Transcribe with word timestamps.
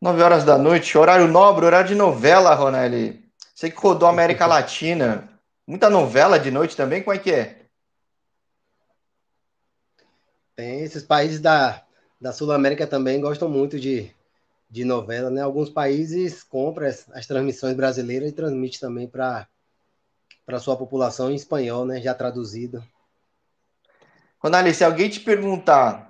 9 0.00 0.22
horas 0.22 0.44
da 0.44 0.56
noite, 0.56 0.96
horário 0.96 1.26
nobre, 1.26 1.66
horário 1.66 1.88
de 1.88 1.94
novela, 1.94 2.54
Ronelli. 2.54 3.28
Você 3.52 3.68
que 3.68 3.76
rodou 3.76 4.08
América 4.08 4.46
Latina. 4.46 5.28
Muita 5.66 5.90
novela 5.90 6.38
de 6.38 6.50
noite 6.50 6.76
também, 6.76 7.02
como 7.02 7.16
é 7.16 7.18
que 7.18 7.32
é? 7.32 7.66
Tem 10.54 10.80
esses 10.82 11.02
países 11.02 11.40
da, 11.40 11.82
da 12.20 12.32
Sul-América 12.32 12.86
também 12.86 13.20
gostam 13.20 13.48
muito 13.48 13.78
de, 13.78 14.10
de 14.70 14.84
novela, 14.84 15.30
né? 15.30 15.42
Alguns 15.42 15.68
países 15.68 16.42
compram 16.44 16.86
as, 16.86 17.04
as 17.12 17.26
transmissões 17.26 17.74
brasileiras 17.74 18.30
e 18.30 18.32
transmite 18.32 18.78
também 18.78 19.08
para 19.08 19.48
a 20.46 20.58
sua 20.60 20.76
população 20.76 21.30
em 21.30 21.34
espanhol, 21.34 21.84
né? 21.84 22.00
Já 22.00 22.14
traduzido. 22.14 22.82
Ronaldo, 24.38 24.72
se 24.72 24.84
alguém 24.84 25.10
te 25.10 25.18
perguntar 25.18 26.07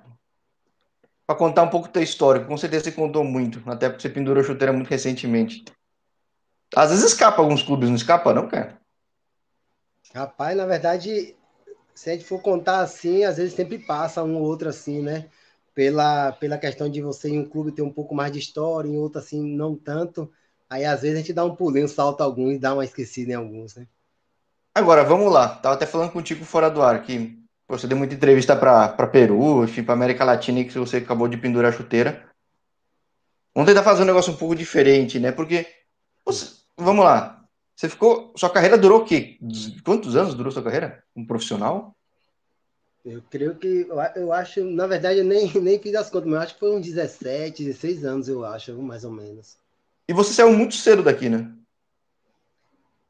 para 1.29 1.37
contar 1.37 1.63
um 1.63 1.69
pouco 1.69 1.93
da 1.93 2.01
história, 2.01 2.43
com 2.43 2.57
certeza 2.57 2.85
você 2.85 2.93
contou 2.93 3.23
muito, 3.23 3.63
até 3.71 3.91
porque 3.91 4.01
você 4.01 4.09
pendurou 4.09 4.43
chuteira 4.43 4.73
muito 4.73 4.89
recentemente. 4.89 5.63
Às 6.75 6.89
vezes 6.89 7.05
escapa 7.05 7.43
alguns 7.43 7.63
clubes, 7.63 7.91
não 7.91 7.97
escapa 7.97 8.33
não, 8.33 8.49
cara? 8.49 8.81
Rapaz, 10.15 10.57
na 10.57 10.65
verdade, 10.65 11.37
se 11.95 12.09
a 12.09 12.15
gente 12.15 12.25
for 12.25 12.41
contar 12.41 12.81
assim, 12.81 13.25
às 13.25 13.37
vezes 13.37 13.53
sempre 13.53 13.79
passa 13.79 14.25
um 14.25 14.37
ou 14.37 14.43
outro 14.43 14.71
assim, 14.71 15.03
né? 15.03 15.29
Pela, 15.75 16.33
pela 16.33 16.57
questão 16.57 16.89
de 16.89 17.03
você 17.03 17.29
em 17.29 17.41
um 17.41 17.45
clube 17.45 17.73
ter 17.73 17.83
um 17.83 17.93
pouco 17.93 18.15
mais 18.15 18.33
de 18.33 18.39
história, 18.39 18.89
em 18.89 18.97
outro 18.97 19.19
assim, 19.19 19.55
não 19.55 19.77
tanto. 19.77 20.33
Aí 20.69 20.87
às 20.87 21.03
vezes 21.03 21.15
a 21.15 21.21
gente 21.21 21.35
dá 21.35 21.45
um 21.45 21.55
pulinho, 21.55 21.89
salta 21.89 22.25
alguns 22.25 22.55
e 22.55 22.59
dá 22.59 22.73
uma 22.73 22.87
esquecida 22.87 23.33
em 23.33 23.35
alguns, 23.35 23.77
né? 23.77 23.87
Agora, 24.75 25.05
vamos 25.05 25.31
lá. 25.31 25.57
Tava 25.57 25.75
até 25.75 25.85
falando 25.85 26.11
contigo 26.11 26.43
fora 26.43 26.71
do 26.71 26.81
ar, 26.81 27.03
que 27.03 27.38
você 27.69 27.87
deu 27.87 27.99
muita 27.99 28.15
entrevista 28.15 28.57
para 28.57 29.07
Peru, 29.07 29.63
enfim, 29.63 29.85
para 29.85 29.93
América 29.93 30.25
Latina, 30.25 30.65
que 30.65 30.79
você 30.79 30.97
acabou 30.97 31.29
de 31.29 31.37
pendurar 31.37 31.71
a 31.71 31.77
chuteira. 31.77 32.27
Vamos 33.55 33.69
tentar 33.69 33.83
fazer 33.83 34.03
um 34.03 34.07
negócio 34.07 34.33
um 34.33 34.37
pouco 34.37 34.55
diferente, 34.55 35.19
né? 35.21 35.31
Porque, 35.31 35.67
você, 36.25 36.47
vamos 36.77 37.05
lá, 37.05 37.45
você 37.77 37.89
ficou, 37.89 38.33
sua 38.37 38.51
carreira 38.51 38.79
durou 38.79 39.03
o 39.03 39.05
quê? 39.05 39.39
Quantos 39.85 40.17
anos 40.17 40.35
durou 40.35 40.51
sua 40.51 40.63
carreira? 40.63 41.05
Um 41.15 41.27
profissional? 41.27 41.95
Eu 43.05 43.23
creio 43.31 43.55
que, 43.55 43.87
eu 44.17 44.33
acho, 44.33 44.65
na 44.65 44.87
verdade, 44.87 45.19
eu 45.19 45.25
nem, 45.25 45.53
nem 45.61 45.79
fiz 45.79 45.95
as 45.95 46.11
contas, 46.11 46.29
mas 46.29 46.43
acho 46.43 46.55
que 46.55 46.61
foi 46.61 46.75
uns 46.75 46.87
17, 46.87 47.65
16 47.65 48.05
anos, 48.05 48.29
eu 48.29 48.45
acho, 48.45 48.73
mais 48.83 49.05
ou 49.05 49.11
menos. 49.11 49.57
E 50.09 50.13
você 50.13 50.33
saiu 50.33 50.53
muito 50.53 50.75
cedo 50.75 51.03
daqui, 51.03 51.29
né? 51.29 51.51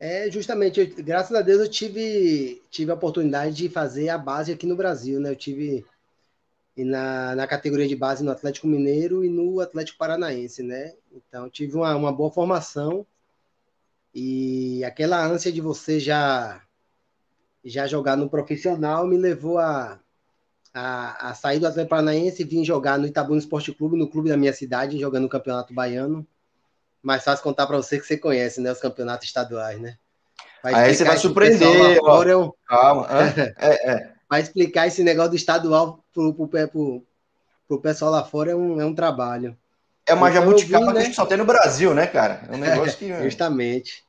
É, 0.01 0.31
justamente, 0.31 0.79
eu, 0.81 1.05
graças 1.05 1.35
a 1.37 1.43
Deus 1.43 1.61
eu 1.61 1.69
tive, 1.69 2.63
tive 2.71 2.91
a 2.91 2.95
oportunidade 2.95 3.55
de 3.57 3.69
fazer 3.69 4.09
a 4.09 4.19
base 4.19 4.53
aqui 4.53 4.65
no 4.65 4.77
Brasil, 4.77 5.19
né? 5.19 5.31
Eu 5.31 5.37
tive 5.37 5.85
na, 6.77 7.35
na 7.35 7.47
categoria 7.47 7.89
de 7.89 7.97
base 7.97 8.23
no 8.23 8.31
Atlético 8.31 8.69
Mineiro 8.69 9.25
e 9.25 9.29
no 9.29 9.61
Atlético 9.61 9.99
Paranaense, 9.99 10.63
né? 10.63 10.95
Então, 11.13 11.51
tive 11.51 11.77
uma, 11.77 11.97
uma 11.97 12.13
boa 12.13 12.31
formação 12.31 13.05
e 14.15 14.85
aquela 14.85 15.25
ânsia 15.25 15.53
de 15.53 15.61
você 15.61 15.99
já 16.01 16.63
já 17.65 17.87
jogar 17.87 18.17
no 18.17 18.31
profissional 18.31 19.07
me 19.07 19.17
levou 19.19 19.59
a, 19.59 20.01
a, 20.73 21.31
a 21.31 21.35
sair 21.35 21.59
do 21.59 21.67
Atlético 21.67 21.91
Paranaense 21.91 22.43
e 22.43 22.45
vir 22.45 22.65
jogar 22.65 22.99
no 22.99 23.07
Itabuna 23.07 23.39
Esporte 23.39 23.75
Clube, 23.75 23.99
no 23.99 24.09
clube 24.09 24.29
da 24.29 24.37
minha 24.37 24.53
cidade, 24.53 24.99
jogando 24.99 25.25
no 25.25 25.29
Campeonato 25.29 25.75
Baiano 25.75 26.27
mais 27.09 27.25
fácil 27.25 27.43
contar 27.43 27.67
para 27.67 27.79
você 27.79 27.99
que 27.99 28.07
você 28.07 28.19
conhece, 28.19 28.61
né? 28.61 28.71
Os 28.71 28.81
campeonatos 28.81 29.27
estaduais, 29.27 29.81
né? 29.81 29.97
Aí 30.63 30.95
você 30.95 31.05
vai 31.05 31.17
surpreender. 31.17 31.97
É 31.97 32.37
um... 32.37 32.53
Calma. 32.67 33.09
é, 33.59 33.93
é. 33.93 34.13
Vai 34.29 34.43
explicar 34.43 34.87
esse 34.87 35.03
negócio 35.03 35.31
do 35.31 35.37
estadual 35.37 36.05
pro, 36.13 36.35
pro, 36.35 36.47
pro, 36.69 37.03
pro 37.67 37.81
pessoal 37.81 38.11
lá 38.11 38.23
fora 38.23 38.51
é 38.51 38.55
um, 38.55 38.79
é 38.79 38.85
um 38.85 38.95
trabalho. 38.95 39.57
É 40.07 40.13
uma 40.13 40.29
então, 40.29 40.43
jabuticaba 40.43 40.87
vi, 40.87 40.87
né? 40.87 40.93
que 40.93 40.99
a 40.99 41.05
gente 41.05 41.17
só 41.17 41.25
tem 41.25 41.39
no 41.39 41.47
Brasil, 41.47 41.95
né, 41.95 42.07
cara? 42.07 42.43
É 42.47 42.55
um 42.55 42.59
negócio 42.59 42.99
que. 42.99 43.09
Justamente. 43.25 44.05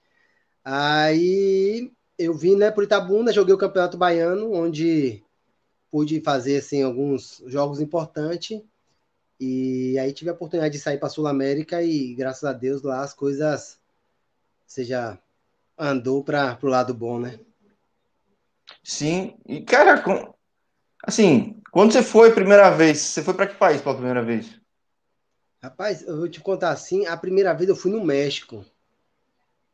Aí 0.63 1.89
eu 2.17 2.33
vim, 2.33 2.57
né, 2.57 2.69
pro 2.69 2.83
Itabuna, 2.83 3.31
joguei 3.31 3.55
o 3.55 3.57
Campeonato 3.57 3.97
Baiano, 3.97 4.53
onde 4.53 5.23
pude 5.89 6.19
fazer 6.19 6.57
assim 6.57 6.83
alguns 6.83 7.41
jogos 7.47 7.79
importantes. 7.79 8.61
E 9.39 9.97
aí 9.97 10.11
tive 10.11 10.29
a 10.29 10.33
oportunidade 10.33 10.73
de 10.73 10.81
sair 10.81 10.97
para 10.97 11.09
Sul 11.09 11.25
América 11.27 11.81
e 11.81 12.13
graças 12.13 12.43
a 12.43 12.51
Deus 12.51 12.81
lá 12.81 13.01
as 13.01 13.13
coisas 13.13 13.79
seja 14.67 15.17
andou 15.77 16.23
para 16.23 16.57
o 16.61 16.67
lado 16.67 16.93
bom, 16.93 17.19
né? 17.19 17.39
Sim. 18.83 19.37
E 19.45 19.61
cara, 19.61 20.01
com... 20.01 20.33
assim, 21.03 21.61
quando 21.71 21.93
você 21.93 22.03
foi 22.03 22.29
a 22.29 22.33
primeira 22.33 22.69
vez, 22.69 22.99
você 22.99 23.23
foi 23.23 23.33
para 23.33 23.47
que 23.47 23.55
país 23.55 23.81
pela 23.81 23.95
primeira 23.95 24.21
vez? 24.21 24.59
Rapaz, 25.61 26.01
eu 26.01 26.17
vou 26.17 26.29
te 26.29 26.41
contar 26.41 26.71
assim, 26.71 27.05
a 27.05 27.15
primeira 27.15 27.53
vez 27.53 27.69
eu 27.69 27.75
fui 27.75 27.91
no 27.91 28.03
México. 28.03 28.65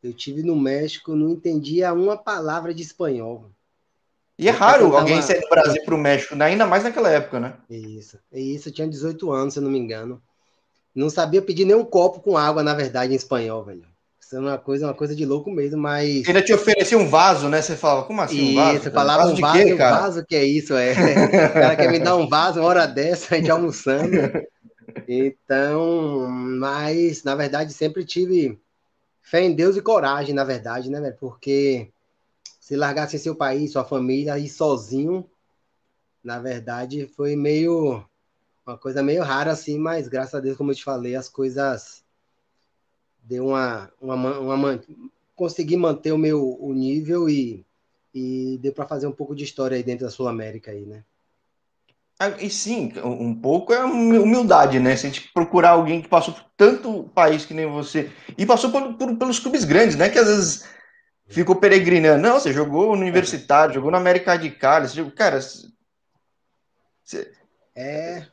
Eu 0.02 0.14
tive 0.14 0.44
no 0.44 0.56
México, 0.56 1.16
não 1.16 1.30
entendia 1.30 1.92
uma 1.94 2.16
palavra 2.16 2.74
de 2.74 2.84
espanhol. 2.84 3.50
E 4.38 4.50
é 4.50 4.51
raro 4.51 4.85
tava... 4.85 5.00
alguém 5.00 5.22
sair 5.22 5.40
do 5.40 5.50
Brasil 5.50 5.81
para 5.84 5.96
o 5.96 5.97
México, 5.97 6.35
né? 6.35 6.46
ainda 6.46 6.66
mais 6.66 6.84
naquela 6.84 7.09
época, 7.09 7.40
né? 7.40 7.53
Isso, 7.69 8.19
isso. 8.31 8.69
Eu 8.69 8.73
tinha 8.73 8.88
18 8.88 9.31
anos, 9.31 9.53
se 9.53 9.59
eu 9.59 9.63
não 9.63 9.72
me 9.72 9.79
engano. 9.79 10.22
Não 10.94 11.09
sabia 11.09 11.41
pedir 11.41 11.66
nem 11.66 11.75
um 11.75 11.85
copo 11.85 12.19
com 12.19 12.38
água, 12.38 12.63
na 12.63 12.73
verdade, 12.73 13.13
em 13.13 13.16
espanhol, 13.16 13.63
velho. 13.63 13.85
Isso 14.19 14.35
é 14.35 14.40
uma 14.40 14.57
coisa, 14.57 14.88
uma 14.88 14.94
coisa 14.94 15.16
de 15.16 15.25
louco 15.25 15.51
mesmo, 15.51 15.79
mas. 15.79 16.28
Ainda 16.28 16.41
te 16.41 16.51
oferecia 16.51 16.97
um 16.97 17.07
vaso, 17.07 17.47
né? 17.47 17.62
Você 17.62 17.75
falava, 17.75 18.07
como 18.07 18.22
assim? 18.22 18.53
Um 18.53 18.56
vaso? 18.56 18.81
Você 18.81 18.91
falava 18.91 19.23
vaso 19.23 19.35
um 19.35 19.40
vaso, 19.40 19.63
quê, 19.63 19.75
cara? 19.75 19.96
um 19.96 20.01
vaso, 20.01 20.25
que 20.25 20.35
é 20.35 20.44
isso, 20.44 20.73
é. 20.73 20.94
o 20.94 21.53
cara 21.53 21.75
quer 21.75 21.91
me 21.91 22.00
dar 22.00 22.16
um 22.16 22.28
vaso 22.28 22.59
uma 22.59 22.67
hora 22.67 22.88
dessa, 22.88 23.35
a 23.35 23.38
gente 23.38 23.52
almoçando. 23.52 24.17
Então, 25.07 26.28
mas, 26.29 27.23
na 27.23 27.35
verdade, 27.35 27.73
sempre 27.73 28.03
tive 28.03 28.57
fé 29.22 29.41
em 29.41 29.53
Deus 29.53 29.75
e 29.75 29.81
coragem, 29.81 30.34
na 30.34 30.44
verdade, 30.44 30.90
né, 30.90 31.00
velho? 31.02 31.17
Porque 31.19 31.90
se 32.66 32.76
largasse 32.76 33.20
seu 33.20 33.36
país, 33.36 33.74
sua 33.74 33.86
família, 33.86 34.40
ir 34.40 34.50
sozinho, 34.50 35.30
na 36.24 36.40
verdade, 36.40 37.08
foi 37.16 37.36
meio 37.36 38.03
uma 38.66 38.76
coisa 38.76 39.03
meio 39.03 39.22
rara 39.22 39.52
assim, 39.52 39.78
mas 39.78 40.08
graças 40.08 40.34
a 40.34 40.40
Deus, 40.40 40.58
como 40.58 40.72
eu 40.72 40.76
te 40.76 40.84
falei, 40.84 41.16
as 41.16 41.30
coisas 41.30 42.03
deu 43.22 43.50
uma, 43.50 43.92
uma, 44.02 44.40
uma 44.40 44.81
consegui 45.36 45.78
manter 45.78 46.12
o 46.12 46.18
meu 46.18 46.58
o 46.59 46.74
nível 46.74 47.30
e, 47.30 47.64
e 48.12 48.58
deu 48.59 48.74
para 48.74 48.88
fazer 48.88 49.06
um 49.06 49.12
pouco 49.12 49.36
de 49.36 49.44
história 49.44 49.78
aí 49.78 49.84
dentro 49.84 50.03
da 50.03 50.12
Sul 50.12 50.28
América 50.28 50.72
aí, 50.72 50.88
né? 50.88 51.03
Ah, 52.18 52.30
e 52.30 52.50
sim, 52.50 52.94
um 53.03 53.36
pouco 53.36 53.74
é 53.74 53.86
humildade, 53.86 54.80
né? 54.80 54.96
Se 54.96 55.06
a 55.06 55.09
gente 55.12 55.32
procurar 55.32 55.72
alguém 55.72 56.02
que 56.02 56.08
passou 56.08 56.34
por 56.34 56.46
tanto 56.58 57.12
país 57.14 57.46
que 57.46 57.53
nem 57.53 57.68
você 57.68 58.12
e 58.36 58.44
passou 58.44 58.72
por, 58.72 58.96
por, 58.96 59.16
pelos 59.18 59.38
clubes 59.38 59.66
grandes, 59.66 59.96
né? 59.96 60.09
Que 60.09 60.18
às 60.18 60.26
vezes 60.28 60.75
ficou 61.28 61.56
peregrinando. 61.56 62.22
Não, 62.22 62.40
você 62.40 62.53
jogou 62.53 62.96
no 62.96 63.02
Universitário, 63.02 63.74
jogou 63.74 63.91
no 63.91 63.97
América 63.97 64.36
de 64.38 64.52
Cali, 64.52 64.88
você 64.88 64.96
jogou, 64.96 65.12
cara. 65.12 65.40
Você... 67.03 67.31
É. 67.75 68.25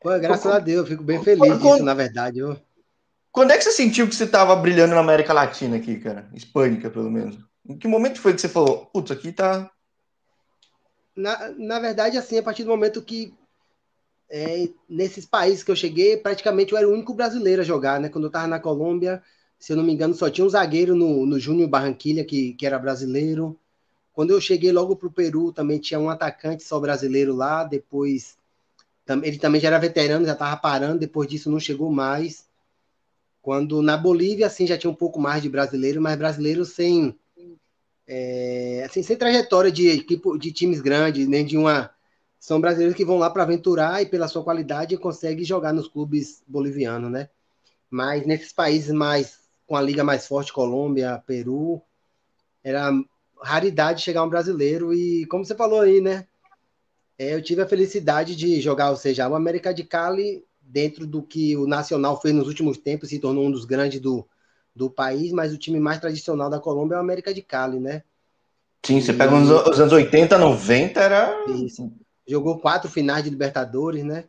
Pô, 0.00 0.10
graças 0.18 0.46
a 0.46 0.58
Deus, 0.58 0.80
eu 0.80 0.86
fico 0.86 1.02
bem 1.02 1.22
feliz 1.22 1.38
quando, 1.38 1.60
disso, 1.60 1.84
na 1.84 1.94
verdade. 1.94 2.40
Eu... 2.40 2.60
Quando 3.30 3.52
é 3.52 3.56
que 3.56 3.64
você 3.64 3.72
sentiu 3.72 4.08
que 4.08 4.14
você 4.14 4.24
estava 4.24 4.54
brilhando 4.56 4.94
na 4.94 5.00
América 5.00 5.32
Latina 5.32 5.76
aqui, 5.76 5.98
cara? 5.98 6.28
Hispânica, 6.34 6.90
pelo 6.90 7.10
menos. 7.10 7.38
Em 7.66 7.78
que 7.78 7.86
momento 7.86 8.20
foi 8.20 8.34
que 8.34 8.40
você 8.40 8.48
falou, 8.48 8.86
putz, 8.86 9.10
aqui 9.10 9.32
tá. 9.32 9.70
Na, 11.14 11.50
na 11.50 11.78
verdade, 11.78 12.18
assim, 12.18 12.38
a 12.38 12.42
partir 12.42 12.64
do 12.64 12.70
momento 12.70 13.00
que 13.00 13.32
é, 14.30 14.68
nesses 14.88 15.24
países 15.24 15.62
que 15.62 15.70
eu 15.70 15.76
cheguei, 15.76 16.16
praticamente 16.16 16.72
eu 16.72 16.78
era 16.78 16.88
o 16.88 16.92
único 16.92 17.14
brasileiro 17.14 17.62
a 17.62 17.64
jogar, 17.64 18.00
né? 18.00 18.08
Quando 18.08 18.24
eu 18.24 18.28
estava 18.28 18.46
na 18.46 18.58
Colômbia, 18.58 19.22
se 19.62 19.72
eu 19.72 19.76
não 19.76 19.84
me 19.84 19.92
engano, 19.92 20.12
só 20.12 20.28
tinha 20.28 20.44
um 20.44 20.50
zagueiro 20.50 20.96
no, 20.96 21.24
no 21.24 21.38
Júnior 21.38 21.68
Barranquilha, 21.68 22.24
que, 22.24 22.52
que 22.54 22.66
era 22.66 22.80
brasileiro. 22.80 23.56
Quando 24.12 24.30
eu 24.30 24.40
cheguei 24.40 24.72
logo 24.72 24.96
para 24.96 25.06
o 25.06 25.12
Peru, 25.12 25.52
também 25.52 25.78
tinha 25.78 26.00
um 26.00 26.10
atacante 26.10 26.64
só 26.64 26.80
brasileiro 26.80 27.32
lá. 27.32 27.62
Depois, 27.62 28.36
ele 29.22 29.38
também 29.38 29.60
já 29.60 29.68
era 29.68 29.78
veterano, 29.78 30.26
já 30.26 30.32
estava 30.32 30.56
parando. 30.56 30.98
Depois 30.98 31.28
disso, 31.28 31.48
não 31.48 31.60
chegou 31.60 31.92
mais. 31.92 32.44
Quando 33.40 33.80
na 33.82 33.96
Bolívia, 33.96 34.48
assim, 34.48 34.66
já 34.66 34.76
tinha 34.76 34.90
um 34.90 34.96
pouco 34.96 35.20
mais 35.20 35.40
de 35.40 35.48
brasileiro, 35.48 36.02
mas 36.02 36.18
brasileiro 36.18 36.64
sem, 36.64 37.16
é, 38.04 38.82
assim, 38.84 39.00
sem 39.00 39.16
trajetória 39.16 39.70
de, 39.70 40.04
de 40.40 40.50
times 40.50 40.80
grandes, 40.80 41.28
nem 41.28 41.46
de 41.46 41.56
uma. 41.56 41.88
São 42.36 42.60
brasileiros 42.60 42.96
que 42.96 43.04
vão 43.04 43.16
lá 43.16 43.30
para 43.30 43.44
aventurar 43.44 44.02
e, 44.02 44.06
pela 44.06 44.26
sua 44.26 44.42
qualidade, 44.42 44.96
conseguem 44.96 45.44
jogar 45.44 45.72
nos 45.72 45.86
clubes 45.86 46.42
bolivianos, 46.48 47.12
né? 47.12 47.28
Mas 47.88 48.26
nesses 48.26 48.52
países 48.52 48.90
mais 48.90 49.41
com 49.72 49.76
a 49.76 49.80
liga 49.80 50.04
mais 50.04 50.26
forte, 50.26 50.52
Colômbia, 50.52 51.22
Peru, 51.26 51.80
era 52.62 52.92
raridade 53.42 54.02
chegar 54.02 54.22
um 54.22 54.28
brasileiro 54.28 54.92
e, 54.92 55.24
como 55.24 55.46
você 55.46 55.54
falou 55.54 55.80
aí, 55.80 55.98
né? 55.98 56.26
É, 57.18 57.32
eu 57.32 57.42
tive 57.42 57.62
a 57.62 57.66
felicidade 57.66 58.36
de 58.36 58.60
jogar, 58.60 58.90
ou 58.90 58.96
seja, 58.96 59.26
o 59.26 59.34
América 59.34 59.72
de 59.72 59.82
Cali, 59.82 60.44
dentro 60.60 61.06
do 61.06 61.22
que 61.22 61.56
o 61.56 61.66
Nacional 61.66 62.20
fez 62.20 62.34
nos 62.34 62.48
últimos 62.48 62.76
tempos, 62.76 63.08
se 63.08 63.18
tornou 63.18 63.46
um 63.46 63.50
dos 63.50 63.64
grandes 63.64 63.98
do, 63.98 64.28
do 64.76 64.90
país, 64.90 65.32
mas 65.32 65.54
o 65.54 65.58
time 65.58 65.80
mais 65.80 65.98
tradicional 65.98 66.50
da 66.50 66.60
Colômbia 66.60 66.96
é 66.96 66.98
o 66.98 67.00
América 67.00 67.32
de 67.32 67.40
Cali, 67.40 67.80
né? 67.80 68.02
Sim, 68.82 69.00
você 69.00 69.12
e... 69.12 69.16
pega 69.16 69.34
os, 69.34 69.48
os 69.48 69.80
anos 69.80 69.94
80, 69.94 70.36
90, 70.36 71.00
era. 71.00 71.46
Isso. 71.48 71.90
Jogou 72.28 72.58
quatro 72.58 72.90
finais 72.90 73.24
de 73.24 73.30
Libertadores, 73.30 74.04
né? 74.04 74.24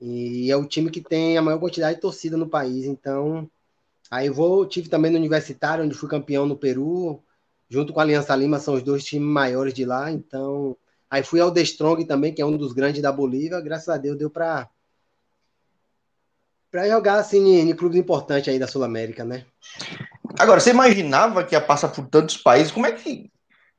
E 0.00 0.50
é 0.50 0.56
o 0.56 0.64
time 0.64 0.90
que 0.90 1.02
tem 1.02 1.36
a 1.36 1.42
maior 1.42 1.58
quantidade 1.58 1.96
de 1.96 2.00
torcida 2.00 2.38
no 2.38 2.48
país. 2.48 2.86
Então, 2.86 3.50
aí 4.12 4.28
vou, 4.28 4.66
tive 4.66 4.90
também 4.90 5.10
no 5.10 5.16
Universitário, 5.16 5.82
onde 5.82 5.94
fui 5.94 6.06
campeão 6.06 6.44
no 6.44 6.54
Peru, 6.54 7.22
junto 7.70 7.94
com 7.94 8.00
a 8.00 8.02
Aliança 8.02 8.36
Lima, 8.36 8.58
são 8.58 8.74
os 8.74 8.82
dois 8.82 9.02
times 9.02 9.26
maiores 9.26 9.72
de 9.72 9.86
lá. 9.86 10.12
Então, 10.12 10.76
aí 11.10 11.22
fui 11.22 11.40
ao 11.40 11.50
The 11.50 11.62
Strong 11.62 12.04
também, 12.04 12.34
que 12.34 12.42
é 12.42 12.44
um 12.44 12.58
dos 12.58 12.74
grandes 12.74 13.00
da 13.00 13.10
Bolívia. 13.10 13.58
Graças 13.62 13.88
a 13.88 13.96
Deus 13.96 14.18
deu 14.18 14.28
para 14.28 14.68
para 16.70 16.88
jogar 16.88 17.16
assim 17.16 17.38
em, 17.38 17.70
em 17.70 17.74
clubes 17.74 17.98
importantes 17.98 18.48
aí 18.48 18.58
da 18.58 18.66
Sul 18.66 18.84
América, 18.84 19.24
né? 19.24 19.46
Agora, 20.38 20.60
você 20.60 20.70
imaginava 20.70 21.44
que 21.44 21.54
ia 21.54 21.60
passar 21.60 21.88
por 21.88 22.06
tantos 22.06 22.36
países? 22.36 22.72
Como 22.72 22.86
é 22.86 22.92
que 22.92 23.30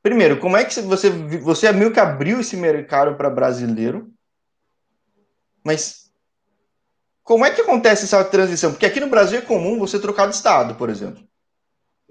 Primeiro, 0.01 0.39
como 0.39 0.57
é 0.57 0.65
que 0.65 0.81
você 0.81 1.09
você 1.09 1.67
é 1.67 1.71
meio 1.71 1.93
que 1.93 1.99
abriu 1.99 2.41
esse 2.41 2.57
mercado 2.57 3.15
para 3.15 3.29
brasileiro? 3.29 4.11
Mas 5.63 6.02
como 7.23 7.45
é 7.45 7.51
que 7.51 7.61
acontece 7.61 8.03
essa 8.03 8.23
transição? 8.23 8.71
Porque 8.71 8.85
aqui 8.85 8.99
no 8.99 9.07
Brasil 9.07 9.39
é 9.39 9.41
comum 9.41 9.79
você 9.79 9.97
trocar 9.99 10.27
de 10.27 10.35
estado, 10.35 10.75
por 10.75 10.89
exemplo. 10.89 11.23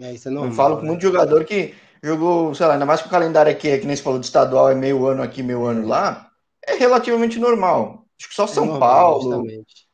É, 0.01 0.13
isso 0.13 0.29
é 0.29 0.31
normal, 0.31 0.51
Eu 0.51 0.57
falo 0.57 0.77
com 0.77 0.83
né? 0.83 0.89
muito 0.89 1.03
jogador 1.03 1.45
que 1.45 1.75
jogou, 2.03 2.55
sei 2.55 2.67
lá, 2.67 2.73
ainda 2.73 2.87
mais 2.87 3.03
que 3.03 3.09
o 3.09 3.11
calendário 3.11 3.53
aqui, 3.53 3.69
é 3.69 3.79
que 3.79 3.87
nem 3.87 3.95
se 3.95 4.03
falou 4.03 4.19
de 4.19 4.27
estadual, 4.27 4.71
é 4.71 4.75
meio 4.75 5.07
ano 5.07 5.23
aqui, 5.23 5.43
meio 5.43 5.65
ano 5.65 5.87
lá, 5.87 6.31
é 6.67 6.75
relativamente 6.75 7.39
normal. 7.39 8.07
Acho 8.19 8.29
que 8.29 8.35
só 8.35 8.45
é 8.45 8.49
São 8.49 8.67
normal, 8.67 8.89
Paulo, 8.89 9.23
justamente. 9.23 9.87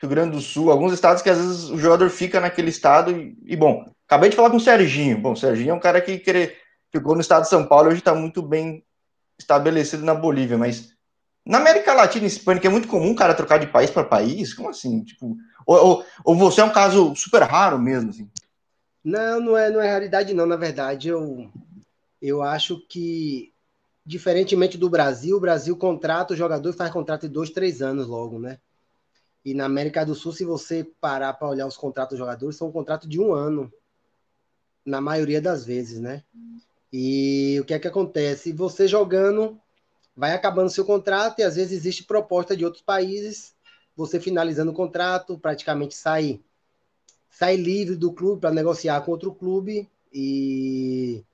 Rio 0.00 0.10
Grande 0.10 0.36
do 0.36 0.40
Sul, 0.40 0.70
alguns 0.70 0.92
estados 0.92 1.22
que 1.22 1.30
às 1.30 1.38
vezes 1.38 1.70
o 1.70 1.78
jogador 1.78 2.08
fica 2.10 2.38
naquele 2.38 2.70
estado 2.70 3.10
e, 3.10 3.36
e 3.44 3.56
bom, 3.56 3.84
acabei 4.06 4.30
de 4.30 4.36
falar 4.36 4.50
com 4.50 4.58
o 4.58 4.60
Serginho. 4.60 5.18
Bom, 5.18 5.32
o 5.32 5.36
Serginho 5.36 5.70
é 5.70 5.74
um 5.74 5.80
cara 5.80 6.00
que 6.00 6.18
querer, 6.18 6.56
ficou 6.92 7.14
no 7.14 7.20
estado 7.20 7.42
de 7.42 7.48
São 7.48 7.66
Paulo, 7.66 7.88
hoje 7.88 7.98
está 7.98 8.14
muito 8.14 8.42
bem 8.42 8.84
estabelecido 9.38 10.04
na 10.04 10.14
Bolívia, 10.14 10.58
mas 10.58 10.92
na 11.48 11.56
América 11.56 11.94
Latina 11.94 12.24
e 12.24 12.28
Hispânica 12.28 12.68
é 12.68 12.70
muito 12.70 12.86
comum 12.86 13.12
o 13.12 13.16
cara 13.16 13.32
trocar 13.32 13.56
de 13.56 13.66
país 13.66 13.90
para 13.90 14.04
país? 14.04 14.52
Como 14.52 14.68
assim? 14.68 15.02
Tipo, 15.02 15.34
ou, 15.66 15.76
ou, 15.76 16.04
ou, 16.22 16.36
você 16.36 16.60
é 16.60 16.64
um 16.64 16.72
caso 16.72 17.16
super 17.16 17.42
raro 17.42 17.78
mesmo? 17.78 18.10
Assim? 18.10 18.30
Não, 19.02 19.40
não 19.40 19.56
é, 19.56 19.70
não 19.70 19.80
é 19.80 19.90
raridade, 19.90 20.34
não. 20.34 20.44
Na 20.44 20.56
verdade, 20.56 21.08
eu, 21.08 21.50
eu 22.20 22.42
acho 22.42 22.78
que, 22.86 23.50
diferentemente 24.04 24.76
do 24.76 24.90
Brasil, 24.90 25.38
o 25.38 25.40
Brasil 25.40 25.74
contrata 25.74 26.34
o 26.34 26.36
jogador 26.36 26.68
e 26.68 26.76
faz 26.76 26.92
contrato 26.92 27.22
de 27.22 27.32
dois, 27.32 27.48
três 27.48 27.80
anos 27.80 28.06
logo, 28.06 28.38
né? 28.38 28.58
E 29.42 29.54
na 29.54 29.64
América 29.64 30.04
do 30.04 30.14
Sul, 30.14 30.32
se 30.32 30.44
você 30.44 30.86
parar 31.00 31.32
para 31.32 31.48
olhar 31.48 31.66
os 31.66 31.78
contratos 31.78 32.10
dos 32.10 32.18
jogadores, 32.18 32.56
são 32.56 32.68
um 32.68 32.72
contrato 32.72 33.08
de 33.08 33.18
um 33.18 33.32
ano, 33.32 33.72
na 34.84 35.00
maioria 35.00 35.40
das 35.40 35.64
vezes, 35.64 35.98
né? 35.98 36.22
E 36.92 37.56
o 37.58 37.64
que 37.64 37.72
é 37.72 37.78
que 37.78 37.88
acontece? 37.88 38.52
Você 38.52 38.86
jogando 38.86 39.58
vai 40.18 40.32
acabando 40.32 40.68
seu 40.68 40.84
contrato 40.84 41.38
e 41.38 41.44
às 41.44 41.54
vezes 41.54 41.70
existe 41.70 42.02
proposta 42.02 42.56
de 42.56 42.64
outros 42.64 42.82
países, 42.82 43.54
você 43.96 44.18
finalizando 44.18 44.72
o 44.72 44.74
contrato, 44.74 45.38
praticamente 45.38 45.94
sai 45.94 46.40
sai 47.30 47.54
livre 47.54 47.94
do 47.94 48.12
clube 48.12 48.40
para 48.40 48.50
negociar 48.50 49.00
com 49.02 49.12
outro 49.12 49.32
clube 49.32 49.88
e 50.12 51.24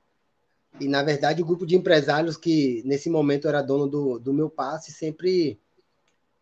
e 0.79 0.87
na 0.87 1.03
verdade 1.03 1.41
o 1.41 1.47
grupo 1.47 1.65
de 1.65 1.75
empresários 1.75 2.37
que 2.37 2.83
nesse 2.85 3.09
momento 3.09 3.49
era 3.49 3.63
dono 3.63 3.87
do, 3.87 4.19
do 4.19 4.35
meu 4.35 4.51
passe 4.51 4.93
sempre 4.93 5.59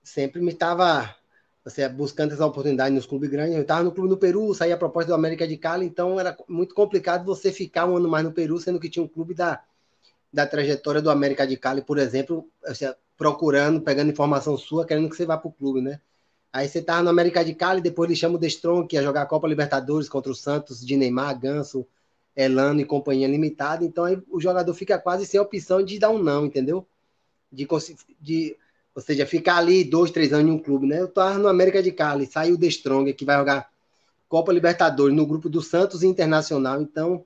sempre 0.03 0.41
me 0.41 0.51
estava 0.51 1.15
você 1.65 1.89
buscando 1.89 2.33
essa 2.33 2.45
oportunidade 2.45 2.93
nos 2.93 3.07
clubes 3.07 3.31
grandes. 3.31 3.55
Eu 3.55 3.63
estava 3.63 3.85
no 3.85 3.93
clube 3.93 4.09
no 4.09 4.17
Peru, 4.17 4.53
saía 4.53 4.75
a 4.75 4.79
proposta 4.79 5.13
do 5.13 5.15
América 5.15 5.47
de 5.47 5.57
Cali, 5.57 5.87
então 5.87 6.19
era 6.19 6.37
muito 6.49 6.75
complicado 6.75 7.25
você 7.25 7.53
ficar 7.53 7.87
um 7.87 7.97
ano 7.97 8.09
mais 8.09 8.25
no 8.25 8.33
Peru, 8.33 8.59
sendo 8.59 8.81
que 8.81 8.91
tinha 8.91 9.05
um 9.05 9.07
clube 9.07 9.33
da, 9.33 9.63
da 10.33 10.47
trajetória 10.47 11.03
do 11.03 11.11
América 11.11 11.47
de 11.47 11.57
Cali, 11.57 11.83
por 11.83 11.99
exemplo, 11.99 12.49
você, 12.67 12.95
procurando, 13.17 13.81
pegando 13.81 14.11
informação 14.11 14.57
sua, 14.57 14.87
querendo 14.87 15.09
que 15.11 15.17
você 15.17 15.27
vá 15.27 15.37
para 15.37 15.49
o 15.49 15.53
clube, 15.53 15.81
né? 15.81 16.01
Aí 16.53 16.69
você 16.69 16.83
tava 16.83 17.03
no 17.03 17.11
América 17.11 17.45
de 17.45 17.55
Cali, 17.55 17.81
depois 17.81 18.09
ele 18.09 18.19
chama 18.19 18.37
o 18.37 18.39
Destron, 18.39 18.87
que 18.87 18.97
ia 18.97 19.03
jogar 19.03 19.23
a 19.23 19.27
Copa 19.27 19.49
Libertadores 19.49 20.09
contra 20.09 20.31
o 20.31 20.35
Santos, 20.35 20.85
de 20.85 20.97
Neymar, 20.97 21.39
Ganso, 21.39 21.87
Elano 22.37 22.81
e 22.81 22.85
companhia 22.85 23.29
limitada. 23.29 23.85
Então 23.85 24.05
aí 24.05 24.21
o 24.31 24.41
jogador 24.41 24.73
fica 24.75 24.99
quase 24.99 25.27
sem 25.27 25.41
opção 25.41 25.83
de 25.83 25.99
dar 25.99 26.11
um 26.11 26.19
não, 26.19 26.47
entendeu? 26.47 26.87
De, 27.51 27.67
de 28.21 28.57
ou 28.95 29.01
seja, 29.01 29.25
ficar 29.25 29.57
ali 29.57 29.85
dois, 29.85 30.11
três 30.11 30.33
anos 30.33 30.49
em 30.49 30.55
um 30.55 30.59
clube, 30.59 30.87
né? 30.87 31.01
Eu 31.01 31.09
tava 31.09 31.39
no 31.39 31.49
América 31.49 31.83
de 31.83 31.93
Cali, 31.93 32.27
saiu 32.27 32.55
o 32.55 32.59
The 32.59 32.67
Strong, 32.67 33.13
que 33.15 33.25
vai 33.25 33.39
jogar 33.39 33.71
Copa 34.29 34.53
Libertadores 34.53 35.17
no 35.17 35.27
grupo 35.27 35.49
do 35.49 35.63
Santos 35.63 36.03
Internacional. 36.03 36.81
Então, 36.83 37.25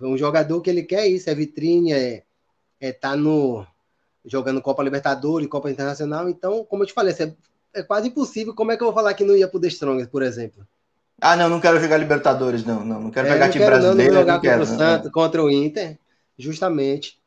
é 0.00 0.04
um 0.04 0.16
jogador 0.16 0.60
que 0.60 0.68
ele 0.68 0.82
quer 0.82 1.06
isso, 1.06 1.30
é 1.30 1.34
vitrine, 1.34 1.92
é, 1.92 2.24
é, 2.80 2.92
tá 2.92 3.14
no 3.14 3.66
jogando 4.24 4.60
Copa 4.62 4.82
Libertadores, 4.82 5.48
Copa 5.48 5.70
Internacional. 5.70 6.28
Então, 6.28 6.64
como 6.64 6.82
eu 6.82 6.86
te 6.86 6.92
falei, 6.92 7.14
é, 7.18 7.32
é 7.80 7.82
quase 7.82 8.08
impossível. 8.08 8.54
Como 8.54 8.72
é 8.72 8.76
que 8.76 8.82
eu 8.82 8.86
vou 8.86 8.94
falar 8.94 9.14
que 9.14 9.24
não 9.24 9.36
ia 9.36 9.48
pro 9.48 9.60
The 9.60 9.68
Strongest, 9.68 10.10
por 10.10 10.22
exemplo? 10.22 10.66
Ah, 11.20 11.36
não, 11.36 11.48
não 11.48 11.60
quero 11.60 11.78
jogar 11.78 11.98
Libertadores, 11.98 12.64
não. 12.64 12.84
Não, 12.84 13.00
não 13.00 13.10
quero 13.10 13.28
é, 13.28 13.32
pegar 13.32 13.50
time 13.50 13.64
brasileiro. 13.64 14.14
Não, 14.14 14.20
não 14.20 14.20
jogar 14.20 14.32
não 14.32 14.40
contra 14.40 14.50
quero, 14.50 14.62
o 14.62 14.66
Santos, 14.66 15.04
não. 15.04 15.12
contra 15.12 15.42
o 15.42 15.50
Inter, 15.50 15.98
justamente. 16.38 17.20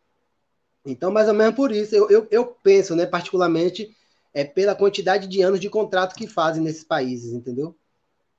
Então, 0.86 1.12
mais 1.12 1.28
ou 1.28 1.34
menos 1.34 1.56
por 1.56 1.72
isso, 1.72 1.96
eu, 1.96 2.10
eu, 2.10 2.28
eu 2.30 2.46
penso, 2.46 2.96
né, 2.96 3.06
particularmente, 3.06 3.96
é 4.34 4.44
pela 4.44 4.76
quantidade 4.76 5.28
de 5.28 5.42
anos 5.42 5.60
de 5.60 5.70
contrato 5.70 6.16
que 6.16 6.28
fazem 6.28 6.62
nesses 6.62 6.84
países, 6.84 7.32
entendeu? 7.32 7.76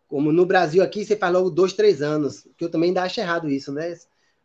Como 0.08 0.30
no 0.30 0.44
Brasil 0.44 0.82
aqui, 0.82 1.04
você 1.04 1.16
faz 1.16 1.32
logo 1.32 1.48
dois, 1.48 1.72
três 1.72 2.02
anos, 2.02 2.46
que 2.58 2.64
eu 2.64 2.70
também 2.70 2.88
ainda 2.88 3.02
acho 3.02 3.20
errado 3.20 3.48
isso, 3.48 3.72
né? 3.72 3.96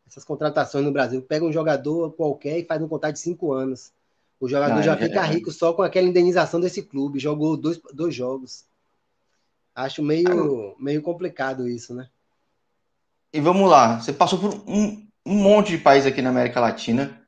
Essas 0.09 0.25
contratações 0.25 0.83
no 0.83 0.91
Brasil. 0.91 1.21
Pega 1.21 1.45
um 1.45 1.51
jogador 1.51 2.11
qualquer 2.13 2.57
e 2.57 2.65
faz 2.65 2.81
um 2.81 2.87
contrato 2.87 3.13
de 3.13 3.19
cinco 3.19 3.53
anos. 3.53 3.91
O 4.39 4.49
jogador 4.49 4.81
já 4.81 4.93
é, 4.93 4.97
fica 4.97 5.21
rico 5.21 5.51
só 5.51 5.71
com 5.71 5.83
aquela 5.83 6.07
indenização 6.07 6.59
desse 6.59 6.81
clube. 6.81 7.19
Jogou 7.19 7.55
dois, 7.55 7.79
dois 7.93 8.15
jogos. 8.15 8.65
Acho 9.75 10.01
meio, 10.01 10.75
meio 10.79 11.01
complicado 11.01 11.67
isso, 11.67 11.93
né? 11.93 12.09
E 13.31 13.39
vamos 13.39 13.69
lá. 13.69 13.99
Você 13.99 14.11
passou 14.11 14.39
por 14.39 14.53
um, 14.67 15.05
um 15.25 15.35
monte 15.35 15.69
de 15.69 15.77
países 15.77 16.11
aqui 16.11 16.21
na 16.21 16.29
América 16.29 16.59
Latina. 16.59 17.21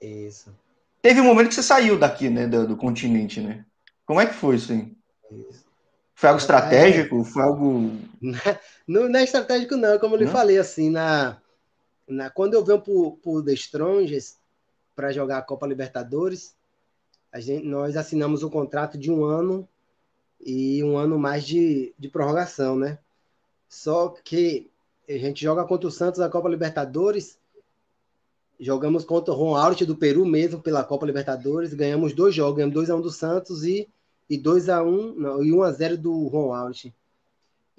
Isso. 0.00 0.54
Teve 1.02 1.20
um 1.20 1.24
momento 1.24 1.48
que 1.48 1.54
você 1.54 1.62
saiu 1.62 1.98
daqui, 1.98 2.30
né? 2.30 2.46
Do, 2.46 2.68
do 2.68 2.76
continente, 2.76 3.40
né? 3.40 3.64
Como 4.06 4.20
é 4.20 4.26
que 4.26 4.34
foi 4.34 4.56
isso 4.56 4.72
aí? 4.72 4.92
Isso. 5.32 5.64
Foi 6.14 6.28
algo 6.28 6.40
estratégico? 6.40 7.20
É... 7.20 7.24
Foi 7.24 7.42
algo. 7.42 7.98
Não, 8.86 9.08
não 9.08 9.20
é 9.20 9.22
estratégico, 9.22 9.76
não. 9.76 10.00
Como 10.00 10.16
eu 10.16 10.18
lhe 10.18 10.26
falei, 10.26 10.58
assim, 10.58 10.90
na 10.90 11.40
na, 12.10 12.28
quando 12.28 12.54
eu 12.54 12.64
venho 12.64 12.80
para 12.80 12.92
o 12.92 13.42
The 13.42 13.52
Strongest 13.52 14.36
para 14.94 15.12
jogar 15.12 15.38
a 15.38 15.42
Copa 15.42 15.66
Libertadores, 15.66 16.54
a 17.32 17.38
gente, 17.40 17.64
nós 17.64 17.96
assinamos 17.96 18.42
um 18.42 18.50
contrato 18.50 18.98
de 18.98 19.10
um 19.10 19.24
ano 19.24 19.66
e 20.40 20.82
um 20.82 20.96
ano 20.96 21.18
mais 21.18 21.46
de, 21.46 21.94
de 21.98 22.08
prorrogação, 22.08 22.76
né? 22.76 22.98
Só 23.68 24.08
que 24.08 24.68
a 25.08 25.12
gente 25.12 25.42
joga 25.42 25.64
contra 25.64 25.86
o 25.86 25.90
Santos 25.90 26.18
na 26.18 26.28
Copa 26.28 26.48
Libertadores, 26.48 27.38
jogamos 28.58 29.04
contra 29.04 29.32
o 29.32 29.36
Ron 29.36 29.74
do 29.86 29.96
Peru 29.96 30.26
mesmo 30.26 30.60
pela 30.60 30.82
Copa 30.82 31.06
Libertadores, 31.06 31.72
ganhamos 31.72 32.12
dois 32.12 32.34
jogos, 32.34 32.56
ganhamos 32.56 32.74
2 32.74 32.90
a 32.90 32.96
1 32.96 32.98
um 32.98 33.02
do 33.02 33.10
Santos 33.10 33.64
e, 33.64 33.88
e 34.28 34.36
2 34.36 34.68
a 34.68 34.82
1 34.82 35.14
não, 35.14 35.42
e 35.44 35.52
1 35.52 35.62
a 35.62 35.72
0 35.72 35.96
do 35.96 36.26
Ron 36.26 36.52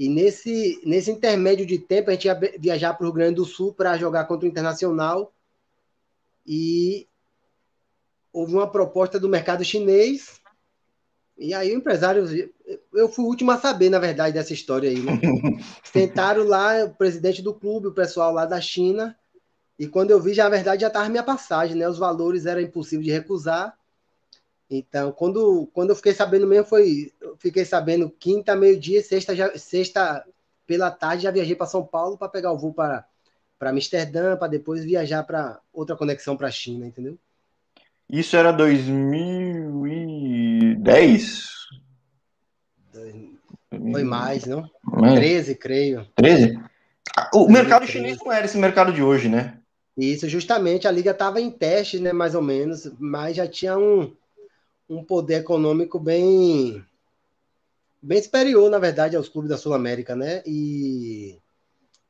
e 0.01 0.09
nesse, 0.09 0.81
nesse 0.83 1.11
intermédio 1.11 1.63
de 1.63 1.77
tempo, 1.77 2.09
a 2.09 2.13
gente 2.13 2.25
ia 2.25 2.33
viajar 2.57 2.95
para 2.95 3.03
o 3.03 3.09
Rio 3.09 3.13
Grande 3.13 3.35
do 3.35 3.45
Sul 3.45 3.71
para 3.71 3.99
jogar 3.99 4.25
contra 4.25 4.47
o 4.47 4.49
Internacional. 4.49 5.31
E 6.43 7.07
houve 8.33 8.55
uma 8.55 8.65
proposta 8.65 9.19
do 9.19 9.29
mercado 9.29 9.63
chinês. 9.63 10.41
E 11.37 11.53
aí 11.53 11.71
o 11.71 11.77
empresário. 11.77 12.25
Eu 12.91 13.09
fui 13.09 13.25
o 13.25 13.27
último 13.27 13.51
a 13.51 13.59
saber, 13.59 13.91
na 13.91 13.99
verdade, 13.99 14.33
dessa 14.33 14.53
história 14.53 14.89
aí. 14.89 14.99
Né? 14.99 15.19
Sentaram 15.93 16.45
lá 16.45 16.83
o 16.83 16.95
presidente 16.95 17.43
do 17.43 17.53
clube, 17.53 17.89
o 17.89 17.93
pessoal 17.93 18.33
lá 18.33 18.47
da 18.47 18.59
China. 18.59 19.15
E 19.77 19.85
quando 19.85 20.09
eu 20.09 20.19
vi, 20.19 20.33
já, 20.33 20.45
na 20.45 20.49
verdade, 20.49 20.81
já 20.81 20.87
estava 20.87 21.09
minha 21.09 21.21
passagem, 21.21 21.75
né? 21.75 21.87
Os 21.87 21.99
valores 21.99 22.47
eram 22.47 22.61
impossíveis 22.61 23.05
de 23.05 23.11
recusar. 23.11 23.77
Então, 24.73 25.11
quando, 25.11 25.69
quando 25.73 25.89
eu 25.89 25.95
fiquei 25.97 26.13
sabendo 26.13 26.47
mesmo, 26.47 26.65
foi. 26.65 27.11
Fiquei 27.39 27.65
sabendo 27.65 28.09
quinta, 28.09 28.55
meio-dia, 28.55 29.03
sexta, 29.03 29.35
já, 29.35 29.51
sexta 29.57 30.25
pela 30.65 30.89
tarde, 30.89 31.23
já 31.23 31.31
viajei 31.31 31.55
para 31.55 31.67
São 31.67 31.85
Paulo 31.85 32.17
para 32.17 32.29
pegar 32.29 32.53
o 32.53 32.57
voo 32.57 32.73
para 32.73 33.05
Amsterdã, 33.59 34.37
para 34.37 34.47
depois 34.47 34.85
viajar 34.85 35.23
para 35.23 35.59
outra 35.73 35.97
conexão 35.97 36.37
para 36.37 36.47
a 36.47 36.51
China, 36.51 36.87
entendeu? 36.87 37.17
Isso 38.09 38.37
era 38.37 38.53
2010? 38.53 41.51
Foi 43.91 44.05
mais, 44.05 44.45
não? 44.45 44.69
Mais. 44.83 45.15
13, 45.15 45.55
creio. 45.55 46.07
13? 46.15 46.57
O 47.33 47.47
13, 47.47 47.51
mercado 47.51 47.85
13. 47.85 47.91
chinês 47.91 48.17
não 48.23 48.31
era 48.31 48.45
esse 48.45 48.57
mercado 48.57 48.93
de 48.93 49.03
hoje, 49.03 49.27
né? 49.27 49.57
Isso, 49.97 50.29
justamente, 50.29 50.87
a 50.87 50.91
liga 50.91 51.11
estava 51.11 51.41
em 51.41 51.51
teste, 51.51 51.99
né, 51.99 52.13
mais 52.13 52.35
ou 52.35 52.41
menos, 52.41 52.89
mas 52.97 53.35
já 53.35 53.45
tinha 53.45 53.77
um, 53.77 54.15
um 54.91 55.03
poder 55.03 55.35
econômico 55.35 55.97
bem 55.97 56.85
bem 58.01 58.21
superior, 58.21 58.69
na 58.69 58.77
verdade, 58.77 59.15
aos 59.15 59.29
clubes 59.29 59.49
da 59.49 59.57
Sul 59.57 59.73
América, 59.73 60.15
né? 60.15 60.43
E, 60.45 61.37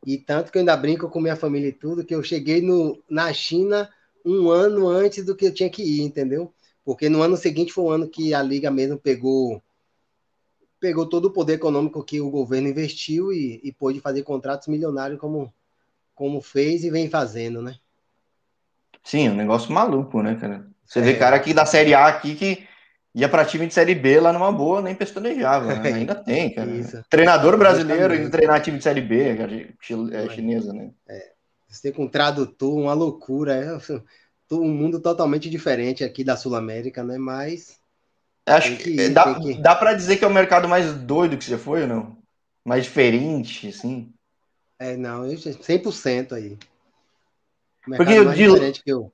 e 0.06 0.18
tanto 0.18 0.52
que 0.52 0.58
eu 0.58 0.62
ainda 0.62 0.76
brinco 0.76 1.10
com 1.10 1.20
minha 1.20 1.36
família 1.36 1.68
e 1.68 1.74
tudo, 1.74 2.04
que 2.04 2.16
eu 2.16 2.24
cheguei 2.24 2.62
no, 2.62 2.98
na 3.10 3.32
China 3.34 3.90
um 4.26 4.50
ano 4.50 4.88
antes 4.88 5.24
do 5.26 5.36
que 5.36 5.46
eu 5.46 5.54
tinha 5.54 5.70
que 5.70 5.84
ir, 5.84 6.02
entendeu? 6.02 6.52
Porque 6.84 7.08
no 7.10 7.22
ano 7.22 7.38
seguinte 7.38 7.74
foi 7.74 7.84
o 7.84 7.90
ano 7.90 8.08
que 8.08 8.34
a 8.34 8.42
liga 8.42 8.72
mesmo 8.72 8.98
pegou 8.98 9.62
pegou 10.80 11.06
todo 11.06 11.26
o 11.26 11.32
poder 11.32 11.54
econômico 11.54 12.04
que 12.04 12.20
o 12.20 12.32
governo 12.32 12.68
investiu 12.68 13.32
e, 13.32 13.62
e 13.64 13.72
pôde 13.72 14.00
fazer 14.00 14.24
contratos 14.24 14.68
milionários 14.68 15.20
como, 15.20 15.54
como 16.16 16.42
fez 16.42 16.84
e 16.84 16.90
vem 16.90 17.08
fazendo, 17.08 17.62
né? 17.62 17.76
Sim, 19.04 19.30
um 19.30 19.36
negócio 19.36 19.72
maluco, 19.72 20.24
né, 20.24 20.36
cara? 20.36 20.68
Você 20.84 20.98
é. 21.00 21.02
vê 21.04 21.14
cara 21.14 21.36
aqui 21.36 21.54
da 21.54 21.68
Série 21.68 21.94
A 21.94 22.08
aqui 22.08 22.34
que 22.34 22.68
ia 23.13 23.27
para 23.27 23.46
time 23.46 23.68
de 23.68 23.74
Série 23.74 23.96
B 23.96 24.20
lá 24.20 24.32
numa 24.32 24.51
boa, 24.51 24.82
nem 24.82 24.96
pestanejava, 24.96 25.75
né? 25.75 25.91
Ainda 25.94 26.15
tem, 26.15 26.53
cara. 26.53 26.70
Isso. 26.72 27.03
Treinador 27.10 27.58
brasileiro 27.58 28.15
indo 28.15 28.30
treinar 28.30 28.62
time 28.62 28.77
de 28.77 28.84
Série 28.84 29.01
B, 29.01 29.36
cara, 29.36 29.51
é 29.56 30.30
chinesa, 30.30 30.74
né? 30.74 30.91
É. 31.08 31.32
Você 31.68 31.91
com 31.91 32.03
um 32.03 32.10
tradutor, 32.10 32.77
uma 32.77 32.94
loucura, 32.94 33.56
é 33.56 33.77
um 34.51 34.68
mundo 34.68 35.00
totalmente 35.00 35.50
diferente 35.50 36.03
aqui 36.03 36.24
da 36.24 36.36
Sul-América, 36.36 37.03
né? 37.03 37.18
Mas 37.18 37.80
Acho 38.46 38.75
que, 38.77 39.10
dá, 39.10 39.36
que... 39.36 39.53
dá 39.62 39.75
para 39.75 39.94
dizer 39.94 40.18
que 40.18 40.25
é 40.25 40.27
o 40.27 40.34
mercado 40.34 40.68
mais 40.68 40.94
doido 40.94 41.38
que 41.38 41.46
você 41.46 41.58
foi 41.58 41.84
ou 41.84 41.88
não? 41.88 42.18
Mais 42.65 42.84
diferente, 42.84 43.68
assim? 43.68 44.12
É, 44.80 44.98
não, 44.98 45.24
100% 45.24 46.34
aí. 46.34 46.58
Porque 47.86 48.13
eu 48.13 48.32
que 48.74 48.91
eu... 48.91 49.13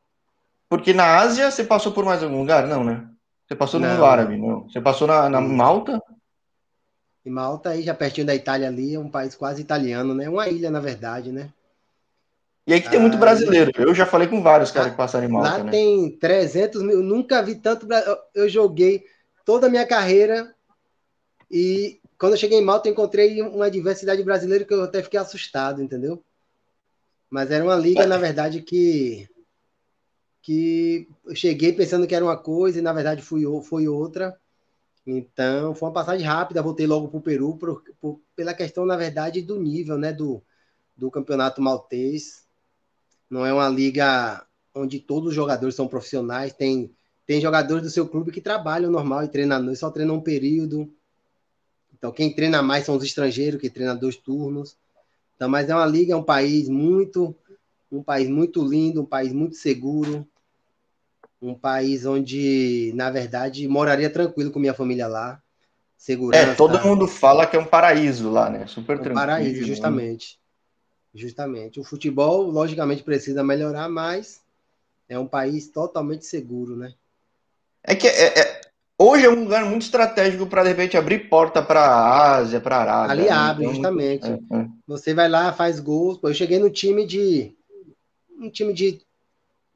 Porque 0.69 0.93
na 0.93 1.17
Ásia 1.17 1.49
você 1.49 1.63
passou 1.63 1.91
por 1.91 2.03
mais 2.03 2.21
algum 2.23 2.39
lugar? 2.39 2.67
Não, 2.67 2.83
né? 2.83 3.07
Você 3.47 3.55
passou 3.55 3.79
no 3.79 3.87
mundo 3.87 4.03
árabe, 4.03 4.37
não? 4.37 4.63
Você 4.63 4.81
passou 4.81 5.07
na, 5.07 5.29
na 5.29 5.39
Malta? 5.39 6.01
E 7.25 7.29
Malta, 7.29 7.69
aí 7.69 7.81
já 7.81 7.93
pertinho 7.93 8.27
da 8.27 8.35
Itália 8.35 8.67
ali, 8.67 8.95
é 8.95 8.99
um 8.99 9.09
país 9.09 9.35
quase 9.35 9.61
italiano, 9.61 10.13
né? 10.13 10.27
Uma 10.29 10.49
ilha, 10.49 10.69
na 10.69 10.81
verdade, 10.81 11.31
né? 11.31 11.49
E 12.65 12.73
aí 12.73 12.81
que 12.81 12.89
tem 12.89 12.99
muito 12.99 13.17
brasileiro. 13.17 13.71
Eu 13.77 13.95
já 13.95 14.05
falei 14.05 14.27
com 14.27 14.43
vários 14.43 14.71
caras 14.71 14.91
que 14.91 14.97
passaram 14.97 15.25
em 15.25 15.31
Malta, 15.31 15.57
lá 15.57 15.63
né? 15.63 15.71
tem 15.71 16.11
300 16.17 16.83
mil. 16.83 17.01
Nunca 17.01 17.41
vi 17.41 17.55
tanto. 17.55 17.87
Eu 18.35 18.49
joguei 18.49 19.05
toda 19.45 19.67
a 19.67 19.69
minha 19.69 19.87
carreira 19.87 20.53
e 21.49 22.01
quando 22.19 22.33
eu 22.33 22.37
cheguei 22.37 22.59
em 22.59 22.63
Malta 22.63 22.89
encontrei 22.89 23.41
uma 23.41 23.71
diversidade 23.71 24.21
brasileira 24.23 24.65
que 24.65 24.73
eu 24.73 24.83
até 24.83 25.01
fiquei 25.01 25.17
assustado, 25.17 25.81
entendeu? 25.81 26.21
Mas 27.29 27.51
era 27.51 27.63
uma 27.63 27.75
liga, 27.75 28.05
na 28.05 28.17
verdade, 28.17 28.61
que 28.61 29.29
que 30.47 31.09
cheguei 31.35 31.73
pensando 31.73 32.07
que 32.07 32.15
era 32.15 32.23
uma 32.23 32.37
coisa 32.37 32.79
e 32.79 32.81
na 32.81 32.93
verdade 32.93 33.21
fui, 33.21 33.43
foi 33.63 33.85
outra. 33.85 34.33
Então, 35.05 35.75
foi 35.75 35.89
uma 35.89 35.93
passagem 35.93 36.25
rápida, 36.25 36.61
voltei 36.61 36.87
logo 36.87 37.09
para 37.09 37.17
o 37.17 37.21
Peru 37.21 37.57
por, 37.57 37.83
por, 37.99 38.21
pela 38.33 38.53
questão, 38.53 38.85
na 38.85 38.95
verdade, 38.95 39.41
do 39.41 39.59
nível 39.59 39.97
né, 39.97 40.13
do, 40.13 40.41
do 40.95 41.11
campeonato 41.11 41.61
maltês. 41.61 42.45
Não 43.29 43.45
é 43.45 43.51
uma 43.51 43.67
liga 43.67 44.41
onde 44.73 45.01
todos 45.01 45.29
os 45.29 45.35
jogadores 45.35 45.75
são 45.75 45.85
profissionais, 45.85 46.53
tem, 46.53 46.95
tem 47.25 47.41
jogadores 47.41 47.83
do 47.83 47.89
seu 47.89 48.07
clube 48.07 48.31
que 48.31 48.39
trabalham 48.39 48.89
normal 48.89 49.25
e 49.25 49.27
treinam, 49.27 49.75
só 49.75 49.91
treinam 49.91 50.15
um 50.15 50.21
período. 50.21 50.89
Então, 51.93 52.09
quem 52.09 52.33
treina 52.33 52.61
mais 52.61 52.85
são 52.85 52.95
os 52.95 53.03
estrangeiros, 53.03 53.59
que 53.59 53.69
treinam 53.69 53.97
dois 53.97 54.15
turnos. 54.15 54.77
Então, 55.35 55.49
mas 55.49 55.69
é 55.69 55.75
uma 55.75 55.85
liga, 55.85 56.13
é 56.13 56.15
um 56.15 56.23
país 56.23 56.69
muito, 56.69 57.35
um 57.91 58.01
país 58.01 58.29
muito 58.29 58.63
lindo, 58.63 59.01
um 59.01 59.05
país 59.05 59.33
muito 59.33 59.57
seguro, 59.57 60.25
um 61.41 61.53
país 61.53 62.05
onde, 62.05 62.91
na 62.95 63.09
verdade, 63.09 63.67
moraria 63.67 64.09
tranquilo 64.09 64.51
com 64.51 64.59
minha 64.59 64.73
família 64.73 65.07
lá. 65.07 65.41
Segurança. 65.97 66.51
É, 66.51 66.55
todo 66.55 66.79
mundo 66.81 67.07
fala 67.07 67.45
que 67.45 67.55
é 67.55 67.59
um 67.59 67.65
paraíso 67.65 68.29
lá, 68.29 68.49
né? 68.49 68.67
Super 68.67 68.97
um 68.97 69.03
tranquilo. 69.03 69.15
Paraíso, 69.15 69.61
né? 69.61 69.67
justamente. 69.67 70.39
Justamente. 71.13 71.79
O 71.79 71.83
futebol, 71.83 72.43
logicamente, 72.49 73.03
precisa 73.03 73.43
melhorar, 73.43 73.89
mas 73.89 74.41
é 75.09 75.17
um 75.17 75.27
país 75.27 75.69
totalmente 75.69 76.25
seguro, 76.25 76.75
né? 76.75 76.93
É 77.83 77.95
que 77.95 78.07
é, 78.07 78.39
é, 78.39 78.61
hoje 78.97 79.25
é 79.25 79.29
um 79.29 79.43
lugar 79.43 79.65
muito 79.65 79.83
estratégico 79.83 80.45
para, 80.45 80.63
de 80.63 80.69
repente, 80.69 80.97
abrir 80.97 81.29
porta 81.29 81.63
para 81.63 81.81
a 81.81 82.35
Ásia, 82.35 82.59
para 82.59 82.77
a 82.77 82.81
Arábia. 82.81 83.11
Ali 83.11 83.23
né? 83.23 83.29
abre, 83.29 83.63
então, 83.63 83.73
justamente. 83.73 84.27
É, 84.27 84.33
é, 84.33 84.67
Você 84.87 85.13
vai 85.13 85.27
lá, 85.27 85.51
faz 85.51 85.79
gols. 85.79 86.19
Eu 86.21 86.33
cheguei 86.33 86.59
no 86.59 86.69
time 86.69 87.05
de. 87.05 87.55
Um 88.39 88.51
time 88.51 88.71
de 88.71 89.01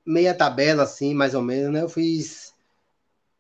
meia 0.05 0.33
tabela, 0.33 0.83
assim, 0.83 1.13
mais 1.13 1.33
ou 1.33 1.41
menos, 1.41 1.71
né? 1.71 1.81
Eu 1.81 1.89
fiz 1.89 2.53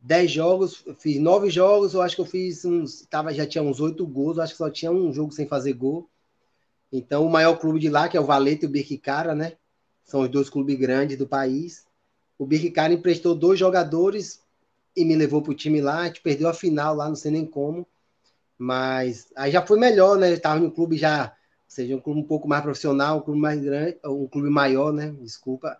10 0.01 0.31
jogos, 0.31 0.85
fiz 0.97 1.19
9 1.19 1.49
jogos, 1.49 1.93
eu 1.93 2.01
acho 2.01 2.15
que 2.15 2.21
eu 2.21 2.25
fiz 2.25 2.65
uns. 2.65 3.01
Tava, 3.09 3.33
já 3.33 3.45
tinha 3.45 3.63
uns 3.63 3.79
8 3.79 4.05
gols, 4.05 4.37
eu 4.37 4.43
acho 4.43 4.53
que 4.53 4.57
só 4.57 4.69
tinha 4.69 4.91
um 4.91 5.13
jogo 5.13 5.31
sem 5.31 5.47
fazer 5.47 5.73
gol. 5.73 6.09
Então, 6.91 7.25
o 7.25 7.29
maior 7.29 7.57
clube 7.57 7.79
de 7.79 7.89
lá, 7.89 8.09
que 8.09 8.17
é 8.17 8.19
o 8.19 8.25
Valete 8.25 8.65
e 8.65 8.67
o 8.67 8.71
Birquicara, 8.71 9.33
né? 9.33 9.53
São 10.03 10.21
os 10.21 10.29
dois 10.29 10.49
clubes 10.49 10.77
grandes 10.77 11.17
do 11.17 11.27
país. 11.27 11.85
O 12.37 12.45
Birquicara 12.45 12.91
emprestou 12.91 13.35
dois 13.35 13.59
jogadores 13.59 14.41
e 14.95 15.05
me 15.05 15.15
levou 15.15 15.41
para 15.41 15.51
o 15.51 15.55
time 15.55 15.79
lá. 15.79 15.99
A 15.99 16.05
gente 16.07 16.21
perdeu 16.21 16.49
a 16.49 16.53
final 16.53 16.95
lá, 16.95 17.07
não 17.07 17.15
sei 17.15 17.31
nem 17.31 17.45
como. 17.45 17.87
Mas 18.57 19.31
aí 19.35 19.51
já 19.51 19.65
foi 19.65 19.79
melhor, 19.79 20.17
né? 20.17 20.31
Estava 20.33 20.59
no 20.59 20.71
clube 20.71 20.97
já, 20.97 21.25
ou 21.25 21.31
seja, 21.67 21.95
um 21.95 22.01
clube 22.01 22.19
um 22.19 22.27
pouco 22.27 22.47
mais 22.47 22.61
profissional, 22.61 23.19
um 23.19 23.21
clube 23.21 23.39
mais 23.39 23.61
grande, 23.61 23.97
um 24.05 24.27
clube 24.27 24.49
maior, 24.49 24.91
né? 24.91 25.15
Desculpa. 25.21 25.77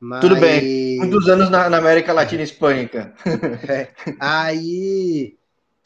Mas... 0.00 0.20
Tudo 0.20 0.36
bem. 0.36 0.98
Muitos 0.98 1.28
anos 1.28 1.50
na, 1.50 1.70
na 1.70 1.78
América 1.78 2.12
Latina 2.12 2.42
e 2.42 2.44
Espanha, 2.44 2.90
é. 3.68 3.88
Aí, 4.20 5.36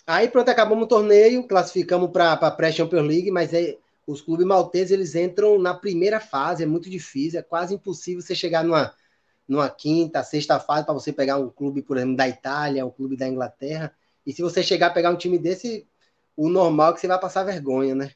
aí 0.06 0.28
pronto, 0.28 0.48
acabamos 0.48 0.84
o 0.84 0.88
torneio, 0.88 1.46
classificamos 1.46 2.10
para 2.10 2.32
a 2.32 2.50
pré-Champions 2.50 3.06
League, 3.06 3.30
mas 3.30 3.52
é, 3.52 3.76
os 4.06 4.20
clubes 4.20 4.46
malteses 4.46 4.90
eles 4.90 5.14
entram 5.14 5.58
na 5.58 5.74
primeira 5.74 6.20
fase, 6.20 6.62
é 6.62 6.66
muito 6.66 6.90
difícil, 6.90 7.40
é 7.40 7.42
quase 7.42 7.74
impossível 7.74 8.20
você 8.20 8.34
chegar 8.34 8.64
numa, 8.64 8.92
numa 9.46 9.68
quinta, 9.68 10.22
sexta 10.22 10.58
fase 10.58 10.84
para 10.84 10.94
você 10.94 11.12
pegar 11.12 11.36
um 11.38 11.48
clube, 11.48 11.82
por 11.82 11.96
exemplo, 11.96 12.16
da 12.16 12.28
Itália, 12.28 12.86
um 12.86 12.90
clube 12.90 13.16
da 13.16 13.28
Inglaterra. 13.28 13.92
E 14.26 14.32
se 14.32 14.42
você 14.42 14.62
chegar 14.62 14.88
a 14.88 14.90
pegar 14.90 15.10
um 15.10 15.16
time 15.16 15.38
desse, 15.38 15.86
o 16.36 16.48
normal 16.48 16.90
é 16.90 16.94
que 16.94 17.00
você 17.00 17.06
vai 17.06 17.18
passar 17.18 17.44
vergonha, 17.44 17.94
né? 17.94 18.10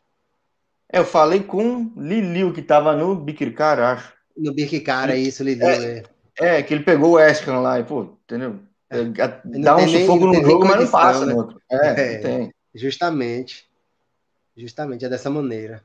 É, 0.92 0.98
eu 0.98 1.04
falei 1.04 1.42
com 1.42 1.92
Liliu, 1.96 2.52
que 2.52 2.60
estava 2.60 2.94
no 2.94 3.14
Bikirkar, 3.14 3.78
acho. 3.78 4.14
No 4.36 4.52
Birkikara, 4.52 5.16
isso, 5.16 5.42
Liliu. 5.42 5.66
É, 5.66 6.02
é, 6.40 6.58
é, 6.58 6.62
que 6.62 6.74
ele 6.74 6.82
pegou 6.82 7.12
o 7.12 7.20
Escan 7.20 7.60
lá 7.60 7.78
e, 7.78 7.84
pô, 7.84 8.16
entendeu? 8.24 8.58
É, 8.90 9.04
dá 9.60 9.76
um 9.76 9.88
sufoco 9.88 10.26
no 10.26 10.34
jogo, 10.34 10.66
mas 10.66 10.80
não 10.80 10.90
passa 10.90 11.26
né? 11.26 11.32
no 11.32 11.38
outro. 11.38 11.60
É, 11.70 11.88
é 11.88 12.18
tem. 12.18 12.54
Justamente. 12.74 13.66
Justamente, 14.56 15.04
é 15.04 15.08
dessa 15.08 15.30
maneira. 15.30 15.82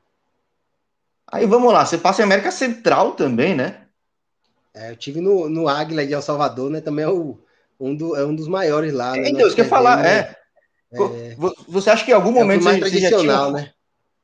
Aí 1.32 1.46
vamos 1.46 1.72
lá, 1.72 1.86
você 1.86 1.98
passa 1.98 2.22
em 2.22 2.26
América 2.26 2.52
Central 2.52 3.12
também, 3.12 3.56
né? 3.56 3.82
É, 4.74 4.92
eu 4.92 4.96
tive 4.96 5.22
no, 5.22 5.50
no 5.50 5.68
Águila 5.68 6.06
de 6.06 6.14
El 6.14 6.22
Salvador, 6.22 6.70
né? 6.70 6.82
Também 6.82 7.06
é, 7.06 7.10
o, 7.10 7.40
um, 7.80 7.96
do, 7.96 8.16
é 8.16 8.26
um 8.26 8.36
dos 8.36 8.48
maiores 8.48 8.94
lá. 8.94 9.14
Né? 9.14 9.30
Então, 9.30 9.46
isso 9.46 9.56
que 9.56 9.62
eu 9.62 9.66
falar, 9.66 10.06
é. 10.06 10.36
é. 10.92 11.36
Você 11.68 11.90
acha 11.90 12.04
que 12.04 12.12
em 12.12 12.16
algum 12.16 12.32
é 12.32 12.34
momento 12.34 12.64
você, 12.64 12.80
você, 12.80 13.00
já 13.00 13.18
tinha, 13.18 13.52
né? 13.52 13.72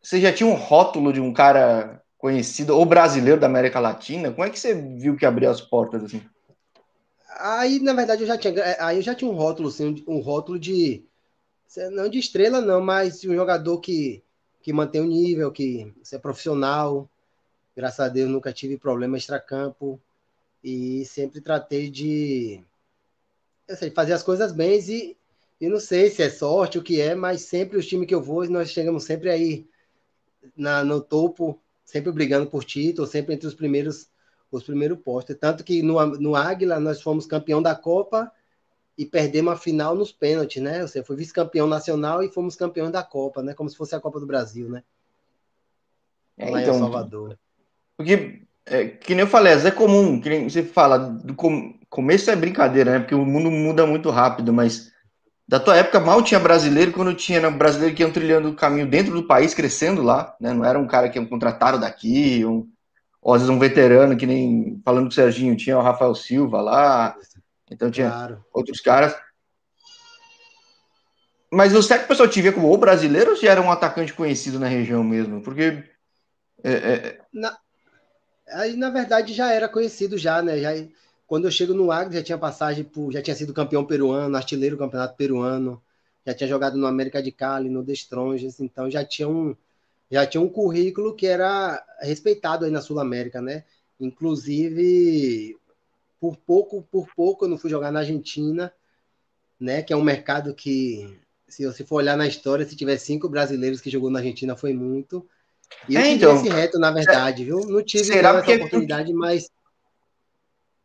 você 0.02 0.22
já 0.22 0.34
tinha 0.34 0.48
um 0.48 0.56
rótulo 0.56 1.14
de 1.14 1.20
um 1.20 1.34
cara 1.34 2.02
conhecido, 2.26 2.76
ou 2.76 2.84
brasileiro 2.88 3.40
da 3.40 3.46
América 3.46 3.80
Latina? 3.80 4.32
Como 4.32 4.44
é 4.44 4.50
que 4.50 4.60
você 4.60 4.74
viu 4.74 5.16
que 5.16 5.28
abriu 5.28 5.48
as 5.48 5.62
portas 5.62 6.04
assim? 6.04 6.24
Aí, 7.38 7.80
na 7.80 7.94
verdade, 7.94 8.24
eu 8.24 8.28
já 8.28 8.36
tinha, 8.36 8.56
aí 8.80 8.98
eu 8.98 9.04
já 9.04 9.14
tinha 9.14 9.30
um 9.30 9.36
rótulo, 9.36 9.70
assim, 9.70 10.04
um 10.08 10.18
rótulo 10.18 10.58
de 10.58 11.06
não 11.92 12.10
de 12.10 12.18
estrela 12.18 12.62
não, 12.62 12.82
mas 12.82 13.24
um 13.24 13.36
jogador 13.36 13.80
que 13.80 14.24
que 14.60 14.74
mantém 14.74 15.02
o 15.02 15.06
nível, 15.06 15.52
que 15.52 15.94
é 16.12 16.18
profissional. 16.18 17.08
Graças 17.78 18.00
a 18.00 18.10
Deus 18.10 18.28
nunca 18.28 18.52
tive 18.52 18.76
problema 18.76 19.18
extracampo 19.18 20.02
e 20.64 21.06
sempre 21.06 21.40
tratei 21.42 21.92
de 21.92 22.64
sei, 23.70 23.92
fazer 23.92 24.14
as 24.14 24.24
coisas 24.24 24.52
bem 24.52 24.80
e, 24.90 25.16
e 25.62 25.70
não 25.70 25.80
sei 25.80 26.10
se 26.10 26.24
é 26.24 26.30
sorte 26.32 26.80
o 26.80 26.84
que 26.84 27.00
é, 27.00 27.14
mas 27.14 27.42
sempre 27.42 27.78
os 27.78 27.86
times 27.86 28.08
que 28.08 28.16
eu 28.16 28.24
vou, 28.24 28.50
nós 28.50 28.72
chegamos 28.72 29.04
sempre 29.04 29.30
aí 29.30 29.68
na, 30.58 30.84
no 30.84 31.00
topo 31.00 31.62
sempre 31.86 32.12
brigando 32.12 32.50
por 32.50 32.64
título, 32.66 33.08
sempre 33.08 33.36
entre 33.36 33.48
os 33.48 33.54
primeiros 33.54 34.10
os 34.52 34.64
primeiros 34.64 35.00
postos. 35.00 35.36
Tanto 35.40 35.64
que 35.64 35.82
no, 35.82 36.04
no 36.18 36.36
Águila 36.36 36.80
nós 36.80 37.02
fomos 37.02 37.26
campeão 37.26 37.62
da 37.62 37.76
Copa 37.76 38.32
e 38.98 39.06
perdemos 39.06 39.54
a 39.54 39.58
final 39.58 39.96
nos 39.96 40.12
pênaltis, 40.12 40.62
né? 40.62 40.82
Você 40.82 41.04
foi 41.04 41.16
vice-campeão 41.16 41.68
nacional 41.68 42.24
e 42.24 42.30
fomos 42.30 42.56
campeões 42.56 42.92
da 42.92 43.04
Copa, 43.04 43.44
né? 43.44 43.54
Como 43.54 43.70
se 43.70 43.76
fosse 43.76 43.96
a 43.96 44.00
Copa 44.00 44.20
do 44.20 44.26
Brasil, 44.26 44.70
né? 44.70 44.84
É, 46.38 46.50
Lá 46.50 46.62
então, 46.62 46.76
em 46.76 46.80
Salvador. 46.80 47.38
Porque, 47.98 48.42
é, 48.66 48.88
que 48.88 49.14
nem 49.14 49.24
eu 49.24 49.28
falei, 49.28 49.54
é 49.54 49.72
comum, 49.72 50.20
que 50.22 50.30
nem 50.30 50.50
você 50.50 50.64
fala, 50.64 50.98
do 50.98 51.36
com, 51.36 51.78
começo 51.90 52.32
é 52.32 52.36
brincadeira, 52.36 52.92
né? 52.92 53.00
Porque 53.00 53.16
o 53.16 53.26
mundo 53.26 53.52
muda 53.52 53.86
muito 53.86 54.10
rápido, 54.10 54.54
mas 54.54 54.94
da 55.48 55.60
tua 55.60 55.78
época 55.78 56.00
mal 56.00 56.24
tinha 56.24 56.40
brasileiro, 56.40 56.92
quando 56.92 57.14
tinha 57.14 57.40
né, 57.40 57.50
brasileiro 57.50 57.96
que 57.96 58.02
iam 58.02 58.12
trilhando 58.12 58.50
o 58.50 58.56
caminho 58.56 58.88
dentro 58.88 59.14
do 59.14 59.28
país, 59.28 59.54
crescendo 59.54 60.02
lá, 60.02 60.36
né? 60.40 60.52
Não 60.54 60.66
era 60.66 60.80
um 60.80 60.88
cara 60.88 61.08
que 61.08 61.20
iam 61.20 61.26
contrataram 61.26 61.80
daqui, 61.80 62.44
um, 62.44 62.68
ou 63.22 63.34
às 63.34 63.42
vezes 63.42 63.56
um 63.56 63.60
veterano, 63.60 64.18
que 64.18 64.26
nem 64.26 64.82
falando 64.84 65.04
com 65.04 65.10
o 65.10 65.14
Serginho, 65.14 65.56
tinha 65.56 65.78
o 65.78 65.82
Rafael 65.82 66.16
Silva 66.16 66.62
lá, 66.62 67.16
então 67.70 67.92
tinha 67.92 68.10
claro. 68.10 68.46
outros 68.52 68.82
caras. 68.82 69.16
Mas 71.52 71.74
você 71.74 71.94
acha 71.94 72.00
que 72.00 72.06
o 72.06 72.10
pessoal 72.10 72.28
te 72.28 72.42
via 72.42 72.52
como 72.52 72.72
o 72.72 72.78
brasileiro 72.78 73.32
ou 73.32 73.38
se 73.38 73.48
era 73.48 73.62
um 73.62 73.72
atacante 73.72 74.14
conhecido 74.14 74.60
na 74.60 74.68
região 74.68 75.04
mesmo? 75.04 75.42
Porque. 75.42 75.84
É, 76.64 76.72
é... 76.74 77.20
Na... 77.32 77.56
Aí, 78.50 78.76
na 78.76 78.90
verdade, 78.90 79.34
já 79.34 79.52
era 79.52 79.70
conhecido 79.70 80.18
já, 80.18 80.42
né? 80.42 80.58
Já 80.60 80.72
quando 81.28 81.46
eu 81.46 81.52
chego 81.52 81.74
no 81.74 81.92
Agro, 81.92 82.14
já 82.14 82.24
tinha 82.24 82.38
passagem 82.38 82.84
por, 82.84 83.12
já 83.12 83.22
tinha 83.22 83.36
sido 83.36 83.54
campeão 83.54 83.86
peruano, 83.86 84.36
artilheiro 84.36 84.76
do 84.76 84.80
campeonato 84.80 85.16
peruano, 85.16 85.82
já 86.26 86.34
tinha 86.34 86.48
jogado 86.48 86.78
no 86.78 86.88
América 86.88 87.22
de 87.22 87.32
Cali, 87.32 87.70
no 87.70 87.84
The 87.84 87.94
Strongest, 87.94 88.60
então 88.60 88.90
já 88.90 89.04
tinha 89.04 89.28
um, 89.28 89.56
já 90.10 90.26
tinha 90.26 90.42
um 90.42 90.50
currículo 90.50 91.16
que 91.16 91.26
era 91.28 91.84
respeitado 92.00 92.66
aí 92.66 92.72
na 92.72 92.82
Sul 92.82 93.00
América, 93.00 93.42
né? 93.42 93.64
Inclusive, 94.00 95.58
por 96.20 96.36
pouco, 96.38 96.82
por 96.92 97.08
pouco 97.16 97.46
eu 97.46 97.50
não 97.50 97.58
fui 97.58 97.70
jogar 97.70 97.92
na 97.92 98.00
Argentina, 98.00 98.72
né? 99.60 99.82
Que 99.82 99.94
é 99.94 99.98
um 99.98 100.04
mercado 100.04 100.54
que, 100.54 101.18
se 101.48 101.66
você 101.66 101.84
for 101.84 101.98
olhar 101.98 102.18
na 102.18 102.28
história, 102.28 102.66
se 102.66 102.76
tiver 102.76 102.98
cinco 102.98 103.28
brasileiros 103.30 103.82
que 103.82 103.90
jogou 103.90 104.10
na 104.10 104.20
Argentina, 104.20 104.56
foi 104.56 104.74
muito. 104.74 105.26
E 105.90 105.96
eu 105.96 106.02
é, 106.02 106.10
então, 106.10 106.36
esse 106.36 106.50
reto, 106.50 106.78
na 106.78 106.92
verdade, 106.92 107.44
viu? 107.44 107.66
Não 107.66 107.84
tive 107.84 108.06
será 108.06 108.38
essa 108.38 108.52
oportunidade, 108.52 109.12
é 109.12 109.14
mas. 109.14 109.50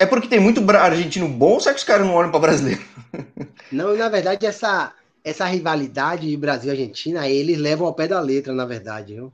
É 0.01 0.07
porque 0.07 0.29
tem 0.29 0.41
muito 0.41 0.63
argentino 0.71 1.29
bom, 1.29 1.53
ou 1.53 1.61
será 1.61 1.75
que 1.75 1.81
os 1.81 1.85
caras 1.85 2.07
não 2.07 2.15
olham 2.15 2.31
para 2.31 2.41
brasileiro? 2.41 2.81
Não, 3.71 3.95
na 3.95 4.09
verdade, 4.09 4.47
essa, 4.47 4.95
essa 5.23 5.45
rivalidade 5.45 6.27
de 6.27 6.37
Brasil 6.37 6.71
e 6.71 6.73
Argentina, 6.73 7.29
eles 7.29 7.59
levam 7.59 7.87
ao 7.87 7.95
pé 7.95 8.09
da 8.09 8.19
letra, 8.19 8.53
na 8.53 8.65
verdade, 8.65 9.15
viu? 9.15 9.33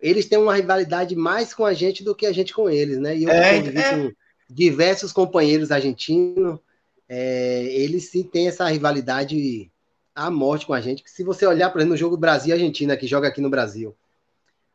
Eles 0.00 0.26
têm 0.26 0.38
uma 0.38 0.54
rivalidade 0.54 1.16
mais 1.16 1.52
com 1.52 1.64
a 1.64 1.74
gente 1.74 2.04
do 2.04 2.14
que 2.14 2.24
a 2.26 2.32
gente 2.32 2.54
com 2.54 2.70
eles, 2.70 2.98
né? 2.98 3.14
E 3.16 3.24
eu 3.24 3.30
é, 3.30 3.56
convivi 3.56 3.78
é. 3.78 3.90
com 3.90 4.12
diversos 4.48 5.12
companheiros 5.12 5.72
argentinos, 5.72 6.60
é, 7.08 7.64
eles 7.64 8.08
sim 8.08 8.22
têm 8.22 8.46
essa 8.46 8.66
rivalidade 8.68 9.70
à 10.14 10.30
morte 10.30 10.64
com 10.64 10.74
a 10.74 10.80
gente. 10.80 11.02
Que 11.02 11.10
se 11.10 11.24
você 11.24 11.44
olhar, 11.44 11.70
por 11.70 11.78
exemplo, 11.78 11.94
no 11.94 11.98
jogo 11.98 12.16
Brasil-Argentina, 12.16 12.96
que 12.96 13.06
joga 13.06 13.28
aqui 13.28 13.40
no 13.40 13.50
Brasil, 13.50 13.94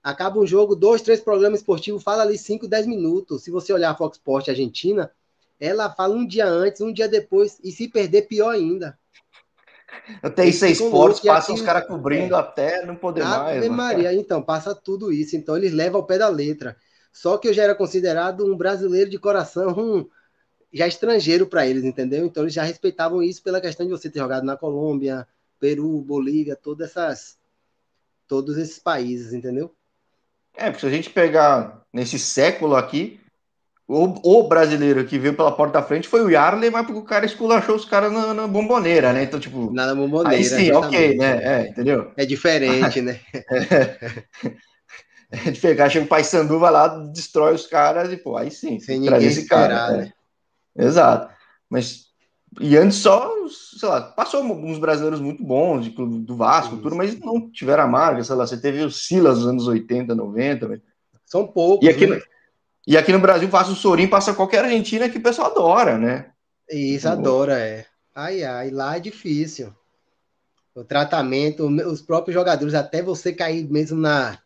acaba 0.04 0.40
um 0.40 0.48
jogo, 0.48 0.76
dois, 0.76 1.02
três 1.02 1.20
programas 1.22 1.60
esportivos, 1.60 2.04
fala 2.04 2.24
ali 2.24 2.38
5, 2.38 2.68
10 2.68 2.88
minutos. 2.88 3.44
Se 3.44 3.52
você 3.52 3.72
olhar 3.72 3.92
a 3.92 3.96
Fox 3.96 4.18
Sport 4.18 4.50
Argentina, 4.50 5.12
ela 5.60 5.90
fala 5.90 6.16
um 6.16 6.26
dia 6.26 6.48
antes, 6.48 6.82
um 6.82 6.92
dia 6.92 7.08
depois, 7.08 7.60
e 7.64 7.72
se 7.72 7.88
perder, 7.88 8.24
pior 8.24 8.50
ainda. 8.50 8.98
Até 10.24 10.46
isso 10.46 10.66
é 10.66 10.72
esportes, 10.72 11.22
passa 11.22 11.54
os 11.54 11.62
caras 11.62 11.86
cobrindo 11.86 12.34
é. 12.34 12.40
até 12.40 12.86
não 12.86 12.96
poder 12.96 13.24
mais. 13.24 13.68
Maria, 13.70 14.14
então, 14.14 14.42
passa 14.42 14.74
tudo 14.74 15.12
isso. 15.12 15.36
Então, 15.36 15.56
eles 15.56 15.74
levam 15.74 16.00
ao 16.00 16.08
pé 16.08 16.18
da 16.18 16.30
letra. 16.30 16.78
Só 17.12 17.38
que 17.38 17.48
eu 17.48 17.54
já 17.54 17.64
era 17.64 17.76
considerado 17.76 18.46
um 18.46 18.56
brasileiro 18.56 19.10
de 19.10 19.20
coração, 19.20 19.70
um, 19.78 20.10
já 20.72 20.88
estrangeiro 20.88 21.46
para 21.46 21.68
eles, 21.68 21.84
entendeu? 21.84 22.26
Então, 22.26 22.44
eles 22.44 22.54
já 22.54 22.64
respeitavam 22.64 23.22
isso 23.22 23.44
pela 23.44 23.60
questão 23.60 23.86
de 23.86 23.92
você 23.92 24.10
ter 24.10 24.20
jogado 24.20 24.46
na 24.46 24.56
Colômbia, 24.56 25.28
Peru, 25.60 26.00
Bolívia, 26.02 26.56
todas 26.56 26.92
essas, 26.92 27.38
todos 28.28 28.58
esses 28.58 28.80
países, 28.80 29.34
entendeu? 29.34 29.76
É, 30.56 30.66
porque 30.66 30.82
se 30.82 30.86
a 30.86 30.90
gente 30.90 31.10
pegar 31.10 31.82
nesse 31.94 32.20
século 32.20 32.76
aqui, 32.76 33.20
o, 33.88 34.40
o, 34.40 34.48
brasileiro 34.48 35.04
que 35.06 35.20
veio 35.20 35.36
pela 35.36 35.52
porta 35.52 35.80
da 35.80 35.86
frente 35.86 36.08
foi 36.08 36.22
o 36.24 36.30
Yarley, 36.30 36.70
mas 36.70 36.86
porque 36.86 37.00
o 37.00 37.04
cara 37.04 37.26
esculachou 37.26 37.76
os 37.76 37.84
caras 37.84 38.10
na, 38.12 38.34
na, 38.34 38.48
bomboneira, 38.48 39.12
né? 39.12 39.24
Então, 39.24 39.38
tipo. 39.38 39.70
Na 39.74 39.94
bomboneira. 39.94 40.38
Aí 40.38 40.46
sim, 40.46 40.72
ok, 40.72 41.18
né? 41.18 41.40
É, 41.44 41.68
entendeu? 41.68 42.10
É 42.16 42.26
diferente, 42.26 43.02
né? 43.02 43.20
é, 45.30 45.50
é 45.50 45.52
de 45.52 45.60
pegar, 45.60 45.90
chega 45.90 46.06
o 46.06 46.08
Pai 46.08 46.24
Sandu, 46.24 46.58
vai 46.58 46.72
lá, 46.72 46.88
destrói 47.12 47.54
os 47.54 47.68
caras 47.68 48.14
e, 48.14 48.18
pô, 48.18 48.38
aí 48.38 48.50
sim. 48.50 48.80
Sem 48.80 49.00
ninguém 49.00 49.28
esse 49.28 49.42
esperar, 49.42 49.68
cara, 49.68 49.98
né? 49.98 50.14
É. 50.78 50.86
Exato. 50.86 51.34
Mas. 51.70 52.11
E 52.60 52.76
antes 52.76 52.98
só, 52.98 53.32
sei 53.48 53.88
lá, 53.88 54.02
passou 54.02 54.42
alguns 54.42 54.78
brasileiros 54.78 55.22
muito 55.22 55.42
bons, 55.42 55.86
de, 55.86 55.92
do 55.92 56.36
Vasco, 56.36 56.78
tudo, 56.78 56.96
mas 56.96 57.18
não 57.20 57.50
tiveram 57.50 57.84
a 57.84 57.88
marca, 57.88 58.24
sei 58.24 58.36
lá, 58.36 58.46
você 58.46 58.58
teve 58.58 58.84
o 58.84 58.92
Silas 58.92 59.38
nos 59.38 59.48
anos 59.48 59.68
80, 59.68 60.14
90. 60.14 60.82
São 61.26 61.48
poucos. 61.48 61.88
E 61.88 61.90
aqui, 61.90 62.08
né? 62.08 62.22
E 62.86 62.98
aqui 62.98 63.14
no 63.14 63.20
Brasil 63.20 63.48
passa 63.48 63.72
o 63.72 63.76
Sorim, 63.76 64.08
passa 64.08 64.34
qualquer 64.34 64.66
Argentina 64.66 65.08
que 65.08 65.18
o 65.18 65.24
pessoal 65.24 65.52
adora, 65.52 65.98
né? 65.98 66.32
Isso, 66.70 67.08
adora, 67.08 67.58
é. 67.60 67.86
Ai, 68.14 68.44
ai, 68.44 68.70
lá 68.70 68.98
é 68.98 69.00
difícil. 69.00 69.74
O 70.76 70.84
tratamento, 70.84 71.68
os 71.68 72.02
próprios 72.02 72.34
jogadores, 72.34 72.74
até 72.74 73.02
você 73.02 73.32
cair 73.32 73.70
mesmo 73.70 74.00
na, 74.00 74.40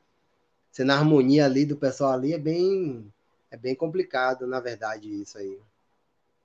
na 0.79 0.95
harmonia 0.95 1.45
ali 1.45 1.65
do 1.65 1.75
pessoal 1.75 2.11
ali, 2.11 2.33
é 2.33 2.37
bem, 2.37 3.11
é 3.49 3.57
bem 3.57 3.73
complicado, 3.73 4.45
na 4.45 4.59
verdade, 4.59 5.09
isso 5.09 5.37
aí. 5.37 5.57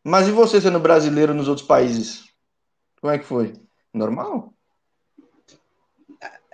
Mas 0.04 0.28
e 0.28 0.32
você 0.32 0.60
sendo 0.60 0.80
brasileiro 0.80 1.34
nos 1.34 1.48
outros 1.48 1.66
países? 1.66 2.24
Como 3.00 3.12
é 3.12 3.18
que 3.18 3.24
foi? 3.24 3.54
Normal? 3.92 4.54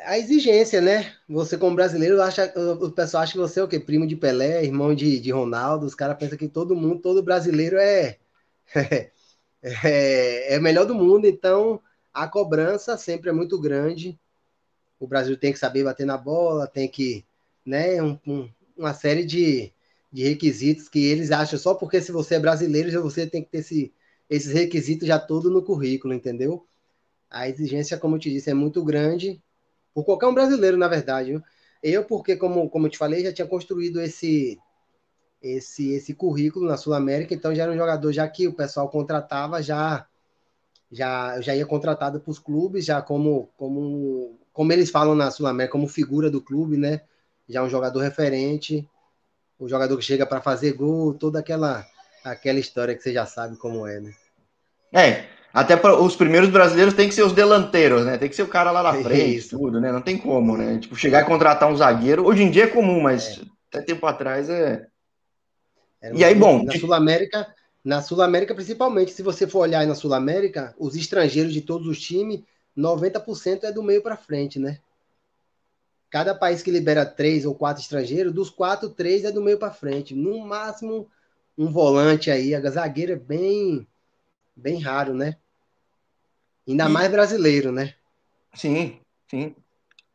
a 0.06 0.16
exigência, 0.16 0.80
né? 0.80 1.12
Você, 1.28 1.58
como 1.58 1.74
brasileiro, 1.74 2.22
acha, 2.22 2.52
o 2.80 2.90
pessoal 2.92 3.24
acha 3.24 3.32
que 3.32 3.38
você 3.38 3.58
é 3.58 3.64
o 3.64 3.68
quê? 3.68 3.80
Primo 3.80 4.06
de 4.06 4.14
Pelé, 4.14 4.64
irmão 4.64 4.94
de, 4.94 5.18
de 5.18 5.32
Ronaldo. 5.32 5.84
Os 5.84 5.96
caras 5.96 6.16
pensam 6.16 6.38
que 6.38 6.48
todo 6.48 6.76
mundo, 6.76 7.00
todo 7.00 7.24
brasileiro 7.24 7.76
é, 7.76 8.16
é, 9.62 10.54
é 10.54 10.60
melhor 10.60 10.86
do 10.86 10.94
mundo. 10.94 11.26
Então, 11.26 11.82
a 12.14 12.28
cobrança 12.28 12.96
sempre 12.96 13.30
é 13.30 13.32
muito 13.32 13.60
grande. 13.60 14.16
O 15.00 15.08
Brasil 15.08 15.36
tem 15.36 15.52
que 15.52 15.58
saber 15.58 15.82
bater 15.82 16.06
na 16.06 16.16
bola, 16.16 16.68
tem 16.68 16.88
que, 16.88 17.24
né? 17.64 18.00
Um, 18.00 18.18
um, 18.24 18.48
uma 18.76 18.94
série 18.94 19.24
de, 19.24 19.72
de 20.12 20.24
requisitos 20.24 20.88
que 20.88 21.04
eles 21.04 21.30
acham 21.30 21.58
só 21.58 21.74
porque 21.74 22.00
se 22.00 22.12
você 22.12 22.36
é 22.36 22.40
brasileiro, 22.40 22.90
já 22.90 23.00
você 23.00 23.26
tem 23.26 23.42
que 23.42 23.50
ter 23.50 23.58
esse, 23.58 23.92
esses 24.30 24.52
requisitos 24.52 25.06
já 25.06 25.18
todo 25.18 25.50
no 25.50 25.62
currículo, 25.62 26.14
entendeu? 26.14 26.66
A 27.30 27.48
exigência, 27.48 27.98
como 27.98 28.16
eu 28.16 28.20
te 28.20 28.30
disse, 28.30 28.50
é 28.50 28.54
muito 28.54 28.84
grande 28.84 29.42
por 29.92 30.04
qualquer 30.04 30.26
um 30.26 30.34
brasileiro, 30.34 30.76
na 30.76 30.88
verdade. 30.88 31.42
Eu, 31.82 32.04
porque, 32.04 32.36
como, 32.36 32.68
como 32.70 32.86
eu 32.86 32.90
te 32.90 32.98
falei, 32.98 33.22
já 33.22 33.32
tinha 33.32 33.46
construído 33.46 34.00
esse, 34.00 34.58
esse, 35.42 35.92
esse 35.92 36.14
currículo 36.14 36.66
na 36.66 36.76
Sul 36.76 36.94
América, 36.94 37.34
então 37.34 37.54
já 37.54 37.64
era 37.64 37.72
um 37.72 37.76
jogador, 37.76 38.12
já 38.12 38.28
que 38.28 38.46
o 38.48 38.54
pessoal 38.54 38.88
contratava, 38.88 39.62
já 39.62 40.06
já, 40.90 41.40
já 41.40 41.54
ia 41.54 41.66
contratado 41.66 42.20
para 42.20 42.30
os 42.30 42.38
clubes, 42.38 42.84
já 42.84 43.02
como, 43.02 43.48
como, 43.56 44.38
como 44.52 44.72
eles 44.72 44.90
falam 44.90 45.14
na 45.14 45.30
Sul 45.30 45.46
América, 45.46 45.72
como 45.72 45.88
figura 45.88 46.30
do 46.30 46.40
clube, 46.40 46.76
né? 46.76 47.02
Já 47.48 47.62
um 47.62 47.68
jogador 47.68 48.00
referente, 48.00 48.88
o 49.58 49.68
jogador 49.68 49.96
que 49.96 50.04
chega 50.04 50.26
para 50.26 50.40
fazer 50.40 50.72
gol, 50.72 51.14
toda 51.14 51.38
aquela, 51.38 51.86
aquela 52.24 52.58
história 52.58 52.94
que 52.94 53.02
você 53.02 53.12
já 53.12 53.26
sabe 53.26 53.56
como 53.56 53.86
é, 53.86 54.00
né? 54.00 54.14
É, 54.92 55.24
até 55.52 55.76
para 55.76 55.98
os 55.98 56.14
primeiros 56.14 56.50
brasileiros 56.50 56.94
tem 56.94 57.08
que 57.08 57.14
ser 57.14 57.22
os 57.22 57.32
delanteiros, 57.32 58.04
né? 58.04 58.18
Tem 58.18 58.28
que 58.28 58.36
ser 58.36 58.42
o 58.42 58.48
cara 58.48 58.70
lá 58.70 58.82
na 58.82 58.92
frente, 59.02 59.36
Isso. 59.36 59.58
tudo, 59.58 59.80
né? 59.80 59.90
Não 59.90 60.02
tem 60.02 60.18
como, 60.18 60.56
né? 60.56 60.78
Tipo, 60.78 60.94
chegar 60.96 61.22
e 61.22 61.24
contratar 61.24 61.70
um 61.70 61.76
zagueiro. 61.76 62.26
Hoje 62.26 62.42
em 62.42 62.50
dia 62.50 62.64
é 62.64 62.68
comum, 62.68 63.00
mas 63.00 63.38
é. 63.38 63.42
até 63.72 63.82
tempo 63.86 64.06
atrás 64.06 64.50
é. 64.50 64.86
E 66.12 66.22
aí, 66.24 66.34
bom. 66.34 66.62
Na 66.62 66.78
Sul 66.78 66.92
América, 66.92 67.46
na 67.82 68.02
Sul 68.02 68.20
América, 68.20 68.54
principalmente, 68.54 69.12
se 69.12 69.22
você 69.22 69.46
for 69.46 69.60
olhar 69.60 69.80
aí 69.80 69.86
na 69.86 69.94
Sul 69.94 70.12
América, 70.12 70.74
os 70.78 70.94
estrangeiros 70.94 71.52
de 71.52 71.62
todos 71.62 71.88
os 71.88 72.00
times, 72.00 72.42
90% 72.76 73.64
é 73.64 73.72
do 73.72 73.82
meio 73.82 74.02
para 74.02 74.16
frente, 74.16 74.58
né? 74.58 74.78
Cada 76.10 76.34
país 76.34 76.62
que 76.62 76.70
libera 76.70 77.04
três 77.04 77.44
ou 77.44 77.54
quatro 77.54 77.82
estrangeiros, 77.82 78.32
dos 78.32 78.48
quatro, 78.48 78.88
três 78.88 79.24
é 79.24 79.32
do 79.32 79.42
meio 79.42 79.58
para 79.58 79.72
frente. 79.72 80.14
No 80.14 80.38
máximo, 80.46 81.08
um 81.58 81.70
volante 81.70 82.30
aí. 82.30 82.54
A 82.54 82.70
zagueira 82.70 83.14
é 83.14 83.16
bem, 83.16 83.86
bem 84.54 84.80
raro, 84.80 85.14
né? 85.14 85.36
Ainda 86.66 86.84
e... 86.84 86.88
mais 86.88 87.10
brasileiro, 87.10 87.72
né? 87.72 87.94
Sim, 88.54 88.98
sim. 89.28 89.54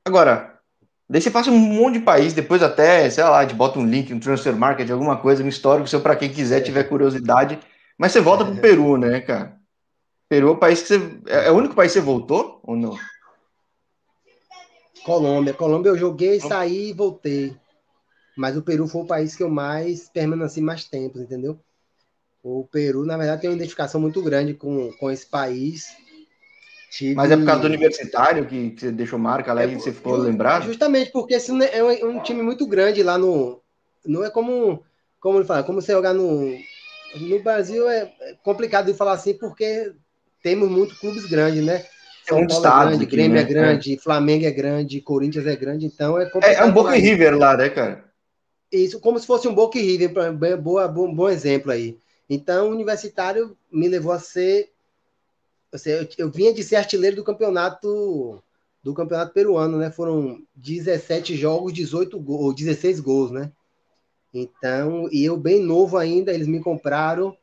Agora, 0.05 0.59
daí 1.09 1.21
você 1.21 1.29
passa 1.29 1.51
um 1.51 1.59
monte 1.59 1.99
de 1.99 2.05
país, 2.05 2.33
depois 2.33 2.63
até, 2.63 3.09
sei 3.09 3.23
lá, 3.23 3.43
de 3.45 3.53
bota 3.53 3.77
um 3.77 3.85
link, 3.85 4.13
um 4.13 4.19
transfer 4.19 4.55
market, 4.55 4.89
alguma 4.89 5.17
coisa, 5.17 5.43
um 5.43 5.47
histórico 5.47 5.87
seu 5.87 6.01
para 6.01 6.15
quem 6.15 6.31
quiser, 6.31 6.57
é. 6.57 6.61
tiver 6.61 6.85
curiosidade. 6.85 7.59
Mas 7.97 8.11
você 8.11 8.19
volta 8.19 8.45
pro 8.45 8.55
Peru, 8.55 8.97
né, 8.97 9.21
cara? 9.21 9.59
Peru 10.27 10.47
é 10.47 10.51
o 10.51 10.57
país 10.57 10.81
que 10.81 10.87
você. 10.87 11.19
É, 11.27 11.47
é 11.47 11.51
o 11.51 11.55
único 11.55 11.75
país 11.75 11.91
que 11.91 11.99
você 11.99 12.05
voltou 12.05 12.59
ou 12.63 12.75
não? 12.75 12.97
Colômbia. 15.03 15.53
Colômbia 15.53 15.89
eu 15.89 15.97
joguei, 15.97 16.39
saí 16.39 16.89
e 16.89 16.93
voltei. 16.93 17.55
Mas 18.37 18.55
o 18.55 18.61
Peru 18.61 18.87
foi 18.87 19.01
o 19.01 19.07
país 19.07 19.35
que 19.35 19.43
eu 19.43 19.49
mais 19.49 20.09
permaneci 20.09 20.61
mais 20.61 20.85
tempo, 20.85 21.19
entendeu? 21.19 21.59
O 22.43 22.67
Peru, 22.71 23.05
na 23.05 23.17
verdade, 23.17 23.41
tem 23.41 23.49
uma 23.49 23.55
identificação 23.55 23.99
muito 24.01 24.21
grande 24.21 24.53
com, 24.53 24.91
com 24.93 25.11
esse 25.11 25.25
país. 25.25 25.95
Tive... 26.91 27.15
Mas 27.15 27.31
é 27.31 27.37
por 27.37 27.45
causa 27.45 27.61
do 27.61 27.67
universitário 27.67 28.45
que, 28.45 28.71
que 28.71 28.81
você 28.81 28.91
deixou 28.91 29.19
marca 29.19 29.53
lá 29.53 29.63
é, 29.63 29.67
e 29.67 29.75
você 29.75 29.91
ficou 29.91 30.17
lembrado? 30.17 30.65
Justamente 30.65 31.11
porque 31.11 31.35
esse 31.35 31.51
é 31.65 31.83
um, 31.83 32.17
um, 32.17 32.19
time 32.21 32.41
muito 32.41 32.65
grande 32.65 33.03
lá 33.03 33.17
no. 33.17 33.61
Não 34.05 34.23
é 34.23 34.29
como. 34.29 34.83
Como 35.19 35.37
ele 35.37 35.45
fala, 35.45 35.63
como 35.63 35.81
você 35.81 35.91
jogar 35.91 36.13
no. 36.13 36.57
No 37.15 37.43
Brasil 37.43 37.89
é 37.89 38.11
complicado 38.43 38.87
de 38.87 38.93
falar 38.93 39.13
assim, 39.13 39.33
porque 39.33 39.93
temos 40.41 40.69
muitos 40.69 40.97
clubes 40.97 41.25
grandes, 41.25 41.63
né? 41.63 41.85
É 42.31 42.41
um 42.41 42.43
é 42.43 42.47
grande, 42.47 43.03
aqui, 43.03 43.15
Grêmio 43.15 43.35
né? 43.35 43.41
é 43.41 43.43
grande, 43.43 43.93
é. 43.93 43.97
Flamengo 43.97 44.45
é 44.45 44.51
grande, 44.51 45.01
Corinthians 45.01 45.45
é 45.45 45.55
grande, 45.55 45.85
então 45.85 46.17
é. 46.17 46.29
É, 46.43 46.53
é 46.55 46.63
um 46.63 46.71
Boca 46.71 46.91
River 46.91 47.37
lá, 47.37 47.55
né, 47.57 47.69
cara? 47.69 48.05
Isso, 48.71 48.99
como 48.99 49.19
se 49.19 49.27
fosse 49.27 49.47
um 49.47 49.53
Boca 49.53 49.77
River, 49.77 50.11
boa, 50.57 50.87
bom, 50.87 51.13
bom 51.13 51.29
exemplo 51.29 51.71
aí. 51.71 51.97
Então, 52.29 52.69
o 52.69 52.71
universitário 52.71 53.57
me 53.71 53.87
levou 53.87 54.13
a 54.13 54.19
ser. 54.19 54.69
Eu, 55.85 56.07
eu 56.17 56.31
vinha 56.31 56.53
de 56.53 56.63
ser 56.63 56.77
artilheiro 56.77 57.17
do 57.17 57.23
campeonato 57.23 58.41
do 58.83 58.93
campeonato 58.93 59.33
peruano, 59.33 59.77
né? 59.77 59.91
Foram 59.91 60.41
17 60.55 61.35
jogos, 61.35 61.73
18 61.73 62.19
gols, 62.19 62.55
16 62.55 62.99
gols, 62.99 63.31
né? 63.31 63.51
Então, 64.33 65.07
e 65.11 65.23
eu 65.23 65.37
bem 65.37 65.61
novo 65.61 65.97
ainda, 65.97 66.33
eles 66.33 66.47
me 66.47 66.61
compraram. 66.61 67.35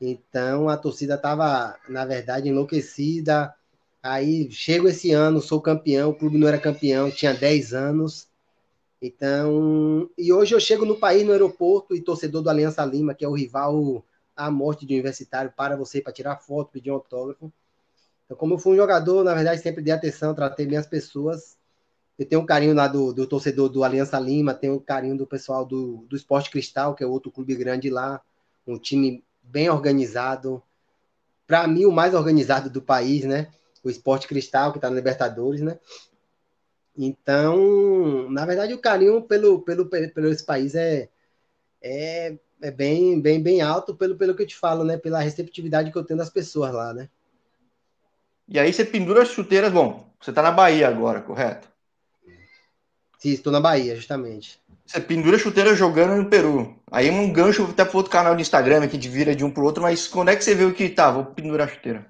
Então, 0.00 0.68
a 0.68 0.76
torcida 0.76 1.14
estava, 1.14 1.76
na 1.88 2.04
verdade, 2.04 2.48
enlouquecida. 2.48 3.52
Aí 4.06 4.48
chego 4.52 4.88
esse 4.88 5.10
ano, 5.10 5.40
sou 5.40 5.60
campeão, 5.60 6.10
o 6.10 6.14
clube 6.14 6.38
não 6.38 6.46
era 6.46 6.60
campeão, 6.60 7.10
tinha 7.10 7.34
10 7.34 7.74
anos. 7.74 8.28
Então, 9.02 10.08
e 10.16 10.32
hoje 10.32 10.54
eu 10.54 10.60
chego 10.60 10.84
no 10.84 10.96
país, 10.96 11.26
no 11.26 11.32
aeroporto, 11.32 11.94
e 11.94 12.00
torcedor 12.00 12.40
do 12.40 12.48
Aliança 12.48 12.84
Lima, 12.84 13.14
que 13.14 13.24
é 13.24 13.28
o 13.28 13.32
rival 13.32 14.04
à 14.36 14.48
morte 14.48 14.86
de 14.86 14.94
universitário, 14.94 15.52
para 15.56 15.76
você 15.76 16.00
para 16.00 16.12
tirar 16.12 16.36
foto, 16.36 16.70
pedir 16.70 16.92
um 16.92 16.94
autógrafo. 16.94 17.52
Então, 18.24 18.36
como 18.36 18.54
eu 18.54 18.58
fui 18.58 18.74
um 18.74 18.76
jogador, 18.76 19.24
na 19.24 19.34
verdade, 19.34 19.60
sempre 19.60 19.82
dei 19.82 19.92
atenção, 19.92 20.34
tratei 20.34 20.66
bem 20.66 20.78
as 20.78 20.86
pessoas. 20.86 21.56
Eu 22.16 22.26
tenho 22.26 22.42
um 22.42 22.46
carinho 22.46 22.74
lá 22.74 22.86
do, 22.86 23.12
do 23.12 23.26
torcedor 23.26 23.68
do 23.68 23.82
Aliança 23.82 24.20
Lima, 24.20 24.54
tenho 24.54 24.74
um 24.74 24.80
carinho 24.80 25.18
do 25.18 25.26
pessoal 25.26 25.64
do, 25.64 26.06
do 26.08 26.14
Esporte 26.14 26.48
Cristal, 26.48 26.94
que 26.94 27.02
é 27.02 27.06
outro 27.06 27.32
clube 27.32 27.56
grande 27.56 27.90
lá, 27.90 28.20
um 28.64 28.78
time 28.78 29.24
bem 29.42 29.68
organizado. 29.68 30.62
Para 31.44 31.66
mim, 31.66 31.86
o 31.86 31.92
mais 31.92 32.14
organizado 32.14 32.70
do 32.70 32.80
país, 32.80 33.24
né? 33.24 33.50
O 33.82 33.90
Esporte 33.90 34.26
Cristal, 34.26 34.72
que 34.72 34.78
está 34.78 34.88
na 34.88 34.96
Libertadores, 34.96 35.60
né? 35.60 35.78
Então, 36.96 38.30
na 38.30 38.46
verdade, 38.46 38.72
o 38.72 38.80
carinho 38.80 39.22
pelo, 39.22 39.60
pelo, 39.62 39.86
pelo 39.86 40.28
esse 40.28 40.44
país 40.44 40.74
é, 40.74 41.08
é, 41.82 42.38
é 42.62 42.70
bem, 42.70 43.20
bem, 43.20 43.42
bem 43.42 43.60
alto 43.60 43.94
pelo, 43.94 44.16
pelo 44.16 44.34
que 44.34 44.42
eu 44.42 44.46
te 44.46 44.56
falo, 44.56 44.82
né? 44.82 44.96
Pela 44.96 45.20
receptividade 45.20 45.90
que 45.90 45.98
eu 45.98 46.04
tenho 46.04 46.18
das 46.18 46.30
pessoas 46.30 46.72
lá, 46.72 46.94
né? 46.94 47.08
E 48.48 48.58
aí 48.58 48.72
você 48.72 48.84
pendura 48.84 49.22
as 49.22 49.28
chuteiras, 49.28 49.72
bom, 49.72 50.08
você 50.20 50.30
está 50.30 50.40
na 50.40 50.52
Bahia 50.52 50.88
agora, 50.88 51.20
correto? 51.20 51.68
Sim, 53.18 53.30
estou 53.30 53.52
na 53.52 53.60
Bahia, 53.60 53.96
justamente. 53.96 54.60
Você 54.86 55.00
pendura 55.00 55.36
chuteira 55.36 55.74
jogando 55.74 56.16
no 56.16 56.30
Peru. 56.30 56.76
Aí 56.90 57.10
um 57.10 57.32
gancho 57.32 57.64
até 57.64 57.84
para 57.84 57.96
outro 57.96 58.12
canal 58.12 58.36
de 58.36 58.42
Instagram 58.42 58.80
que 58.80 58.96
a 58.96 59.00
gente 59.00 59.08
vira 59.08 59.34
de 59.34 59.44
um 59.44 59.50
para 59.50 59.62
o 59.62 59.66
outro, 59.66 59.82
mas 59.82 60.06
quando 60.06 60.28
é 60.28 60.36
que 60.36 60.44
você 60.44 60.54
viu 60.54 60.72
que 60.72 60.88
tá, 60.88 61.10
vou 61.10 61.24
pendurar 61.24 61.66
a 61.66 61.70
chuteira? 61.70 62.06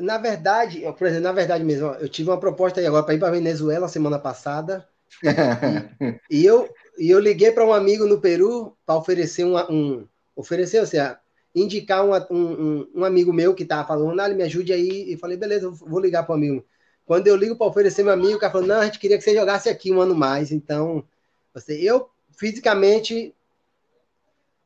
Na 0.00 0.18
verdade, 0.18 0.82
por 0.98 1.06
exemplo, 1.06 1.24
na 1.24 1.32
verdade 1.32 1.64
mesmo, 1.64 1.86
eu 1.94 2.08
tive 2.08 2.30
uma 2.30 2.40
proposta 2.40 2.80
aí 2.80 2.86
agora 2.86 3.04
para 3.04 3.14
ir 3.14 3.18
para 3.18 3.30
Venezuela 3.30 3.88
semana 3.88 4.18
passada. 4.18 4.88
e, 5.22 5.28
e, 6.40 6.44
eu, 6.44 6.72
e 6.98 7.10
eu 7.10 7.18
liguei 7.18 7.52
para 7.52 7.64
um 7.64 7.72
amigo 7.72 8.06
no 8.06 8.20
Peru 8.20 8.76
para 8.86 8.96
oferecer 8.96 9.44
um, 9.44 9.56
um 9.70 10.08
oferecer, 10.34 10.80
ou 10.80 10.86
seja, 10.86 11.18
indicar 11.54 12.04
um, 12.04 12.14
um, 12.30 12.90
um 12.94 13.04
amigo 13.04 13.32
meu 13.32 13.54
que 13.54 13.62
estava 13.62 13.86
falando, 13.86 14.18
ah, 14.20 14.28
me 14.28 14.42
ajude 14.42 14.72
aí. 14.72 15.12
E 15.12 15.16
falei, 15.16 15.36
beleza, 15.36 15.70
vou 15.70 16.00
ligar 16.00 16.24
para 16.24 16.32
o 16.32 16.36
amigo. 16.36 16.64
Quando 17.04 17.26
eu 17.26 17.36
ligo 17.36 17.56
para 17.56 17.66
oferecer 17.66 18.02
meu 18.02 18.12
amigo, 18.12 18.36
o 18.36 18.38
cara 18.38 18.52
falou, 18.52 18.66
não, 18.66 18.80
a 18.80 18.84
gente 18.84 18.98
queria 18.98 19.18
que 19.18 19.24
você 19.24 19.34
jogasse 19.34 19.68
aqui 19.68 19.92
um 19.92 20.00
ano 20.00 20.14
mais. 20.14 20.52
Então, 20.52 21.04
você, 21.52 21.74
eu 21.80 22.08
fisicamente, 22.36 23.34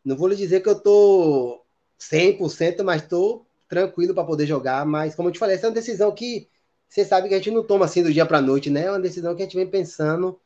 não 0.05 0.17
vou 0.17 0.29
lhe 0.29 0.37
dizer 0.37 0.61
que 0.61 0.69
eu 0.69 0.79
tô 0.79 1.63
100%, 1.99 2.83
mas 2.85 3.03
estou 3.03 3.47
tranquilo 3.69 4.15
para 4.15 4.25
poder 4.25 4.47
jogar. 4.47 4.85
Mas, 4.85 5.15
como 5.15 5.29
eu 5.29 5.33
te 5.33 5.39
falei, 5.39 5.57
essa 5.57 5.67
é 5.67 5.69
uma 5.69 5.75
decisão 5.75 6.13
que 6.13 6.49
você 6.89 7.05
sabe 7.05 7.29
que 7.29 7.35
a 7.35 7.39
gente 7.39 7.51
não 7.51 7.65
toma 7.65 7.85
assim 7.85 8.03
do 8.03 8.13
dia 8.13 8.25
para 8.25 8.39
a 8.39 8.43
noite, 8.43 8.71
né? 8.71 8.85
É 8.85 8.91
uma 8.91 9.01
decisão 9.01 9.35
que 9.35 9.43
a 9.43 9.45
gente 9.45 9.57
vem 9.57 9.67
pensando. 9.67 10.39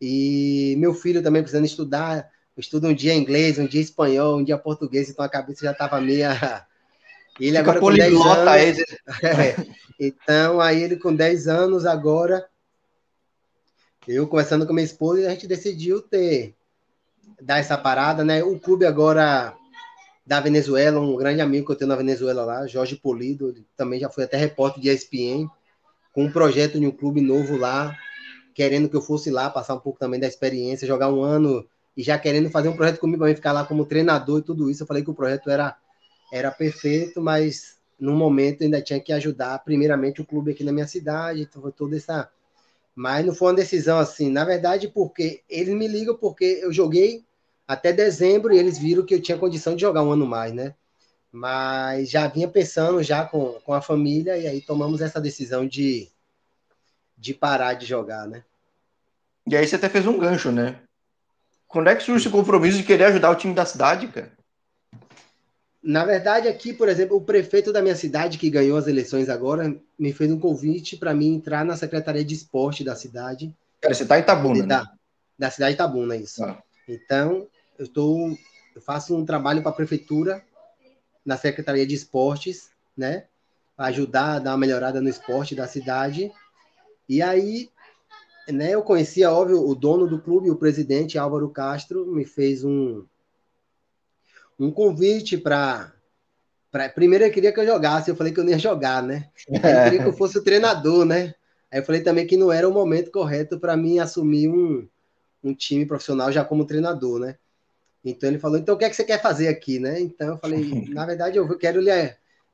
E 0.00 0.74
meu 0.78 0.94
filho 0.94 1.22
também 1.22 1.42
precisando 1.42 1.64
estudar, 1.64 2.30
estuda 2.56 2.88
um 2.88 2.94
dia 2.94 3.14
inglês, 3.14 3.58
um 3.58 3.66
dia 3.66 3.80
espanhol, 3.80 4.38
um 4.38 4.44
dia 4.44 4.58
português, 4.58 5.08
então 5.08 5.24
a 5.24 5.28
cabeça 5.28 5.64
já 5.64 5.72
estava 5.72 6.00
meia. 6.00 6.66
Ele 7.40 7.56
Fica 7.56 7.60
agora 7.60 7.80
com 7.80 7.92
10 7.92 8.14
anos. 8.20 8.84
É, 9.22 9.66
então, 9.98 10.60
aí 10.60 10.82
ele 10.82 10.96
com 10.96 11.14
10 11.14 11.46
anos 11.46 11.86
agora, 11.86 12.48
eu 14.06 14.26
conversando 14.26 14.66
com 14.66 14.72
minha 14.72 14.84
esposa, 14.84 15.26
a 15.26 15.30
gente 15.30 15.46
decidiu 15.46 16.02
ter 16.02 16.54
dar 17.40 17.58
essa 17.58 17.78
parada, 17.78 18.24
né? 18.24 18.42
O 18.42 18.58
clube 18.58 18.84
agora 18.84 19.56
da 20.28 20.40
Venezuela, 20.40 21.00
um 21.00 21.16
grande 21.16 21.40
amigo 21.40 21.64
que 21.64 21.72
eu 21.72 21.76
tenho 21.76 21.88
na 21.88 21.96
Venezuela 21.96 22.44
lá, 22.44 22.66
Jorge 22.66 22.96
Polido, 22.96 23.54
também 23.74 23.98
já 23.98 24.10
foi 24.10 24.24
até 24.24 24.36
repórter 24.36 24.82
de 24.82 24.90
ESPN, 24.90 25.48
com 26.12 26.24
um 26.24 26.30
projeto 26.30 26.78
de 26.78 26.86
um 26.86 26.90
clube 26.90 27.22
novo 27.22 27.56
lá, 27.56 27.96
querendo 28.54 28.90
que 28.90 28.96
eu 28.96 29.00
fosse 29.00 29.30
lá, 29.30 29.48
passar 29.48 29.74
um 29.74 29.80
pouco 29.80 29.98
também 29.98 30.20
da 30.20 30.26
experiência, 30.26 30.86
jogar 30.86 31.10
um 31.10 31.22
ano 31.22 31.66
e 31.96 32.02
já 32.02 32.18
querendo 32.18 32.50
fazer 32.50 32.68
um 32.68 32.76
projeto 32.76 33.00
comigo 33.00 33.24
para 33.24 33.34
ficar 33.34 33.52
lá 33.52 33.64
como 33.64 33.86
treinador 33.86 34.40
e 34.40 34.42
tudo 34.42 34.68
isso. 34.70 34.82
Eu 34.82 34.86
falei 34.86 35.02
que 35.02 35.08
o 35.08 35.14
projeto 35.14 35.48
era, 35.48 35.74
era 36.30 36.50
perfeito, 36.50 37.22
mas 37.22 37.78
no 37.98 38.14
momento 38.14 38.62
ainda 38.62 38.82
tinha 38.82 39.00
que 39.00 39.14
ajudar, 39.14 39.58
primeiramente, 39.64 40.20
o 40.20 40.26
clube 40.26 40.50
aqui 40.50 40.62
na 40.62 40.72
minha 40.72 40.86
cidade, 40.86 41.40
então 41.40 41.70
toda 41.70 41.96
essa. 41.96 42.28
Mas 42.94 43.24
não 43.24 43.34
foi 43.34 43.48
uma 43.48 43.54
decisão 43.54 43.98
assim, 43.98 44.28
na 44.28 44.44
verdade, 44.44 44.88
porque 44.88 45.40
eles 45.48 45.74
me 45.74 45.88
ligam 45.88 46.14
porque 46.14 46.60
eu 46.62 46.70
joguei 46.70 47.24
até 47.68 47.92
dezembro 47.92 48.54
e 48.54 48.58
eles 48.58 48.78
viram 48.78 49.04
que 49.04 49.14
eu 49.14 49.20
tinha 49.20 49.36
condição 49.36 49.76
de 49.76 49.82
jogar 49.82 50.02
um 50.02 50.10
ano 50.10 50.26
mais, 50.26 50.54
né? 50.54 50.74
Mas 51.30 52.08
já 52.08 52.26
vinha 52.26 52.48
pensando 52.48 53.02
já 53.02 53.26
com, 53.26 53.60
com 53.62 53.74
a 53.74 53.82
família 53.82 54.38
e 54.38 54.46
aí 54.46 54.62
tomamos 54.62 55.02
essa 55.02 55.20
decisão 55.20 55.66
de, 55.66 56.08
de 57.14 57.34
parar 57.34 57.74
de 57.74 57.84
jogar, 57.84 58.26
né? 58.26 58.42
E 59.46 59.54
aí 59.54 59.66
você 59.66 59.76
até 59.76 59.90
fez 59.90 60.06
um 60.06 60.18
gancho, 60.18 60.50
né? 60.50 60.80
Quando 61.66 61.90
é 61.90 61.94
que 61.94 62.02
surge 62.02 62.24
esse 62.24 62.32
compromisso 62.32 62.78
de 62.78 62.84
querer 62.84 63.04
ajudar 63.04 63.30
o 63.30 63.36
time 63.36 63.54
da 63.54 63.66
cidade, 63.66 64.08
cara? 64.08 64.32
Na 65.82 66.04
verdade, 66.04 66.48
aqui, 66.48 66.72
por 66.72 66.88
exemplo, 66.88 67.16
o 67.16 67.20
prefeito 67.20 67.72
da 67.72 67.82
minha 67.82 67.94
cidade, 67.94 68.38
que 68.38 68.50
ganhou 68.50 68.78
as 68.78 68.86
eleições 68.86 69.28
agora, 69.28 69.76
me 69.98 70.12
fez 70.12 70.30
um 70.32 70.40
convite 70.40 70.96
para 70.96 71.14
mim 71.14 71.34
entrar 71.34 71.64
na 71.64 71.76
Secretaria 71.76 72.24
de 72.24 72.34
Esporte 72.34 72.82
da 72.82 72.96
cidade. 72.96 73.54
Cara, 73.80 73.94
você 73.94 74.02
está 74.02 74.18
em 74.18 74.22
Itabuna, 74.22 74.66
da, 74.66 74.82
né? 74.82 74.88
da 75.38 75.50
cidade 75.50 75.72
de 75.72 75.76
Itabuna, 75.76 76.16
isso. 76.16 76.42
Ah. 76.42 76.62
Então, 76.88 77.46
eu 77.78 77.84
estou, 77.84 78.36
eu 78.74 78.80
faço 78.80 79.16
um 79.16 79.24
trabalho 79.24 79.62
para 79.62 79.70
a 79.70 79.74
prefeitura 79.74 80.44
na 81.24 81.36
Secretaria 81.36 81.86
de 81.86 81.94
Esportes, 81.94 82.70
né? 82.96 83.26
Ajudar 83.76 84.40
dar 84.40 84.52
uma 84.52 84.58
melhorada 84.58 85.00
no 85.00 85.08
esporte 85.08 85.54
da 85.54 85.68
cidade. 85.68 86.32
E 87.08 87.22
aí, 87.22 87.70
né, 88.48 88.74
eu 88.74 88.82
conhecia, 88.82 89.30
óbvio, 89.30 89.64
o 89.64 89.74
dono 89.74 90.08
do 90.08 90.20
clube, 90.20 90.50
o 90.50 90.56
presidente 90.56 91.18
Álvaro 91.18 91.48
Castro, 91.50 92.06
me 92.06 92.24
fez 92.24 92.64
um, 92.64 93.04
um 94.58 94.70
convite 94.70 95.36
para. 95.38 95.92
Primeiro 96.94 97.24
ele 97.24 97.32
queria 97.32 97.52
que 97.52 97.60
eu 97.60 97.66
jogasse, 97.66 98.10
eu 98.10 98.16
falei 98.16 98.32
que 98.32 98.40
eu 98.40 98.44
não 98.44 98.50
ia 98.50 98.58
jogar, 98.58 99.02
né? 99.02 99.30
Ele 99.46 99.60
queria 99.60 100.02
que 100.02 100.08
eu 100.08 100.12
fosse 100.12 100.36
o 100.38 100.44
treinador, 100.44 101.04
né? 101.04 101.34
Aí 101.70 101.80
eu 101.80 101.84
falei 101.84 102.02
também 102.02 102.26
que 102.26 102.36
não 102.36 102.50
era 102.50 102.68
o 102.68 102.72
momento 102.72 103.10
correto 103.10 103.58
para 103.60 103.76
mim 103.76 103.98
assumir 103.98 104.48
um, 104.48 104.88
um 105.42 105.54
time 105.54 105.86
profissional 105.86 106.32
já 106.32 106.44
como 106.44 106.66
treinador, 106.66 107.20
né? 107.20 107.36
Então 108.04 108.28
ele 108.28 108.38
falou, 108.38 108.58
então 108.58 108.74
o 108.74 108.78
que 108.78 108.84
é 108.84 108.90
que 108.90 108.96
você 108.96 109.04
quer 109.04 109.20
fazer 109.20 109.48
aqui, 109.48 109.78
né? 109.78 110.00
Então 110.00 110.28
eu 110.28 110.38
falei, 110.38 110.60
na 110.94 111.04
verdade 111.04 111.36
eu 111.36 111.58
quero 111.58 111.80
lhe, 111.80 111.90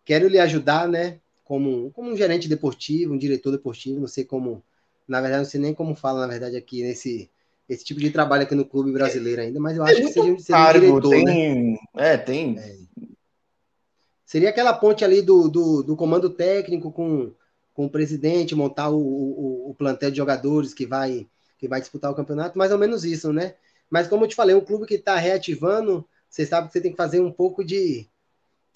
quero 0.04 0.28
lhe 0.28 0.38
ajudar, 0.38 0.88
né? 0.88 1.18
Como, 1.44 1.90
como 1.90 2.11
um 2.11 2.16
gerente 2.16 2.48
deportivo, 2.48 3.12
um 3.12 3.18
diretor 3.18 3.50
deportivo, 3.52 4.00
não 4.00 4.09
sei 4.09 4.24
como, 4.24 4.62
na 5.07 5.20
verdade 5.20 5.42
não 5.42 5.50
sei 5.50 5.61
nem 5.61 5.74
como 5.74 5.94
fala, 5.94 6.20
na 6.20 6.26
verdade, 6.26 6.57
aqui 6.57 6.83
nesse 6.83 7.30
esse 7.68 7.85
tipo 7.85 8.00
de 8.00 8.11
trabalho 8.11 8.42
aqui 8.42 8.54
no 8.54 8.64
clube 8.64 8.92
brasileiro 8.92 9.40
ainda, 9.40 9.59
mas 9.59 9.76
eu 9.76 9.85
acho 9.85 9.96
que 9.96 10.09
seria, 10.09 10.38
seria 10.38 10.68
um 10.68 10.72
diretor, 10.72 11.11
tem, 11.11 11.24
né? 11.24 11.78
É, 11.94 12.16
tem. 12.16 12.59
É. 12.59 12.76
Seria 14.26 14.50
aquela 14.50 14.72
ponte 14.72 15.04
ali 15.04 15.22
do, 15.22 15.48
do, 15.48 15.83
do, 15.83 15.96
comando 15.96 16.28
técnico 16.28 16.90
com, 16.92 17.33
com 17.72 17.87
o 17.87 17.90
presidente, 17.90 18.54
montar 18.54 18.90
o, 18.90 18.98
o, 18.98 19.70
o 19.70 19.74
plantel 19.74 20.11
de 20.11 20.16
jogadores 20.16 20.74
que 20.74 20.85
vai, 20.85 21.26
que 21.59 21.68
vai 21.68 21.80
disputar 21.80 22.11
o 22.11 22.14
campeonato, 22.14 22.59
mais 22.59 22.72
ou 22.72 22.78
menos 22.78 23.04
isso, 23.04 23.33
né? 23.33 23.54
Mas 23.94 24.09
como 24.09 24.24
eu 24.24 24.28
te 24.28 24.35
falei, 24.35 24.57
um 24.57 24.61
clube 24.61 24.87
que 24.87 24.94
está 24.94 25.14
reativando, 25.14 26.04
você 26.28 26.44
sabe 26.44 26.66
que 26.66 26.72
você 26.72 26.80
tem 26.80 26.90
que 26.90 26.96
fazer 26.96 27.20
um 27.20 27.30
pouco 27.30 27.64
de. 27.64 28.11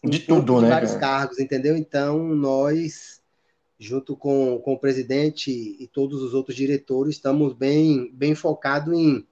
Um 0.04 0.08
de 0.08 0.20
tudo, 0.20 0.54
de 0.54 0.62
né? 0.62 0.68
Vários 0.68 0.92
cara? 0.92 1.00
cargos, 1.00 1.40
entendeu? 1.40 1.76
Então, 1.76 2.22
nós, 2.36 3.20
junto 3.80 4.16
com, 4.16 4.60
com 4.60 4.74
o 4.74 4.78
presidente 4.78 5.50
e 5.50 5.88
todos 5.88 6.22
os 6.22 6.34
outros 6.34 6.54
diretores, 6.54 7.16
estamos 7.16 7.52
bem, 7.52 8.12
bem 8.14 8.36
focados 8.36 8.96
em, 8.96 9.26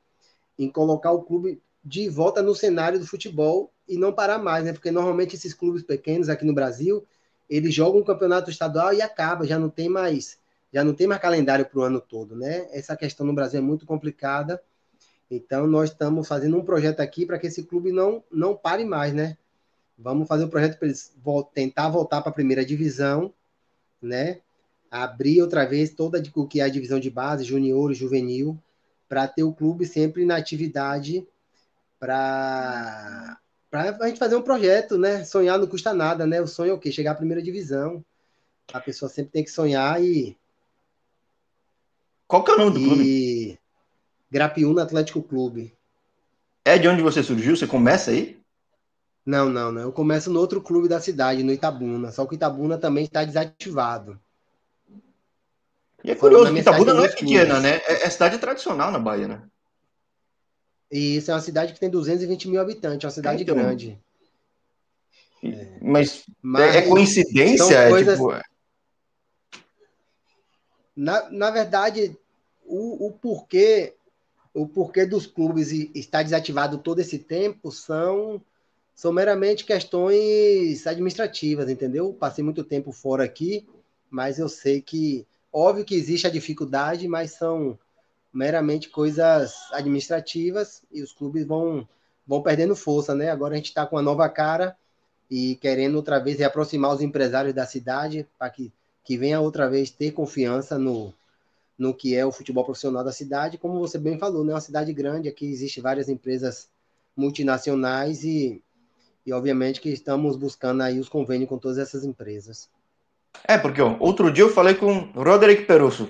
em 0.58 0.68
colocar 0.68 1.12
o 1.12 1.22
clube 1.22 1.62
de 1.84 2.08
volta 2.08 2.42
no 2.42 2.52
cenário 2.52 2.98
do 2.98 3.06
futebol 3.06 3.72
e 3.88 3.96
não 3.96 4.12
parar 4.12 4.38
mais, 4.38 4.64
né? 4.64 4.72
Porque 4.72 4.90
normalmente 4.90 5.36
esses 5.36 5.54
clubes 5.54 5.84
pequenos 5.84 6.28
aqui 6.28 6.44
no 6.44 6.52
Brasil, 6.52 7.06
eles 7.48 7.72
jogam 7.72 8.00
um 8.00 8.04
campeonato 8.04 8.50
estadual 8.50 8.92
e 8.92 9.00
acaba, 9.00 9.46
já 9.46 9.56
não 9.56 9.70
tem 9.70 9.88
mais, 9.88 10.36
já 10.72 10.82
não 10.82 10.94
tem 10.94 11.06
mais 11.06 11.22
calendário 11.22 11.64
para 11.64 11.78
o 11.78 11.82
ano 11.82 12.00
todo, 12.00 12.34
né? 12.34 12.66
Essa 12.72 12.96
questão 12.96 13.24
no 13.24 13.32
Brasil 13.32 13.60
é 13.60 13.62
muito 13.62 13.86
complicada 13.86 14.60
então, 15.30 15.66
nós 15.66 15.90
estamos 15.90 16.26
fazendo 16.28 16.56
um 16.56 16.64
projeto 16.64 17.00
aqui 17.00 17.26
para 17.26 17.38
que 17.38 17.48
esse 17.48 17.64
clube 17.64 17.90
não, 17.90 18.22
não 18.30 18.56
pare 18.56 18.84
mais, 18.84 19.12
né? 19.12 19.36
Vamos 19.98 20.28
fazer 20.28 20.44
um 20.44 20.48
projeto 20.48 20.78
para 20.78 20.88
eles 20.88 21.12
tentar 21.52 21.88
voltar 21.88 22.20
para 22.22 22.30
a 22.30 22.34
primeira 22.34 22.64
divisão, 22.64 23.32
né? 24.00 24.40
Abrir 24.90 25.42
outra 25.42 25.64
vez 25.64 25.90
toda 25.90 26.22
o 26.34 26.46
que 26.46 26.60
é 26.60 26.64
a 26.64 26.68
divisão 26.68 27.00
de 27.00 27.10
base, 27.10 27.44
junior, 27.44 27.92
juvenil, 27.92 28.56
para 29.08 29.26
ter 29.26 29.42
o 29.42 29.52
clube 29.52 29.84
sempre 29.84 30.24
na 30.24 30.36
atividade, 30.36 31.26
para 31.98 33.40
a 33.72 34.06
gente 34.06 34.18
fazer 34.18 34.36
um 34.36 34.42
projeto, 34.42 34.96
né? 34.96 35.24
Sonhar 35.24 35.58
não 35.58 35.66
custa 35.66 35.92
nada, 35.92 36.24
né? 36.24 36.40
O 36.40 36.46
sonho 36.46 36.70
é 36.70 36.74
o 36.74 36.78
quê? 36.78 36.92
Chegar 36.92 37.12
à 37.12 37.16
primeira 37.16 37.42
divisão. 37.42 38.04
A 38.72 38.80
pessoa 38.80 39.08
sempre 39.08 39.32
tem 39.32 39.44
que 39.44 39.50
sonhar 39.50 40.02
e. 40.02 40.36
Qual 42.28 42.44
que 42.44 42.50
é 42.50 42.54
o 42.54 42.58
nome 42.58 42.72
do 42.72 42.80
e... 42.80 42.84
clube? 42.84 43.60
Grapiúna 44.36 44.82
Atlético 44.82 45.22
Clube. 45.22 45.72
É 46.62 46.76
de 46.76 46.86
onde 46.86 47.00
você 47.00 47.22
surgiu? 47.22 47.56
Você 47.56 47.66
começa 47.66 48.10
aí? 48.10 48.38
Não, 49.24 49.48
não, 49.48 49.72
não. 49.72 49.80
Eu 49.80 49.92
começo 49.92 50.30
no 50.30 50.38
outro 50.38 50.60
clube 50.60 50.88
da 50.88 51.00
cidade, 51.00 51.42
no 51.42 51.52
Itabuna. 51.52 52.12
Só 52.12 52.26
que 52.26 52.34
o 52.34 52.36
Itabuna 52.36 52.76
também 52.76 53.04
está 53.04 53.24
desativado. 53.24 54.20
E 56.04 56.10
é 56.10 56.14
curioso, 56.14 56.52
que 56.52 56.60
Itabuna 56.60 56.92
não 56.92 57.04
é 57.04 57.08
pequena, 57.08 57.60
né? 57.60 57.76
É, 57.86 58.04
é 58.04 58.10
cidade 58.10 58.36
tradicional 58.36 58.92
na 58.92 58.98
Bahia, 58.98 59.26
né? 59.26 59.42
E 60.92 61.16
isso 61.16 61.30
é 61.30 61.34
uma 61.34 61.40
cidade 61.40 61.72
que 61.72 61.80
tem 61.80 61.88
220 61.88 62.48
mil 62.48 62.60
habitantes, 62.60 63.04
é 63.04 63.06
uma 63.06 63.12
cidade 63.12 63.42
então, 63.42 63.56
grande. 63.56 63.98
Mas, 65.80 66.24
Mas, 66.42 66.76
é 66.76 66.82
coincidência? 66.82 67.74
É 67.74 67.88
coisas... 67.88 68.18
Tipo... 68.18 68.38
Na, 70.94 71.28
na 71.30 71.50
verdade, 71.50 72.16
o, 72.66 73.06
o 73.06 73.12
porquê 73.12 73.95
o 74.56 74.66
porquê 74.66 75.04
dos 75.04 75.26
clubes 75.26 75.70
estar 75.94 76.22
desativado 76.22 76.78
todo 76.78 76.98
esse 76.98 77.18
tempo 77.18 77.70
são 77.70 78.40
são 78.94 79.12
meramente 79.12 79.66
questões 79.66 80.86
administrativas, 80.86 81.68
entendeu? 81.68 82.14
Passei 82.14 82.42
muito 82.42 82.64
tempo 82.64 82.90
fora 82.90 83.22
aqui, 83.24 83.68
mas 84.08 84.38
eu 84.38 84.48
sei 84.48 84.80
que 84.80 85.26
óbvio 85.52 85.84
que 85.84 85.94
existe 85.94 86.26
a 86.26 86.30
dificuldade, 86.30 87.06
mas 87.06 87.32
são 87.32 87.78
meramente 88.32 88.88
coisas 88.88 89.70
administrativas 89.72 90.82
e 90.90 91.02
os 91.02 91.12
clubes 91.12 91.44
vão 91.46 91.86
vão 92.26 92.42
perdendo 92.42 92.74
força, 92.74 93.14
né? 93.14 93.30
Agora 93.30 93.52
a 93.52 93.56
gente 93.58 93.66
está 93.66 93.86
com 93.86 93.98
a 93.98 94.02
nova 94.02 94.26
cara 94.30 94.74
e 95.30 95.56
querendo 95.56 95.96
outra 95.96 96.18
vez 96.18 96.38
reaproximar 96.38 96.94
os 96.94 97.02
empresários 97.02 97.54
da 97.54 97.66
cidade 97.66 98.26
para 98.38 98.48
que, 98.48 98.72
que 99.04 99.18
venha 99.18 99.38
outra 99.38 99.68
vez 99.68 99.90
ter 99.90 100.12
confiança 100.12 100.78
no, 100.78 101.12
no 101.78 101.92
que 101.94 102.14
é 102.14 102.24
o 102.24 102.32
futebol 102.32 102.64
profissional 102.64 103.04
da 103.04 103.12
cidade. 103.12 103.58
Como 103.58 103.78
você 103.78 103.98
bem 103.98 104.18
falou, 104.18 104.44
né? 104.44 104.52
É 104.52 104.54
uma 104.54 104.60
cidade 104.60 104.92
grande, 104.92 105.28
aqui 105.28 105.46
existe 105.46 105.80
várias 105.80 106.08
empresas 106.08 106.68
multinacionais 107.16 108.24
e, 108.24 108.62
e 109.24 109.32
obviamente 109.32 109.80
que 109.80 109.90
estamos 109.90 110.36
buscando 110.36 110.82
aí 110.82 110.98
os 110.98 111.08
convênios 111.08 111.48
com 111.48 111.58
todas 111.58 111.78
essas 111.78 112.04
empresas. 112.04 112.68
É, 113.44 113.58
porque 113.58 113.80
ó, 113.80 113.96
outro 114.00 114.30
dia 114.30 114.44
eu 114.44 114.52
falei 114.52 114.74
com 114.74 115.10
Roderick 115.14 115.64
Perusso, 115.64 116.08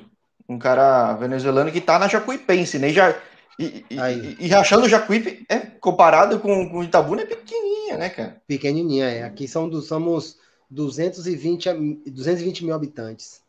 um 0.48 0.58
cara 0.58 1.14
venezuelano 1.14 1.72
que 1.72 1.78
está 1.78 1.98
na 1.98 2.08
Jacuipense, 2.08 2.78
né? 2.78 2.90
Já, 2.90 3.16
e, 3.58 3.84
e, 3.90 4.36
e, 4.40 4.48
Rachando 4.48 4.88
Jacuípe, 4.88 5.46
é, 5.48 5.58
comparado 5.58 6.38
com, 6.40 6.68
com 6.68 6.84
Itabuna, 6.84 7.22
é 7.22 7.26
pequenininha, 7.26 7.96
né, 7.96 8.10
cara? 8.10 8.40
Pequenininha, 8.46 9.06
é. 9.06 9.22
Aqui 9.22 9.48
são 9.48 9.70
somos 9.80 10.38
220, 10.70 11.72
220 12.10 12.64
mil 12.64 12.74
habitantes. 12.74 13.40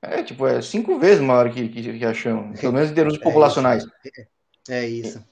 É, 0.00 0.22
tipo, 0.22 0.46
é 0.46 0.62
cinco 0.62 0.98
vezes 0.98 1.20
maior 1.20 1.50
que, 1.50 1.68
que, 1.68 1.82
que 1.82 1.90
Riachão, 1.90 2.52
pelo 2.52 2.72
menos 2.72 2.90
em 2.90 2.94
termos 2.94 3.14
é 3.14 3.18
populacionais. 3.18 3.84
Isso. 3.84 3.92
É, 4.68 4.84
é 4.84 4.88
isso. 4.88 5.24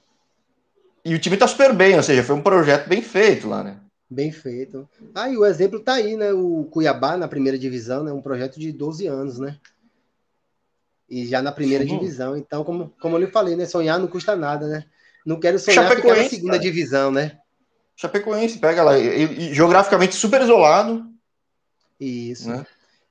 E, 1.05 1.11
e 1.11 1.15
o 1.15 1.19
time 1.19 1.37
tá 1.37 1.47
super 1.47 1.73
bem, 1.73 1.95
ou 1.95 2.03
seja, 2.03 2.23
foi 2.23 2.35
um 2.35 2.41
projeto 2.41 2.87
bem 2.87 3.01
feito 3.01 3.47
lá, 3.47 3.63
né? 3.63 3.79
Bem 4.09 4.31
feito. 4.31 4.87
Ah, 5.13 5.29
e 5.29 5.37
o 5.37 5.45
exemplo 5.45 5.79
tá 5.79 5.95
aí, 5.95 6.15
né? 6.15 6.31
O 6.31 6.65
Cuiabá 6.71 7.17
na 7.17 7.27
primeira 7.27 7.57
divisão, 7.57 8.03
né? 8.03 8.11
Um 8.11 8.21
projeto 8.21 8.59
de 8.59 8.71
12 8.71 9.05
anos, 9.07 9.37
né? 9.37 9.57
E 11.09 11.25
já 11.25 11.41
na 11.41 11.51
primeira 11.51 11.85
Sim. 11.85 11.97
divisão. 11.97 12.35
Então, 12.35 12.63
como, 12.63 12.93
como 13.01 13.15
eu 13.15 13.21
lhe 13.21 13.27
falei, 13.27 13.55
né? 13.55 13.65
Sonhar 13.65 13.99
não 13.99 14.07
custa 14.07 14.35
nada, 14.35 14.67
né? 14.67 14.85
Não 15.25 15.39
quero 15.39 15.59
sonhar 15.59 15.93
ficar 15.93 16.15
na 16.15 16.23
segunda 16.23 16.53
cara. 16.53 16.63
divisão, 16.63 17.11
né? 17.11 17.37
Chapecoense, 17.97 18.59
pega 18.59 18.83
lá. 18.83 18.97
E, 18.97 19.23
e, 19.23 19.53
geograficamente 19.53 20.15
super 20.15 20.41
isolado. 20.41 21.05
Isso. 21.99 22.49
Né? 22.49 22.65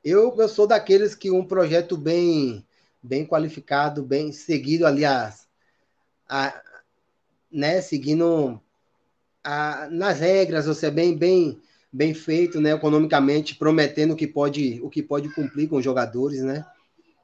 Eu, 0.09 0.33
eu 0.39 0.49
sou 0.49 0.67
daqueles 0.67 1.17
que 1.17 1.31
um 1.31 1.45
projeto 1.45 1.97
bem 1.97 2.65
bem 3.03 3.27
qualificado, 3.27 4.03
bem 4.03 4.33
seguido, 4.33 4.87
aliás, 4.87 5.49
a, 6.29 6.63
né, 7.51 7.81
seguindo 7.81 8.61
a, 9.45 9.89
nas 9.91 10.21
regras, 10.21 10.67
você 10.67 10.87
é 10.87 10.91
bem 10.91 11.17
bem 11.17 11.61
bem 11.93 12.15
feito, 12.15 12.61
né, 12.61 12.73
economicamente, 12.73 13.57
prometendo 13.57 14.13
o 14.13 14.17
que 14.17 14.27
pode 14.27 14.81
o 14.83 14.89
que 14.89 15.03
pode 15.03 15.29
cumprir 15.35 15.69
com 15.69 15.77
os 15.77 15.85
jogadores, 15.85 16.43
né? 16.43 16.65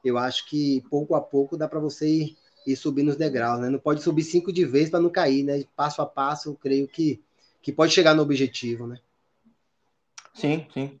eu 0.03 0.17
acho 0.17 0.45
que 0.49 0.81
pouco 0.89 1.15
a 1.15 1.21
pouco 1.21 1.55
dá 1.55 1.67
para 1.67 1.79
você 1.79 2.07
ir, 2.07 2.37
ir 2.67 2.75
subindo 2.75 3.09
os 3.09 3.15
degraus, 3.15 3.61
né? 3.61 3.69
Não 3.69 3.79
pode 3.79 4.03
subir 4.03 4.23
cinco 4.23 4.51
de 4.51 4.65
vez 4.65 4.89
para 4.89 4.99
não 4.99 5.09
cair, 5.09 5.43
né? 5.43 5.63
Passo 5.75 6.01
a 6.01 6.05
passo, 6.05 6.49
eu 6.49 6.55
creio 6.55 6.87
que, 6.87 7.23
que 7.61 7.71
pode 7.71 7.93
chegar 7.93 8.13
no 8.13 8.21
objetivo, 8.21 8.85
né? 8.85 8.99
Sim, 10.33 10.67
sim. 10.73 10.99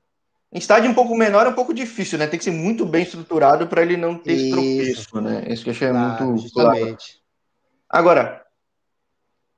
Em 0.53 0.59
estádio 0.59 0.91
um 0.91 0.93
pouco 0.93 1.15
menor 1.15 1.47
é 1.47 1.49
um 1.49 1.53
pouco 1.53 1.73
difícil, 1.73 2.19
né? 2.19 2.27
Tem 2.27 2.37
que 2.37 2.45
ser 2.45 2.51
muito 2.51 2.85
bem 2.85 3.01
estruturado 3.01 3.65
para 3.65 3.81
ele 3.81 3.97
não 3.97 4.15
ter 4.15 4.33
Isso. 4.33 4.51
tropeço, 4.51 5.21
né? 5.21 5.45
Isso 5.47 5.63
que 5.63 5.69
eu 5.71 5.73
achei 5.73 5.91
muito 5.91 6.37
justamente. 6.37 6.83
Claro. 6.83 6.97
Agora, 7.89 8.45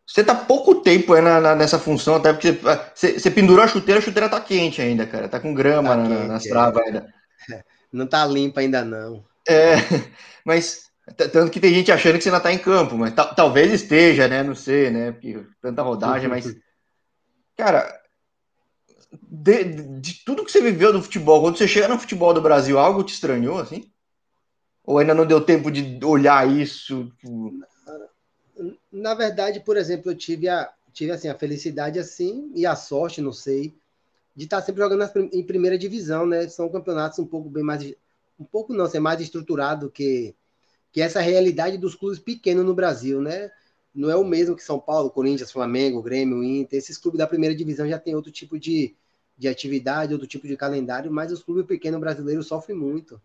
você 0.08 0.24
tá 0.24 0.34
pouco 0.34 0.76
tempo 0.76 1.14
aí 1.14 1.22
na, 1.22 1.42
na, 1.42 1.56
nessa 1.56 1.78
função, 1.78 2.16
até 2.16 2.32
porque 2.32 2.54
você, 2.94 3.20
você, 3.20 3.30
pendurou 3.30 3.66
a 3.66 3.68
chuteira, 3.68 4.00
a 4.00 4.04
chuteira 4.04 4.30
tá 4.30 4.40
quente 4.40 4.82
ainda, 4.82 5.06
cara. 5.06 5.28
Tá 5.28 5.38
com 5.38 5.54
grama 5.54 5.90
tá 5.90 5.96
na, 5.98 6.08
quente, 6.08 6.28
nas 6.28 6.44
travas 6.44 6.84
é. 6.84 6.88
ainda. 6.88 7.14
Não 7.92 8.08
tá 8.08 8.26
limpa 8.26 8.62
ainda 8.62 8.84
não. 8.84 9.24
É, 9.48 9.76
mas 10.44 10.86
tanto 11.16 11.50
que 11.50 11.62
tem 11.62 11.74
gente 11.74 11.92
achando 11.92 12.18
que 12.18 12.24
você 12.24 12.30
ainda 12.30 12.38
está 12.40 12.52
em 12.52 12.58
campo, 12.58 12.98
mas 12.98 13.14
talvez 13.36 13.72
esteja, 13.72 14.28
né? 14.28 14.44
Não 14.44 14.56
sei, 14.56 14.90
né? 14.90 15.12
Porque 15.12 15.46
tanta 15.62 15.82
rodagem, 15.82 16.28
mas. 16.28 16.46
Cara, 17.56 17.88
de, 19.22 19.64
de, 20.00 20.26
tudo 20.26 20.44
que 20.44 20.52
você 20.52 20.62
viveu 20.62 20.94
no 20.94 21.02
futebol, 21.02 21.42
quando 21.42 21.58
você 21.58 21.68
chega 21.68 21.88
no 21.88 22.00
futebol 22.00 22.34
do 22.34 22.42
Brasil, 22.42 22.78
algo 22.78 23.04
te 23.04 23.14
estranhou, 23.14 23.60
assim? 23.60 23.92
Ou 24.84 25.00
ainda 25.00 25.14
não 25.14 25.26
deu 25.26 25.42
tempo 25.42 25.72
de 25.72 26.04
olhar 26.06 26.50
isso? 26.50 27.12
Na 28.92 29.14
verdade, 29.14 29.60
por 29.60 29.78
exemplo, 29.78 30.12
eu 30.12 30.16
tive 30.16 30.48
a, 30.48 30.72
tive 30.94 31.12
assim, 31.12 31.28
a 31.28 31.38
felicidade 31.38 32.00
assim 32.00 32.52
e 32.56 32.66
a 32.66 32.76
sorte, 32.76 33.22
não 33.22 33.34
sei, 33.34 33.74
de 34.36 34.46
estar 34.46 34.62
sempre 34.62 34.82
jogando 34.82 35.10
em 35.34 35.44
primeira 35.44 35.78
divisão, 35.78 36.26
né? 36.26 36.48
São 36.48 36.70
campeonatos 36.70 37.20
um 37.20 37.26
pouco 37.26 37.50
bem 37.50 37.64
mais 37.64 37.84
um 38.40 38.44
pouco 38.44 38.74
não, 38.74 38.86
ser 38.88 39.00
mais 39.00 39.22
estruturado 39.22 39.90
que, 39.90 40.36
que 40.92 41.02
essa 41.02 41.22
realidade 41.22 41.78
dos 41.78 41.96
clubes 41.96 42.20
pequenos 42.20 42.66
no 42.66 42.74
Brasil, 42.74 43.22
né? 43.22 43.50
Não 43.94 44.10
é 44.10 44.16
o 44.16 44.26
mesmo 44.26 44.56
que 44.56 44.64
São 44.64 44.78
Paulo, 44.78 45.10
Corinthians, 45.10 45.52
Flamengo, 45.52 46.02
Grêmio, 46.02 46.44
Inter. 46.44 46.78
Esses 46.78 46.98
clubes 46.98 47.18
da 47.18 47.28
primeira 47.28 47.56
divisão 47.56 47.88
já 47.88 47.98
tem 47.98 48.14
outro 48.14 48.30
tipo 48.30 48.60
de, 48.60 48.94
de 49.38 49.48
atividade, 49.48 50.14
outro 50.14 50.28
tipo 50.28 50.48
de 50.48 50.56
calendário, 50.56 51.12
mas 51.12 51.32
os 51.32 51.44
clubes 51.44 51.66
pequenos 51.66 52.00
brasileiros 52.00 52.48
sofrem 52.48 52.78
muito. 52.78 53.22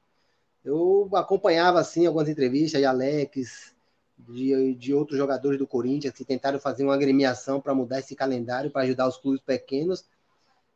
Eu 0.65 1.09
acompanhava, 1.15 1.81
assim, 1.81 2.07
algumas 2.07 2.29
entrevistas 2.29 2.81
de 2.81 2.87
Alex, 2.87 3.75
de, 4.19 4.75
de 4.75 4.93
outros 4.93 5.17
jogadores 5.19 5.59
do 5.59 5.67
Corinthians 5.67 6.13
que 6.15 6.25
tentaram 6.25 6.59
fazer 6.59 6.85
uma 6.85 6.95
agremiação 6.95 7.61
para 7.61 7.75
mudar 7.75 8.01
esse 8.01 8.15
calendário, 8.15 8.71
para 8.71 8.83
ajudar 8.83 9.09
os 9.09 9.17
clubes 9.17 9.41
pequenos, 9.41 10.05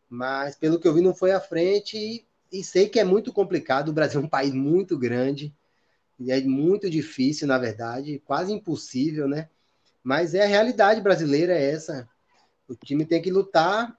mas 0.09 0.57
pelo 0.57 0.79
que 0.79 0.88
eu 0.88 0.94
vi 0.94 1.01
não 1.01 1.14
foi 1.14 1.33
à 1.33 1.40
frente 1.40 1.99
e 1.99 2.25
e 2.55 2.62
sei 2.62 2.88
que 2.88 3.01
é 3.01 3.05
muito 3.05 3.33
complicado. 3.33 3.88
O 3.88 3.92
Brasil 3.92 4.20
é 4.20 4.25
um 4.25 4.29
país 4.29 4.55
muito 4.55 4.97
grande 4.97 5.53
e 6.20 6.31
é 6.31 6.40
muito 6.40 6.88
difícil, 6.88 7.49
na 7.49 7.59
verdade, 7.59 8.23
quase 8.25 8.53
impossível, 8.53 9.27
né? 9.27 9.49
Mas 10.05 10.35
é 10.35 10.44
a 10.44 10.49
realidade 10.49 11.01
brasileira 11.01 11.53
é 11.53 11.73
essa. 11.73 12.09
O 12.68 12.77
time 12.77 13.05
tem 13.05 13.20
que 13.20 13.31
lutar 13.31 13.99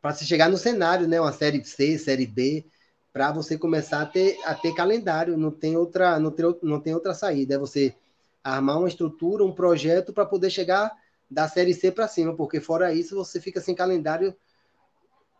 para 0.00 0.14
se 0.14 0.26
chegar 0.26 0.48
no 0.48 0.56
cenário, 0.56 1.06
né? 1.06 1.20
Uma 1.20 1.32
série 1.32 1.62
C, 1.64 1.98
série 1.98 2.26
B, 2.26 2.64
para 3.12 3.32
você 3.32 3.58
começar 3.58 4.02
a 4.02 4.06
ter, 4.06 4.38
a 4.44 4.54
ter 4.54 4.74
calendário. 4.74 5.36
Não 5.36 5.50
tem 5.50 5.76
outra, 5.76 6.18
não 6.18 6.30
tem, 6.30 6.46
não 6.62 6.80
tem 6.80 6.94
outra 6.94 7.14
saída. 7.14 7.54
É 7.54 7.58
você 7.58 7.94
armar 8.42 8.78
uma 8.78 8.88
estrutura, 8.88 9.44
um 9.44 9.52
projeto 9.52 10.12
para 10.12 10.24
poder 10.24 10.50
chegar 10.50 10.90
da 11.30 11.46
série 11.46 11.74
C 11.74 11.92
para 11.92 12.08
cima, 12.08 12.34
porque 12.34 12.60
fora 12.60 12.92
isso 12.92 13.14
você 13.14 13.40
fica 13.40 13.60
sem 13.60 13.74
calendário 13.74 14.34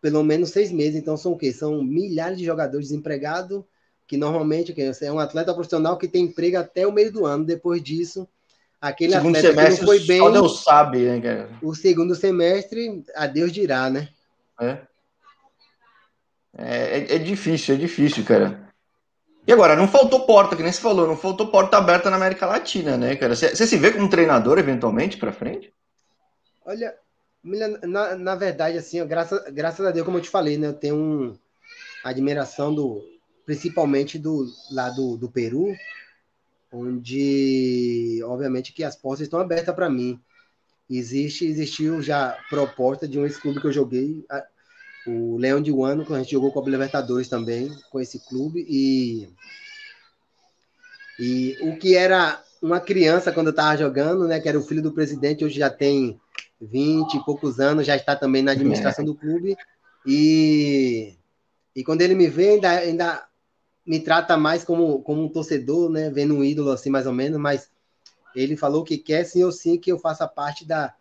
pelo 0.00 0.22
menos 0.22 0.50
seis 0.50 0.70
meses. 0.70 0.96
Então, 0.96 1.16
são 1.16 1.32
o 1.32 1.38
quê? 1.38 1.52
São 1.52 1.82
milhares 1.82 2.38
de 2.38 2.44
jogadores 2.44 2.88
desempregados, 2.88 3.62
que 4.06 4.16
normalmente 4.16 4.74
é 5.02 5.12
um 5.12 5.18
atleta 5.18 5.52
profissional 5.54 5.98
que 5.98 6.08
tem 6.08 6.24
emprego 6.24 6.58
até 6.58 6.86
o 6.86 6.92
meio 6.92 7.12
do 7.12 7.26
ano. 7.26 7.44
Depois 7.44 7.82
disso, 7.82 8.28
aquele 8.80 9.12
segundo 9.12 9.36
atleta 9.36 9.48
semestre, 9.48 9.74
que 9.74 9.80
não 9.80 9.86
foi 9.86 10.00
bem. 10.00 10.18
Só 10.18 10.30
Deus 10.30 10.62
sabe, 10.62 10.98
né, 11.00 11.20
cara? 11.20 11.50
O 11.62 11.74
segundo 11.74 12.14
semestre, 12.14 13.04
a 13.14 13.26
Deus 13.26 13.52
dirá, 13.52 13.90
né? 13.90 14.08
É. 14.60 14.78
É, 16.56 16.98
é, 16.98 17.14
é 17.14 17.18
difícil, 17.18 17.74
é 17.74 17.78
difícil, 17.78 18.24
cara. 18.24 18.68
E 19.46 19.52
agora, 19.52 19.74
não 19.74 19.88
faltou 19.88 20.26
porta, 20.26 20.54
que 20.54 20.62
nem 20.62 20.70
você 20.70 20.80
falou, 20.80 21.06
não 21.06 21.16
faltou 21.16 21.50
porta 21.50 21.76
aberta 21.78 22.10
na 22.10 22.16
América 22.16 22.46
Latina, 22.46 22.96
né, 22.96 23.16
cara? 23.16 23.34
Você, 23.34 23.54
se 23.54 23.76
vê 23.76 23.90
como 23.90 24.10
treinador 24.10 24.58
eventualmente 24.58 25.16
para 25.16 25.32
frente? 25.32 25.72
Olha, 26.64 26.94
na, 27.42 28.16
na 28.16 28.34
verdade, 28.34 28.76
assim, 28.76 29.04
graças, 29.06 29.42
graças 29.52 29.84
a 29.86 29.90
Deus, 29.90 30.04
como 30.04 30.18
eu 30.18 30.22
te 30.22 30.28
falei, 30.28 30.58
né? 30.58 30.68
Eu 30.68 30.74
tenho 30.74 30.94
um, 30.94 31.38
admiração 32.02 32.74
do, 32.74 33.02
principalmente 33.44 34.18
do 34.18 34.46
lá 34.70 34.90
do, 34.90 35.16
do 35.16 35.30
Peru, 35.30 35.74
onde, 36.72 38.20
obviamente, 38.24 38.72
que 38.72 38.84
as 38.84 38.96
portas 38.96 39.22
estão 39.22 39.40
abertas 39.40 39.74
para 39.74 39.90
mim. 39.90 40.20
Existe, 40.90 41.46
existiu 41.46 42.02
já 42.02 42.36
proposta 42.50 43.06
de 43.06 43.18
um 43.18 43.24
ex-clube 43.24 43.60
que 43.60 43.66
eu 43.66 43.72
joguei, 43.72 44.24
a, 44.28 44.44
o 45.06 45.36
Leão 45.36 45.62
de 45.62 45.70
Wano, 45.70 46.04
que 46.04 46.12
a 46.12 46.18
gente 46.18 46.32
jogou 46.32 46.50
com 46.50 46.60
a 46.60 46.68
Libertadores 46.68 47.28
também, 47.28 47.70
com 47.90 48.00
esse 48.00 48.18
clube, 48.28 48.66
e, 48.68 49.28
e 51.18 51.56
o 51.62 51.76
que 51.76 51.94
era 51.94 52.42
uma 52.60 52.80
criança 52.80 53.32
quando 53.32 53.46
eu 53.46 53.52
estava 53.52 53.76
jogando, 53.76 54.26
né, 54.26 54.40
que 54.40 54.48
era 54.48 54.58
o 54.58 54.62
filho 54.62 54.82
do 54.82 54.92
presidente, 54.92 55.44
hoje 55.44 55.58
já 55.58 55.70
tem 55.70 56.20
20 56.60 57.14
e 57.14 57.24
poucos 57.24 57.58
anos, 57.58 57.86
já 57.86 57.96
está 57.96 58.14
também 58.14 58.42
na 58.42 58.52
administração 58.52 59.04
é. 59.04 59.06
do 59.06 59.14
clube. 59.14 59.56
E, 60.04 61.14
e 61.74 61.82
quando 61.84 62.02
ele 62.02 62.14
me 62.14 62.28
vê, 62.28 62.50
ainda, 62.50 62.70
ainda 62.70 63.28
me 63.86 64.00
trata 64.00 64.36
mais 64.36 64.62
como, 64.62 65.02
como 65.02 65.22
um 65.22 65.28
torcedor, 65.28 65.90
né? 65.90 66.10
Vendo 66.10 66.34
um 66.34 66.44
ídolo 66.44 66.70
assim, 66.70 66.90
mais 66.90 67.06
ou 67.06 67.12
menos, 67.12 67.40
mas 67.40 67.70
ele 68.34 68.56
falou 68.56 68.84
que 68.84 68.98
quer 68.98 69.24
sim 69.24 69.42
ou 69.42 69.52
sim 69.52 69.78
que 69.78 69.90
eu 69.90 69.98
faça 69.98 70.26
parte 70.26 70.64
da, 70.64 70.94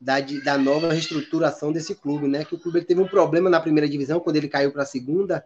da, 0.00 0.20
da 0.20 0.56
nova 0.56 0.92
reestruturação 0.92 1.72
desse 1.72 1.94
clube, 1.94 2.26
né? 2.26 2.44
Que 2.44 2.54
o 2.54 2.58
clube 2.58 2.82
teve 2.82 3.00
um 3.00 3.08
problema 3.08 3.50
na 3.50 3.60
primeira 3.60 3.88
divisão 3.88 4.20
quando 4.20 4.36
ele 4.36 4.48
caiu 4.48 4.72
para 4.72 4.82
a 4.82 4.86
segunda 4.86 5.44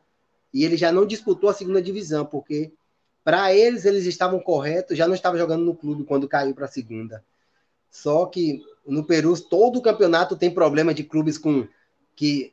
e 0.53 0.65
ele 0.65 0.77
já 0.77 0.93
não 0.93 1.05
disputou 1.05 1.51
a 1.51 1.55
segunda 1.55 1.83
divisão, 1.83 2.25
porque 2.25 2.73
para 3.25 3.55
eles 3.55 3.85
eles 3.85 4.07
estavam 4.07 4.39
corretos, 4.39 4.97
já 4.97 5.09
não 5.09 5.15
estava 5.15 5.39
jogando 5.39 5.65
no 5.65 5.75
clube 5.75 6.05
quando 6.05 6.29
caiu 6.29 6.55
para 6.55 6.67
a 6.67 6.69
segunda. 6.69 7.25
Só 7.91 8.27
que 8.27 8.63
no 8.87 9.05
Peru 9.05 9.39
todo 9.41 9.79
o 9.79 9.83
campeonato 9.83 10.37
tem 10.37 10.53
problema 10.53 10.95
de 10.95 11.03
clubes 11.03 11.39
com 11.39 11.67
que 12.15 12.53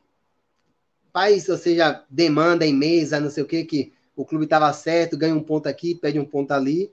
faz, 1.12 1.48
ou 1.48 1.58
seja, 1.58 2.02
demanda 2.08 2.66
em 2.66 2.74
mesa, 2.74 3.20
não 3.20 3.30
sei 3.30 3.42
o 3.42 3.46
que, 3.46 3.64
que 3.64 3.92
o 4.16 4.24
clube 4.24 4.44
estava 4.44 4.72
certo, 4.72 5.16
ganha 5.16 5.34
um 5.34 5.42
ponto 5.42 5.68
aqui, 5.68 5.94
pede 5.94 6.18
um 6.18 6.24
ponto 6.24 6.52
ali. 6.52 6.90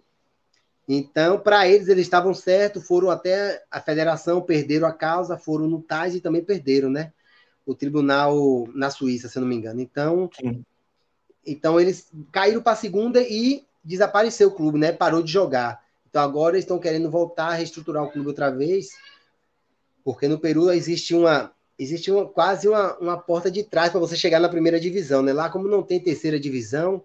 Então, 0.92 1.40
para 1.40 1.68
eles, 1.68 1.88
eles 1.88 2.08
estavam 2.08 2.34
certos, 2.34 2.88
foram 2.88 3.12
até 3.12 3.64
a 3.70 3.80
federação, 3.80 4.42
perderam 4.42 4.88
a 4.88 4.92
causa, 4.92 5.38
foram 5.38 5.68
no 5.68 5.84
TAS 5.84 6.16
e 6.16 6.20
também 6.20 6.44
perderam, 6.44 6.90
né? 6.90 7.14
O 7.64 7.76
tribunal 7.76 8.68
na 8.74 8.90
Suíça, 8.90 9.30
se 9.30 9.38
eu 9.38 9.42
não 9.42 9.48
me 9.48 9.56
engano. 9.56 9.80
Então, 9.80 10.28
Sim. 10.34 10.66
então 11.46 11.80
eles 11.80 12.12
caíram 12.32 12.64
para 12.64 12.72
a 12.72 12.76
segunda 12.76 13.22
e 13.22 13.64
desapareceu 13.84 14.48
o 14.48 14.52
clube, 14.52 14.80
né? 14.80 14.92
Parou 14.92 15.22
de 15.22 15.32
jogar. 15.32 15.80
Então, 16.10 16.24
agora 16.24 16.56
eles 16.56 16.64
estão 16.64 16.80
querendo 16.80 17.08
voltar 17.08 17.50
a 17.50 17.54
reestruturar 17.54 18.04
o 18.04 18.12
clube 18.12 18.28
outra 18.28 18.50
vez, 18.50 18.90
porque 20.04 20.28
no 20.28 20.40
Peru 20.40 20.72
existe 20.72 21.14
uma 21.14 21.52
existe 21.78 22.12
uma, 22.12 22.26
quase 22.26 22.68
uma, 22.68 22.98
uma 22.98 23.18
porta 23.18 23.50
de 23.50 23.64
trás 23.64 23.92
para 23.92 24.00
você 24.00 24.18
chegar 24.18 24.40
na 24.40 24.50
primeira 24.50 24.80
divisão, 24.80 25.22
né? 25.22 25.32
Lá, 25.32 25.52
como 25.52 25.68
não 25.68 25.84
tem 25.84 26.00
terceira 26.00 26.40
divisão, 26.40 27.04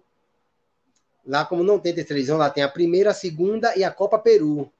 Lá, 1.25 1.45
como 1.45 1.63
não 1.63 1.79
tem 1.79 1.93
terceira 1.93 2.19
divisão, 2.19 2.37
lá 2.37 2.49
tem 2.49 2.63
a 2.63 2.69
primeira, 2.69 3.11
a 3.11 3.13
segunda 3.13 3.75
e 3.75 3.83
a 3.83 3.91
Copa 3.91 4.19
Peru. 4.19 4.71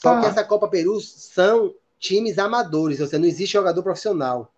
Só 0.00 0.14
ah. 0.14 0.20
que 0.20 0.26
essa 0.26 0.44
Copa 0.44 0.68
Peru 0.68 1.00
são 1.00 1.74
times 1.98 2.38
amadores, 2.38 3.00
ou 3.00 3.06
seja, 3.06 3.18
não 3.18 3.28
existe 3.28 3.52
jogador 3.52 3.82
profissional. 3.82 4.52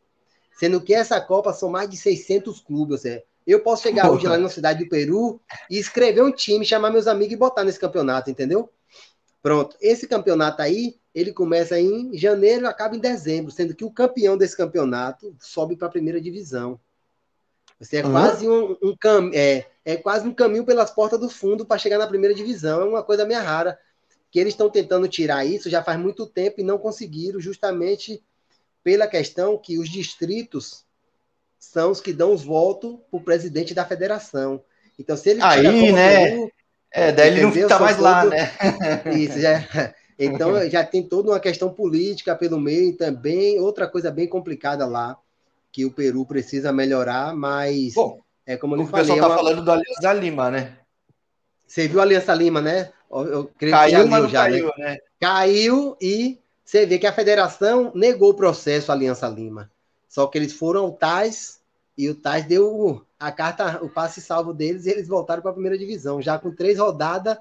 Sendo 0.59 0.81
que 0.81 0.95
essa 0.95 1.21
Copa 1.21 1.53
são 1.53 1.71
mais 1.71 1.89
de 1.89 1.97
600 1.97 2.61
clubes, 2.61 2.93
ou 2.93 2.99
seja, 2.99 3.23
eu 3.47 3.61
posso 3.61 3.83
chegar 3.83 4.03
Porra. 4.03 4.15
hoje 4.15 4.27
lá 4.27 4.39
na 4.39 4.49
cidade 4.49 4.85
do 4.85 4.89
Peru 4.89 5.41
e 5.69 5.79
escrever 5.79 6.23
um 6.23 6.33
time, 6.33 6.65
chamar 6.65 6.91
meus 6.91 7.07
amigos 7.07 7.33
e 7.35 7.37
botar 7.37 7.65
nesse 7.65 7.81
campeonato, 7.81 8.31
entendeu? 8.31 8.71
Pronto. 9.43 9.77
Esse 9.81 10.07
campeonato 10.07 10.61
aí, 10.61 10.97
ele 11.15 11.33
começa 11.33 11.81
em 11.81 12.17
janeiro 12.17 12.65
e 12.65 12.69
acaba 12.69 12.95
em 12.95 13.01
dezembro, 13.01 13.51
sendo 13.51 13.75
que 13.75 13.85
o 13.85 13.91
campeão 13.91 14.37
desse 14.37 14.57
campeonato 14.57 15.35
sobe 15.41 15.77
para 15.77 15.89
a 15.89 15.91
primeira 15.91 16.21
divisão. 16.21 16.79
Você 17.81 17.97
é 17.97 18.05
uhum. 18.05 18.13
quase 18.13 18.47
um, 18.47 18.77
um 18.83 18.95
cam... 18.95 19.31
é, 19.33 19.65
é 19.85 19.97
quase 19.97 20.29
um 20.29 20.35
caminho 20.35 20.67
pelas 20.67 20.91
portas 20.91 21.19
do 21.19 21.31
fundo 21.31 21.65
para 21.65 21.79
chegar 21.79 21.97
na 21.97 22.07
primeira 22.07 22.35
divisão. 22.35 22.83
É 22.83 22.85
uma 22.85 23.03
coisa 23.03 23.25
meio 23.25 23.41
rara. 23.41 23.79
Que 24.31 24.39
eles 24.39 24.53
estão 24.53 24.69
tentando 24.69 25.09
tirar 25.09 25.45
isso 25.45 25.71
já 25.71 25.83
faz 25.83 25.99
muito 25.99 26.27
tempo 26.27 26.61
e 26.61 26.65
não 26.65 26.79
conseguiram, 26.79 27.41
justamente 27.41 28.23
pela 28.85 29.09
questão 29.09 29.59
que 29.59 29.79
os 29.79 29.89
distritos 29.89 30.85
são 31.59 31.91
os 31.91 32.01
que 32.01 32.13
dão 32.13 32.33
os 32.33 32.45
votos 32.45 32.97
para 33.11 33.19
o 33.19 33.23
presidente 33.23 33.75
da 33.75 33.85
federação. 33.85 34.63
Então, 34.99 35.17
se 35.17 35.31
ele 35.31 35.43
aí, 35.43 35.91
né? 35.91 36.49
É, 36.93 37.11
daí 37.13 37.29
ele 37.29 37.43
não 37.43 37.53
fica 37.53 37.79
mais 37.79 37.97
todo... 37.97 38.05
lá, 38.05 38.25
né? 38.27 38.51
Isso, 39.17 39.41
já... 39.41 39.95
Então 40.23 40.69
já 40.69 40.85
tem 40.85 41.03
toda 41.03 41.31
uma 41.31 41.41
questão 41.41 41.73
política 41.73 42.37
pelo 42.37 42.61
meio 42.61 42.95
também, 42.95 43.59
outra 43.59 43.89
coisa 43.89 44.11
bem 44.11 44.29
complicada 44.29 44.85
lá 44.85 45.19
que 45.73 45.85
o 45.85 45.91
Peru 45.91 46.25
precisa 46.27 46.73
melhorar, 46.73 47.35
mas 47.35 47.95
Bom, 47.95 48.21
é 48.47 48.57
como 48.57 48.77
eu 48.77 48.87
falei. 48.87 49.05
O 49.05 49.09
pessoal 49.09 49.19
está 49.19 49.27
é 49.27 49.31
uma... 49.31 49.37
falando 49.37 49.65
do 49.65 49.71
Aliança 49.71 50.13
Lima, 50.13 50.51
né? 50.51 50.77
Você 51.67 51.87
viu 51.87 52.01
a 52.01 52.03
Aliança 52.03 52.35
Lima, 52.35 52.61
né? 52.61 52.91
Eu 53.11 53.51
creio 53.59 53.75
caiu, 53.75 54.05
que 54.05 54.11
já, 54.11 54.27
já 54.27 54.43
caiu, 54.43 54.67
né? 54.67 54.73
né? 54.79 54.99
Caiu 55.21 55.97
e 56.01 56.39
você 56.65 56.87
vê 56.87 56.99
que 56.99 57.07
a 57.07 57.13
federação 57.13 57.91
negou 57.95 58.31
o 58.31 58.35
processo 58.35 58.93
Aliança 58.93 59.29
Lima. 59.29 59.71
Só 60.09 60.27
que 60.27 60.39
eles 60.39 60.53
foram 60.53 60.83
ao 60.83 60.93
TAS 60.93 61.61
e 61.97 62.09
o 62.09 62.15
TAS 62.15 62.45
deu 62.45 63.05
a 63.19 63.31
carta, 63.31 63.85
o 63.85 63.89
passe 63.89 64.21
salvo 64.21 64.55
deles 64.55 64.87
e 64.87 64.91
eles 64.91 65.07
voltaram 65.07 65.43
para 65.43 65.51
a 65.51 65.55
primeira 65.55 65.77
divisão, 65.77 66.23
já 66.23 66.39
com 66.39 66.51
três 66.51 66.79
rodadas 66.79 67.37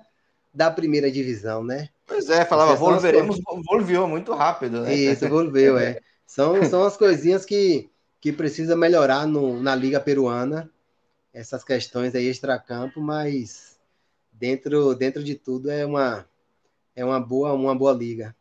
da 0.53 0.69
primeira 0.69 1.11
divisão, 1.11 1.63
né? 1.63 1.89
Pois 2.05 2.29
é, 2.29 2.43
falava, 2.43 2.75
volveremos, 2.75 3.39
volviu 3.65 4.07
muito 4.07 4.33
rápido, 4.33 4.81
né? 4.81 4.93
Isso, 4.93 5.27
volveu, 5.29 5.77
é. 5.77 5.99
São, 6.25 6.63
são 6.65 6.83
as 6.83 6.95
coisinhas 6.95 7.43
que 7.43 7.88
que 8.21 8.31
precisa 8.31 8.75
melhorar 8.75 9.25
no, 9.25 9.61
na 9.61 9.75
Liga 9.75 9.99
Peruana, 9.99 10.69
essas 11.33 11.63
questões 11.63 12.15
aí 12.15 12.27
extracampo, 12.27 13.01
mas 13.01 13.79
dentro, 14.31 14.93
dentro 14.95 15.23
de 15.23 15.35
tudo 15.35 15.69
é 15.69 15.85
uma, 15.85 16.25
é 16.95 17.05
uma, 17.05 17.19
boa, 17.19 17.53
uma 17.53 17.75
boa 17.75 17.93
liga. 17.93 18.35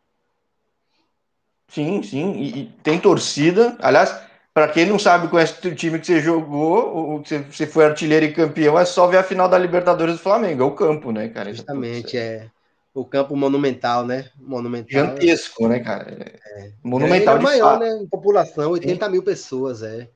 Sim, 1.67 2.01
sim, 2.01 2.33
e, 2.33 2.61
e 2.61 2.65
tem 2.83 2.99
torcida. 2.99 3.77
Aliás, 3.79 4.19
para 4.53 4.67
quem 4.67 4.85
não 4.85 4.97
sabe 4.97 5.29
é 5.37 5.67
o 5.67 5.75
time 5.75 5.99
que 5.99 6.07
você 6.07 6.19
jogou, 6.19 7.15
o 7.15 7.21
que 7.21 7.37
você 7.37 7.67
foi 7.67 7.85
artilheiro 7.85 8.25
e 8.25 8.33
campeão, 8.33 8.77
é 8.77 8.85
só 8.85 9.07
ver 9.07 9.17
a 9.17 9.23
final 9.23 9.47
da 9.47 9.57
Libertadores 9.57 10.15
do 10.15 10.21
Flamengo, 10.21 10.63
é 10.63 10.65
o 10.65 10.75
campo, 10.75 11.11
né, 11.11 11.29
cara? 11.29 11.53
Justamente, 11.53 12.17
é 12.17 12.49
o 12.93 13.05
campo 13.05 13.35
monumental, 13.35 14.05
né? 14.05 14.29
Monumental. 14.37 14.89
Gigantesco, 14.89 15.67
né, 15.67 15.79
cara? 15.79 16.09
É. 16.11 16.71
Monumental 16.83 17.37
é, 17.37 17.39
é 17.39 17.43
maior, 17.43 17.79
né? 17.79 17.89
Em 18.01 18.07
população, 18.07 18.71
80 18.71 19.05
Sim. 19.05 19.11
mil 19.11 19.23
pessoas, 19.23 19.83
é. 19.83 20.09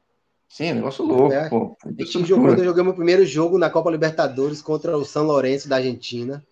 Sim, 0.50 0.74
negócio 0.74 1.04
louco, 1.04 1.34
é. 1.34 1.50
pô. 1.50 1.76
Jogou, 2.26 2.50
eu 2.50 2.64
joguei 2.64 2.84
meu 2.84 2.94
primeiro 2.94 3.26
jogo 3.26 3.58
na 3.58 3.70
Copa 3.70 3.90
Libertadores 3.90 4.62
contra 4.62 4.96
o 4.96 5.04
São 5.04 5.24
Lourenço 5.24 5.68
da 5.68 5.78
Argentina. 5.78 6.46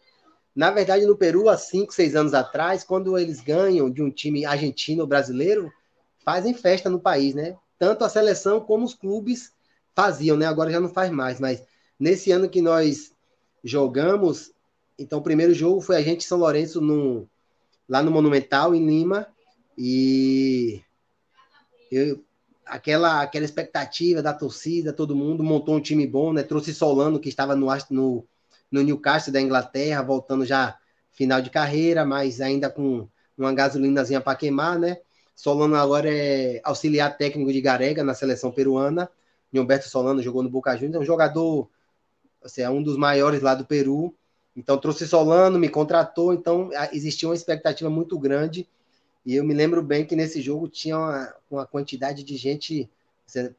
Na 0.55 0.71
verdade, 0.71 1.05
no 1.05 1.15
Peru, 1.15 1.47
há 1.47 1.57
5, 1.57 1.93
6 1.93 2.15
anos 2.15 2.33
atrás, 2.33 2.83
quando 2.83 3.17
eles 3.17 3.41
ganham 3.41 3.89
de 3.89 4.01
um 4.01 4.09
time 4.09 4.43
argentino 4.43 5.01
ou 5.01 5.07
brasileiro, 5.07 5.71
fazem 6.25 6.53
festa 6.53 6.89
no 6.89 6.99
país, 6.99 7.35
né? 7.35 7.55
Tanto 7.77 8.03
a 8.03 8.09
seleção 8.09 8.59
como 8.59 8.85
os 8.85 8.93
clubes 8.93 9.53
faziam, 9.95 10.35
né? 10.35 10.45
Agora 10.45 10.71
já 10.71 10.79
não 10.79 10.89
faz 10.89 11.09
mais, 11.09 11.39
mas 11.39 11.63
nesse 11.99 12.31
ano 12.31 12.49
que 12.49 12.61
nós 12.61 13.11
jogamos, 13.63 14.51
então, 15.01 15.19
o 15.19 15.23
primeiro 15.23 15.53
jogo 15.53 15.81
foi 15.81 15.97
a 15.97 16.01
gente 16.01 16.23
São 16.23 16.37
Lourenço 16.37 16.79
no, 16.79 17.27
lá 17.87 18.01
no 18.01 18.11
Monumental, 18.11 18.75
em 18.75 18.85
Lima, 18.85 19.27
e 19.77 20.81
eu, 21.91 22.23
aquela, 22.65 23.21
aquela 23.21 23.45
expectativa 23.45 24.21
da 24.21 24.33
torcida, 24.33 24.93
todo 24.93 25.15
mundo 25.15 25.43
montou 25.43 25.75
um 25.75 25.81
time 25.81 26.07
bom, 26.07 26.31
né? 26.31 26.43
Trouxe 26.43 26.73
Solano, 26.73 27.19
que 27.19 27.29
estava 27.29 27.55
no, 27.55 27.67
no, 27.89 28.25
no 28.71 28.81
Newcastle 28.81 29.33
da 29.33 29.41
Inglaterra, 29.41 30.01
voltando 30.01 30.45
já 30.45 30.77
final 31.11 31.41
de 31.41 31.49
carreira, 31.49 32.05
mas 32.05 32.39
ainda 32.39 32.69
com 32.69 33.07
uma 33.37 33.53
gasolinazinha 33.53 34.21
para 34.21 34.37
queimar, 34.37 34.79
né? 34.79 34.97
Solano 35.35 35.75
agora 35.75 36.09
é 36.09 36.61
auxiliar 36.63 37.17
técnico 37.17 37.51
de 37.51 37.61
Garega 37.61 38.03
na 38.03 38.13
seleção 38.13 38.51
peruana. 38.51 39.09
Humberto 39.53 39.89
Solano 39.89 40.21
jogou 40.21 40.43
no 40.43 40.49
Boca 40.49 40.75
Juniors, 40.75 40.95
é 40.95 40.99
um 40.99 41.05
jogador, 41.05 41.69
assim, 42.43 42.61
é 42.61 42.69
um 42.69 42.81
dos 42.81 42.95
maiores 42.95 43.41
lá 43.41 43.53
do 43.53 43.65
Peru. 43.65 44.15
Então 44.55 44.77
trouxe 44.77 45.07
Solano, 45.07 45.57
me 45.57 45.69
contratou, 45.69 46.33
então 46.33 46.69
existia 46.91 47.27
uma 47.27 47.35
expectativa 47.35 47.89
muito 47.89 48.19
grande. 48.19 48.67
E 49.25 49.35
eu 49.35 49.43
me 49.43 49.53
lembro 49.53 49.81
bem 49.81 50.05
que 50.05 50.15
nesse 50.15 50.41
jogo 50.41 50.67
tinha 50.67 50.97
uma, 50.97 51.35
uma 51.49 51.65
quantidade 51.65 52.23
de 52.23 52.35
gente. 52.35 52.89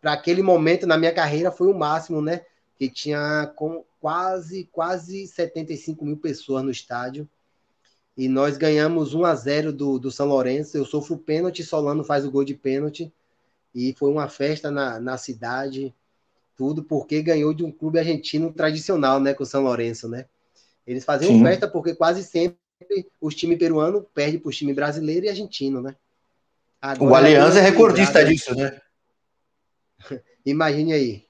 Para 0.00 0.12
aquele 0.12 0.42
momento 0.42 0.86
na 0.86 0.98
minha 0.98 1.14
carreira 1.14 1.50
foi 1.50 1.68
o 1.68 1.78
máximo, 1.78 2.20
né? 2.20 2.44
Que 2.78 2.90
tinha 2.90 3.50
com 3.56 3.84
quase, 4.00 4.68
quase 4.72 5.26
75 5.26 6.04
mil 6.04 6.16
pessoas 6.16 6.62
no 6.64 6.70
estádio. 6.70 7.28
E 8.16 8.28
nós 8.28 8.58
ganhamos 8.58 9.14
1 9.14 9.24
a 9.24 9.34
0 9.34 9.72
do, 9.72 9.98
do 9.98 10.10
São 10.10 10.26
Lourenço. 10.26 10.76
Eu 10.76 10.84
sofro 10.84 11.16
pênalti, 11.16 11.62
Solano 11.62 12.04
faz 12.04 12.26
o 12.26 12.30
gol 12.30 12.44
de 12.44 12.54
pênalti. 12.54 13.10
E 13.74 13.94
foi 13.94 14.10
uma 14.10 14.28
festa 14.28 14.70
na, 14.70 15.00
na 15.00 15.16
cidade, 15.16 15.94
tudo 16.58 16.82
porque 16.82 17.22
ganhou 17.22 17.54
de 17.54 17.64
um 17.64 17.72
clube 17.72 17.98
argentino 17.98 18.52
tradicional, 18.52 19.18
né? 19.18 19.32
Com 19.32 19.44
o 19.44 19.46
São 19.46 19.62
Lourenço, 19.62 20.08
né? 20.08 20.26
Eles 20.86 21.04
faziam 21.04 21.32
Sim. 21.32 21.44
festa 21.44 21.68
porque 21.68 21.94
quase 21.94 22.22
sempre 22.24 22.58
os 23.20 23.34
times 23.34 23.58
peruanos 23.58 24.04
perdem 24.12 24.40
para 24.40 24.48
os 24.48 24.56
times 24.56 24.74
brasileiro 24.74 25.26
e 25.26 25.28
argentino, 25.28 25.80
né? 25.80 25.94
Agora, 26.80 27.12
o 27.12 27.14
Aliança 27.14 27.58
é 27.58 27.62
recordista 27.62 28.24
disso, 28.24 28.54
né? 28.56 28.80
Imagine 30.44 30.92
aí. 30.92 31.24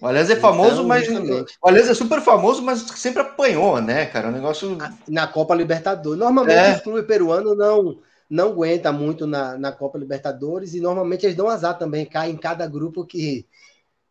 O 0.00 0.06
Aliança 0.06 0.32
é 0.34 0.36
famoso, 0.36 0.72
então, 0.72 0.86
mas. 0.86 1.06
Justamente. 1.06 1.56
O 1.62 1.68
Aliança 1.68 1.92
é 1.92 1.94
super 1.94 2.20
famoso, 2.20 2.60
mas 2.62 2.80
sempre 2.80 3.22
apanhou, 3.22 3.80
né, 3.80 4.06
cara? 4.06 4.28
O 4.28 4.32
negócio. 4.32 4.76
Na 5.08 5.26
Copa 5.26 5.54
Libertadores. 5.54 6.18
Normalmente 6.18 6.58
é. 6.58 6.74
os 6.74 6.82
clubes 6.82 7.06
peruanos 7.06 7.56
não, 7.56 8.00
não 8.28 8.48
aguentam 8.48 8.92
muito 8.92 9.26
na, 9.26 9.56
na 9.56 9.72
Copa 9.72 9.96
Libertadores 9.96 10.74
e 10.74 10.80
normalmente 10.80 11.24
eles 11.24 11.36
dão 11.36 11.48
azar 11.48 11.78
também, 11.78 12.04
cai 12.04 12.30
em 12.30 12.36
cada 12.36 12.66
grupo 12.66 13.06
que. 13.06 13.46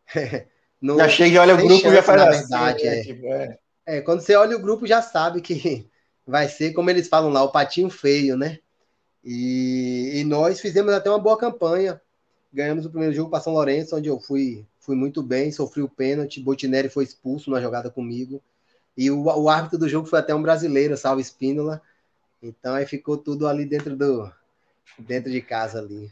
No, 0.85 0.99
já 0.99 1.09
chega 1.09 1.35
e 1.35 1.39
olha 1.39 1.55
o 1.55 1.57
grupo 1.57 1.81
chance, 1.81 1.95
já 1.95 2.03
faz 2.03 2.21
na 2.21 2.29
assim, 2.29 2.39
verdade, 2.41 2.83
né? 2.83 2.99
é. 2.99 3.03
Tipo, 3.03 3.25
é. 3.25 3.59
é. 3.87 4.01
quando 4.01 4.21
você 4.21 4.35
olha 4.35 4.55
o 4.55 4.61
grupo 4.61 4.85
já 4.85 5.01
sabe 5.01 5.41
que 5.41 5.89
vai 6.27 6.47
ser, 6.47 6.73
como 6.73 6.91
eles 6.91 7.07
falam 7.07 7.31
lá, 7.31 7.41
o 7.41 7.51
patinho 7.51 7.89
feio, 7.89 8.37
né? 8.37 8.59
E, 9.23 10.11
e, 10.19 10.23
nós 10.23 10.59
fizemos 10.59 10.93
até 10.93 11.09
uma 11.09 11.17
boa 11.17 11.39
campanha. 11.39 11.99
Ganhamos 12.53 12.85
o 12.85 12.91
primeiro 12.91 13.15
jogo 13.15 13.31
para 13.31 13.41
São 13.41 13.53
Lourenço, 13.53 13.95
onde 13.95 14.07
eu 14.07 14.19
fui, 14.19 14.63
fui 14.79 14.95
muito 14.95 15.23
bem, 15.23 15.51
sofri 15.51 15.81
o 15.81 15.89
pênalti. 15.89 16.39
Botinelli 16.39 16.87
foi 16.87 17.03
expulso 17.03 17.49
na 17.49 17.59
jogada 17.59 17.89
comigo. 17.89 18.39
E 18.95 19.09
o, 19.09 19.23
o 19.23 19.49
árbitro 19.49 19.79
do 19.79 19.89
jogo 19.89 20.07
foi 20.07 20.19
até 20.19 20.35
um 20.35 20.41
brasileiro, 20.43 20.95
Salvo 20.95 21.19
Espínola. 21.19 21.81
Então 22.43 22.75
aí 22.75 22.85
ficou 22.85 23.17
tudo 23.17 23.47
ali 23.47 23.65
dentro 23.65 23.95
do 23.95 24.31
dentro 24.99 25.31
de 25.31 25.41
casa 25.41 25.79
ali. 25.79 26.11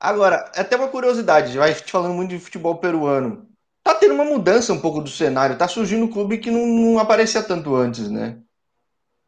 Agora, 0.00 0.50
é 0.56 0.62
até 0.62 0.74
uma 0.74 0.88
curiosidade, 0.88 1.56
vai 1.56 1.72
te 1.72 1.92
falando 1.92 2.14
muito 2.14 2.30
de 2.30 2.40
futebol 2.40 2.78
peruano. 2.78 3.51
Tá 3.82 3.94
tendo 3.94 4.14
uma 4.14 4.24
mudança 4.24 4.72
um 4.72 4.80
pouco 4.80 5.00
do 5.00 5.10
cenário, 5.10 5.58
tá 5.58 5.66
surgindo 5.66 6.04
um 6.04 6.10
clube 6.10 6.38
que 6.38 6.50
não, 6.50 6.66
não 6.66 6.98
aparecia 6.98 7.42
tanto 7.42 7.74
antes, 7.74 8.08
né? 8.08 8.38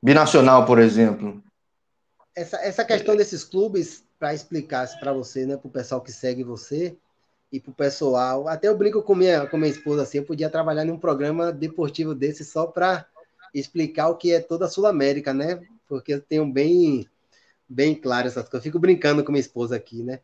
Binacional, 0.02 0.64
por 0.64 0.78
exemplo. 0.78 1.42
Essa, 2.36 2.58
essa 2.58 2.84
questão 2.84 3.16
desses 3.16 3.42
clubes, 3.42 4.04
para 4.18 4.34
explicar 4.34 4.88
para 4.98 5.12
você, 5.12 5.44
né, 5.44 5.56
para 5.56 5.68
o 5.68 5.70
pessoal 5.70 6.00
que 6.00 6.12
segue 6.12 6.42
você 6.42 6.96
e 7.52 7.60
para 7.60 7.70
o 7.70 7.74
pessoal, 7.74 8.48
até 8.48 8.68
eu 8.68 8.76
brinco 8.76 9.02
com 9.02 9.14
minha, 9.14 9.46
com 9.46 9.56
minha 9.56 9.70
esposa 9.70 10.02
assim, 10.02 10.18
eu 10.18 10.24
podia 10.24 10.50
trabalhar 10.50 10.84
em 10.84 10.90
um 10.90 10.98
programa 10.98 11.52
deportivo 11.52 12.14
desse 12.14 12.44
só 12.44 12.66
para 12.66 13.06
explicar 13.52 14.08
o 14.08 14.16
que 14.16 14.32
é 14.32 14.40
toda 14.40 14.64
a 14.64 14.68
Sul 14.68 14.86
América, 14.86 15.32
né? 15.32 15.60
Porque 15.86 16.14
eu 16.14 16.20
tenho 16.20 16.50
bem, 16.50 17.08
bem 17.68 17.94
claro 17.94 18.26
essas 18.26 18.48
coisas. 18.48 18.54
Eu 18.54 18.62
fico 18.62 18.78
brincando 18.78 19.22
com 19.22 19.30
minha 19.30 19.40
esposa 19.40 19.76
aqui, 19.76 20.02
né? 20.02 20.20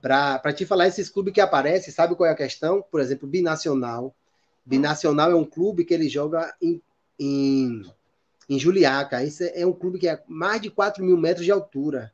Para 0.00 0.52
te 0.52 0.64
falar, 0.64 0.88
esses 0.88 1.08
clubes 1.08 1.34
que 1.34 1.40
aparecem, 1.40 1.92
sabe 1.92 2.14
qual 2.14 2.28
é 2.28 2.32
a 2.32 2.36
questão? 2.36 2.82
Por 2.90 3.00
exemplo, 3.00 3.28
Binacional. 3.28 4.14
Binacional 4.64 5.30
é 5.30 5.34
um 5.34 5.44
clube 5.44 5.84
que 5.84 5.92
ele 5.92 6.08
joga 6.08 6.54
em, 6.60 6.80
em, 7.18 7.82
em 8.48 8.58
Juliaca. 8.58 9.22
Esse 9.22 9.52
é 9.54 9.66
um 9.66 9.72
clube 9.72 9.98
que 9.98 10.08
é 10.08 10.22
mais 10.26 10.60
de 10.60 10.70
4 10.70 11.04
mil 11.04 11.16
metros 11.16 11.44
de 11.44 11.52
altura. 11.52 12.12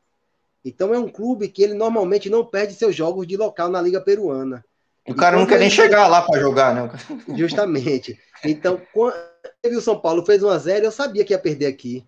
Então 0.64 0.92
é 0.92 0.98
um 0.98 1.08
clube 1.08 1.48
que 1.48 1.62
ele 1.62 1.74
normalmente 1.74 2.28
não 2.28 2.44
perde 2.44 2.74
seus 2.74 2.94
jogos 2.94 3.26
de 3.26 3.36
local 3.36 3.68
na 3.68 3.80
Liga 3.80 4.00
Peruana. 4.00 4.64
O 5.06 5.14
cara 5.14 5.36
não 5.36 5.46
quer 5.46 5.60
nem 5.60 5.70
chegar 5.70 6.08
lá 6.08 6.22
para 6.22 6.40
jogar, 6.40 6.74
né? 6.74 6.90
Justamente. 7.36 8.18
Então, 8.44 8.80
quando 8.92 9.14
o 9.64 9.80
São 9.80 10.00
Paulo 10.00 10.26
fez 10.26 10.42
1 10.42 10.48
a 10.48 10.58
0 10.58 10.86
eu 10.86 10.90
sabia 10.90 11.24
que 11.24 11.32
ia 11.32 11.38
perder 11.38 11.66
aqui. 11.66 12.04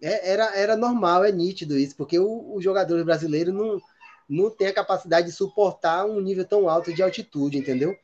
É, 0.00 0.30
era, 0.30 0.56
era 0.56 0.76
normal, 0.76 1.24
é 1.24 1.32
nítido 1.32 1.76
isso, 1.78 1.96
porque 1.96 2.18
o, 2.18 2.54
o 2.54 2.60
jogador 2.60 3.04
brasileiro 3.04 3.52
não, 3.52 3.80
não 4.32 4.50
tem 4.50 4.68
a 4.68 4.72
capacidade 4.72 5.26
de 5.26 5.32
suportar 5.32 6.06
um 6.06 6.20
nível 6.20 6.44
tão 6.44 6.68
alto 6.68 6.92
de 6.92 7.02
altitude, 7.02 7.58
entendeu? 7.58 7.94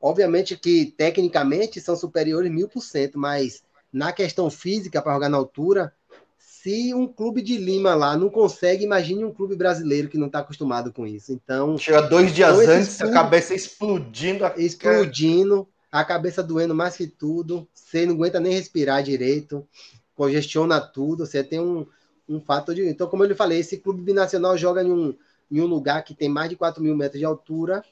Obviamente 0.00 0.56
que 0.56 0.86
tecnicamente 0.86 1.80
são 1.80 1.94
superiores 1.94 2.50
mil 2.50 2.68
por 2.68 2.82
cento, 2.82 3.18
mas 3.18 3.62
na 3.92 4.12
questão 4.12 4.50
física, 4.50 5.02
para 5.02 5.12
jogar 5.12 5.28
na 5.28 5.36
altura, 5.36 5.92
se 6.38 6.94
um 6.94 7.06
clube 7.06 7.42
de 7.42 7.56
Lima 7.56 7.94
lá 7.94 8.16
não 8.16 8.30
consegue, 8.30 8.84
imagine 8.84 9.24
um 9.24 9.32
clube 9.32 9.56
brasileiro 9.56 10.08
que 10.08 10.18
não 10.18 10.26
está 10.26 10.38
acostumado 10.38 10.92
com 10.92 11.06
isso. 11.06 11.32
Então. 11.32 11.76
Chega 11.76 12.02
dois 12.02 12.32
dias 12.32 12.58
antes, 12.60 13.00
a 13.00 13.10
cabeça 13.10 13.54
explodindo. 13.54 14.44
A... 14.44 14.54
Explodindo, 14.56 15.68
a 15.90 16.04
cabeça 16.04 16.42
doendo 16.42 16.74
mais 16.74 16.96
que 16.96 17.06
tudo, 17.06 17.68
você 17.74 18.06
não 18.06 18.14
aguenta 18.14 18.40
nem 18.40 18.52
respirar 18.52 19.02
direito, 19.02 19.66
congestiona 20.14 20.80
tudo, 20.80 21.26
você 21.26 21.42
tem 21.42 21.60
um, 21.60 21.86
um 22.28 22.40
fato 22.40 22.74
de. 22.74 22.86
Então, 22.86 23.06
como 23.08 23.24
eu 23.24 23.28
lhe 23.28 23.34
falei, 23.34 23.58
esse 23.58 23.78
clube 23.78 24.02
binacional 24.02 24.56
joga 24.56 24.82
em 24.82 24.90
um, 24.90 25.14
em 25.50 25.60
um 25.60 25.66
lugar 25.66 26.04
que 26.04 26.14
tem 26.14 26.28
mais 26.28 26.50
de 26.50 26.56
4 26.56 26.82
mil 26.82 26.96
metros 26.96 27.18
de 27.18 27.24
altura. 27.24 27.82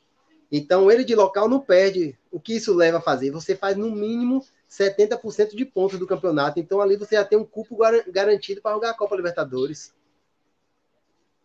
Então, 0.50 0.90
ele 0.90 1.04
de 1.04 1.14
local 1.14 1.48
não 1.48 1.61
perde. 1.61 2.16
O 2.30 2.38
que 2.38 2.57
isso 2.57 2.74
leva 2.74 2.98
a 2.98 3.02
fazer? 3.02 3.30
Você 3.30 3.57
faz 3.57 3.76
no 3.76 3.90
mínimo 3.90 4.44
70% 4.70 5.57
de 5.57 5.64
pontos 5.64 5.98
do 5.98 6.07
campeonato. 6.07 6.61
Então, 6.61 6.80
ali 6.80 6.96
você 6.96 7.16
já 7.16 7.24
tem 7.24 7.38
um 7.38 7.44
cupo 7.44 7.76
garantido 8.11 8.61
para 8.61 8.74
jogar 8.74 8.90
a 8.90 8.94
Copa 8.94 9.16
Libertadores. 9.16 9.92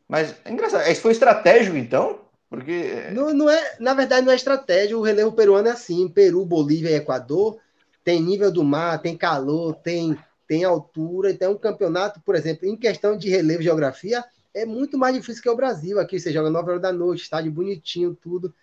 Mas 0.07 0.35
é 0.43 0.51
engraçado. 0.51 0.89
Isso 0.91 1.01
foi 1.01 1.13
estratégico, 1.13 1.77
então? 1.77 2.19
Porque. 2.49 3.09
Não, 3.13 3.33
não 3.33 3.49
é, 3.49 3.77
na 3.79 3.93
verdade, 3.93 4.25
não 4.25 4.33
é 4.33 4.35
estratégia. 4.35 4.97
O 4.97 5.01
relevo 5.01 5.31
peruano 5.31 5.69
é 5.69 5.71
assim: 5.71 6.09
Peru, 6.09 6.45
Bolívia 6.45 6.89
e 6.89 6.95
Equador. 6.95 7.57
Tem 8.03 8.21
nível 8.21 8.51
do 8.51 8.63
mar, 8.63 9.01
tem 9.01 9.15
calor, 9.15 9.75
tem, 9.75 10.17
tem 10.47 10.63
altura. 10.65 11.31
Então, 11.31 11.51
é 11.51 11.55
um 11.55 11.57
campeonato, 11.57 12.19
por 12.21 12.35
exemplo, 12.35 12.67
em 12.67 12.75
questão 12.75 13.15
de 13.15 13.29
relevo 13.29 13.61
e 13.61 13.63
geografia, 13.63 14.25
é 14.53 14.65
muito 14.65 14.97
mais 14.97 15.15
difícil 15.15 15.41
que 15.41 15.49
o 15.49 15.55
Brasil. 15.55 15.99
Aqui 15.99 16.19
você 16.19 16.31
joga 16.31 16.49
9 16.49 16.69
horas 16.69 16.81
da 16.81 16.91
noite, 16.91 17.23
estádio 17.23 17.51
bonitinho, 17.51 18.15
tudo. 18.15 18.53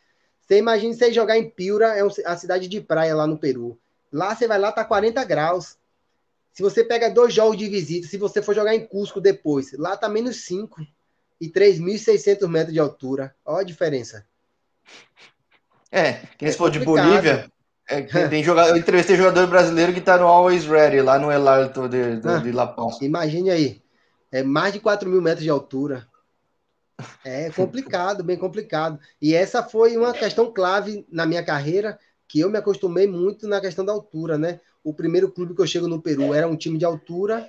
Você 0.40 0.58
imagina 0.58 0.94
você 0.94 1.12
jogar 1.12 1.38
em 1.38 1.48
Piura, 1.48 1.96
é 1.96 2.02
a 2.24 2.36
cidade 2.36 2.68
de 2.68 2.80
praia 2.80 3.14
lá 3.14 3.26
no 3.26 3.38
Peru. 3.38 3.78
Lá 4.12 4.34
você 4.34 4.46
vai 4.46 4.58
lá, 4.58 4.72
tá 4.72 4.84
40 4.84 5.22
graus. 5.24 5.76
Se 6.52 6.62
você 6.62 6.82
pega 6.82 7.10
dois 7.10 7.32
jogos 7.32 7.56
de 7.56 7.68
visita, 7.68 8.08
se 8.08 8.16
você 8.16 8.42
for 8.42 8.54
jogar 8.54 8.74
em 8.74 8.86
Cusco 8.86 9.20
depois, 9.20 9.72
lá 9.72 9.96
tá 9.96 10.08
menos 10.08 10.44
5 10.44 10.80
e 11.40 11.48
3.600 11.48 12.48
metros 12.48 12.72
de 12.72 12.80
altura. 12.80 13.34
Olha 13.44 13.60
a 13.60 13.64
diferença. 13.64 14.26
É, 15.90 16.14
quem 16.36 16.48
é 16.48 16.52
se 16.52 16.58
for 16.58 16.70
de 16.70 16.80
Bolívia, 16.80 17.50
é, 17.88 18.02
tem 18.28 18.42
jogador, 18.42 18.70
eu 18.70 18.76
entrevistei 18.76 19.16
jogador 19.16 19.46
brasileiro 19.46 19.94
que 19.94 20.00
tá 20.00 20.18
no 20.18 20.26
Always 20.26 20.66
Ready, 20.66 21.00
lá 21.00 21.18
no 21.18 21.30
El 21.30 21.48
Alto 21.48 21.88
de, 21.88 22.16
de, 22.16 22.28
ah, 22.28 22.38
de 22.38 22.52
La 22.52 22.66
Paz. 22.66 23.00
Imagine 23.00 23.50
aí. 23.50 23.82
É 24.30 24.42
mais 24.42 24.72
de 24.72 24.80
4 24.80 25.08
mil 25.08 25.22
metros 25.22 25.44
de 25.44 25.50
altura. 25.50 26.06
É 27.24 27.50
complicado, 27.50 28.24
bem 28.24 28.36
complicado. 28.36 28.98
E 29.22 29.34
essa 29.34 29.62
foi 29.62 29.96
uma 29.96 30.12
questão 30.12 30.52
clave 30.52 31.06
na 31.10 31.24
minha 31.24 31.44
carreira, 31.44 31.98
que 32.26 32.40
eu 32.40 32.50
me 32.50 32.58
acostumei 32.58 33.06
muito 33.06 33.46
na 33.46 33.60
questão 33.60 33.84
da 33.84 33.92
altura, 33.92 34.36
né? 34.36 34.60
O 34.82 34.92
primeiro 34.92 35.30
clube 35.30 35.54
que 35.54 35.62
eu 35.62 35.66
chego 35.66 35.88
no 35.88 36.02
Peru 36.02 36.34
era 36.34 36.48
um 36.48 36.56
time 36.56 36.76
de 36.76 36.84
altura, 36.84 37.48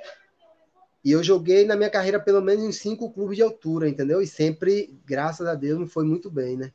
e 1.03 1.11
eu 1.11 1.23
joguei 1.23 1.65
na 1.65 1.75
minha 1.75 1.89
carreira 1.89 2.19
pelo 2.19 2.41
menos 2.41 2.63
em 2.63 2.71
cinco 2.71 3.11
clubes 3.11 3.37
de 3.37 3.43
altura, 3.43 3.87
entendeu? 3.87 4.21
E 4.21 4.27
sempre, 4.27 4.97
graças 5.05 5.47
a 5.47 5.55
Deus, 5.55 5.79
me 5.79 5.87
foi 5.87 6.03
muito 6.03 6.29
bem, 6.29 6.57
né? 6.57 6.71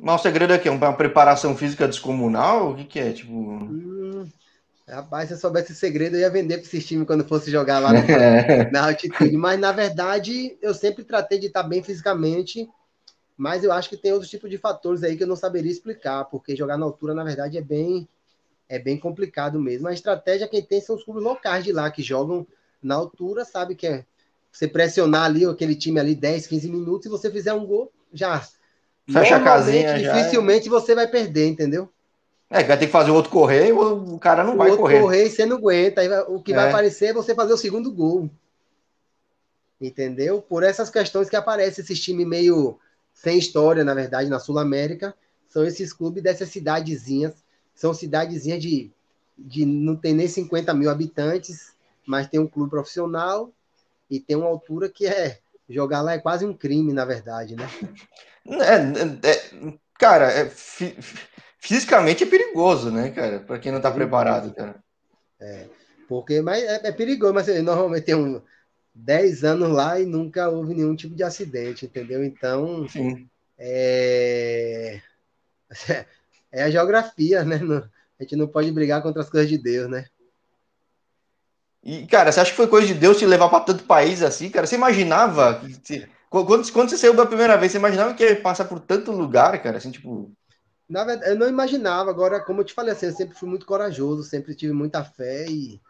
Mas 0.00 0.20
o 0.20 0.22
segredo 0.22 0.52
é 0.52 0.58
que 0.58 0.68
uma 0.68 0.92
preparação 0.92 1.56
física 1.56 1.88
descomunal? 1.88 2.70
O 2.70 2.76
que, 2.76 2.84
que 2.84 3.00
é? 3.00 3.12
Tipo. 3.12 3.32
Hum, 3.32 4.28
Rapaz, 4.88 5.28
se 5.28 5.34
eu 5.34 5.38
soubesse 5.38 5.72
esse 5.72 5.80
segredo, 5.80 6.16
eu 6.16 6.20
ia 6.20 6.30
vender 6.30 6.58
para 6.58 6.66
esse 6.66 6.80
time 6.80 7.04
quando 7.04 7.24
fosse 7.24 7.50
jogar 7.50 7.78
lá 7.78 7.92
no, 7.92 8.72
na 8.72 8.86
altitude. 8.86 9.36
Mas, 9.36 9.60
na 9.60 9.70
verdade, 9.70 10.56
eu 10.62 10.72
sempre 10.72 11.04
tratei 11.04 11.38
de 11.38 11.46
estar 11.46 11.62
bem 11.62 11.82
fisicamente. 11.82 12.68
Mas 13.36 13.62
eu 13.62 13.70
acho 13.70 13.88
que 13.88 13.96
tem 13.96 14.12
outros 14.12 14.30
tipos 14.30 14.50
de 14.50 14.58
fatores 14.58 15.04
aí 15.04 15.16
que 15.16 15.22
eu 15.22 15.26
não 15.28 15.36
saberia 15.36 15.70
explicar, 15.70 16.24
porque 16.24 16.56
jogar 16.56 16.76
na 16.76 16.84
altura, 16.84 17.14
na 17.14 17.22
verdade, 17.22 17.56
é 17.56 17.62
bem, 17.62 18.08
é 18.68 18.80
bem 18.80 18.98
complicado 18.98 19.60
mesmo. 19.60 19.86
A 19.86 19.92
estratégia 19.92 20.48
quem 20.48 20.60
tem 20.60 20.80
são 20.80 20.96
os 20.96 21.04
clubes 21.04 21.22
locais 21.22 21.62
de 21.62 21.70
lá, 21.70 21.88
que 21.88 22.02
jogam 22.02 22.44
na 22.82 22.96
altura, 22.96 23.44
sabe 23.44 23.76
que 23.76 23.86
é 23.86 24.04
você 24.50 24.66
pressionar 24.66 25.24
ali 25.24 25.44
aquele 25.44 25.76
time 25.76 26.00
ali 26.00 26.16
10, 26.16 26.48
15 26.48 26.68
minutos, 26.68 27.06
e 27.06 27.10
você 27.10 27.30
fizer 27.30 27.52
um 27.52 27.64
gol, 27.64 27.92
já. 28.12 28.42
Fecha 29.08 29.36
a 29.36 29.44
casinha. 29.44 29.98
Dificilmente 29.98 30.64
já 30.64 30.76
é. 30.76 30.80
você 30.80 30.94
vai 30.94 31.06
perder, 31.06 31.46
entendeu? 31.46 31.88
É, 32.50 32.64
vai 32.64 32.78
ter 32.78 32.86
que 32.86 32.92
fazer 32.92 33.10
o 33.10 33.14
outro 33.14 33.30
correr 33.30 33.68
e 33.68 33.72
o 33.72 34.18
cara 34.18 34.42
não 34.42 34.54
o 34.54 34.56
vai 34.56 34.74
correr. 34.74 35.00
correr 35.00 35.26
e 35.26 35.30
você 35.30 35.44
não 35.44 35.58
aguenta. 35.58 36.02
O 36.30 36.42
que 36.42 36.52
é. 36.52 36.56
vai 36.56 36.68
aparecer 36.68 37.06
é 37.06 37.12
você 37.12 37.34
fazer 37.34 37.52
o 37.52 37.58
segundo 37.58 37.92
gol. 37.92 38.30
Entendeu? 39.80 40.40
Por 40.40 40.62
essas 40.62 40.88
questões 40.88 41.28
que 41.28 41.36
aparecem 41.36 41.84
esses 41.84 42.00
times 42.00 42.26
meio 42.26 42.78
sem 43.12 43.38
história, 43.38 43.84
na 43.84 43.94
verdade, 43.94 44.30
na 44.30 44.38
Sul-América, 44.38 45.14
são 45.48 45.64
esses 45.64 45.92
clubes 45.92 46.22
dessas 46.22 46.48
cidadezinhas. 46.48 47.34
São 47.74 47.92
cidadezinhas 47.92 48.62
de, 48.62 48.90
de 49.36 49.66
não 49.66 49.94
tem 49.94 50.14
nem 50.14 50.26
50 50.26 50.72
mil 50.72 50.90
habitantes, 50.90 51.72
mas 52.06 52.28
tem 52.28 52.40
um 52.40 52.46
clube 52.46 52.70
profissional 52.70 53.52
e 54.10 54.18
tem 54.18 54.36
uma 54.36 54.48
altura 54.48 54.88
que 54.88 55.06
é. 55.06 55.38
Jogar 55.68 56.00
lá 56.00 56.14
é 56.14 56.18
quase 56.18 56.46
um 56.46 56.54
crime, 56.54 56.94
na 56.94 57.04
verdade, 57.04 57.54
né? 57.54 57.68
É, 58.50 59.28
é, 59.28 59.74
cara, 59.98 60.32
é, 60.32 60.50
fisicamente 61.58 62.24
é 62.24 62.26
perigoso, 62.26 62.90
né, 62.90 63.10
cara? 63.10 63.40
Para 63.40 63.58
quem 63.58 63.70
não 63.70 63.78
está 63.78 63.90
preparado, 63.90 64.54
cara. 64.54 64.76
É, 65.40 65.66
porque 66.08 66.40
mas 66.40 66.62
é, 66.62 66.88
é 66.88 66.92
perigoso, 66.92 67.34
mas 67.34 67.48
assim, 67.48 67.62
normalmente 67.62 68.04
tem 68.04 68.14
um 68.14 68.40
10 68.94 69.44
anos 69.44 69.70
lá 69.70 70.00
e 70.00 70.06
nunca 70.06 70.48
houve 70.48 70.74
nenhum 70.74 70.96
tipo 70.96 71.14
de 71.14 71.22
acidente, 71.22 71.86
entendeu? 71.86 72.24
Então, 72.24 72.88
Sim. 72.88 73.28
É, 73.58 75.00
é 76.52 76.62
a 76.62 76.70
geografia, 76.70 77.44
né? 77.44 77.60
A 78.18 78.22
gente 78.22 78.36
não 78.36 78.46
pode 78.46 78.70
brigar 78.72 79.02
contra 79.02 79.22
as 79.22 79.30
coisas 79.30 79.48
de 79.48 79.58
Deus, 79.58 79.88
né? 79.88 80.06
E, 81.82 82.06
cara, 82.06 82.30
você 82.30 82.40
acha 82.40 82.50
que 82.50 82.56
foi 82.56 82.66
coisa 82.66 82.86
de 82.86 82.94
Deus 82.94 83.18
te 83.18 83.24
levar 83.24 83.48
para 83.48 83.64
tanto 83.64 83.84
país 83.84 84.22
assim, 84.22 84.50
cara? 84.50 84.66
Você 84.66 84.74
imaginava? 84.74 85.62
Que, 85.84 86.06
quando, 86.28 86.70
quando 86.72 86.90
você 86.90 86.98
saiu 86.98 87.14
da 87.14 87.24
primeira 87.24 87.56
vez, 87.56 87.72
você 87.72 87.78
imaginava 87.78 88.14
que 88.14 88.24
ia 88.24 88.40
passar 88.40 88.64
por 88.64 88.80
tanto 88.80 89.12
lugar, 89.12 89.60
cara? 89.62 89.78
Assim, 89.78 89.90
tipo. 89.90 90.30
Na 90.88 91.04
verdade, 91.04 91.30
eu 91.30 91.38
não 91.38 91.48
imaginava. 91.48 92.10
Agora, 92.10 92.40
como 92.40 92.60
eu 92.60 92.64
te 92.64 92.74
falei 92.74 92.92
assim, 92.92 93.06
eu 93.06 93.12
sempre 93.12 93.36
fui 93.36 93.48
muito 93.48 93.66
corajoso, 93.66 94.22
sempre 94.24 94.54
tive 94.54 94.72
muita 94.72 95.04
fé 95.04 95.46
e, 95.48 95.80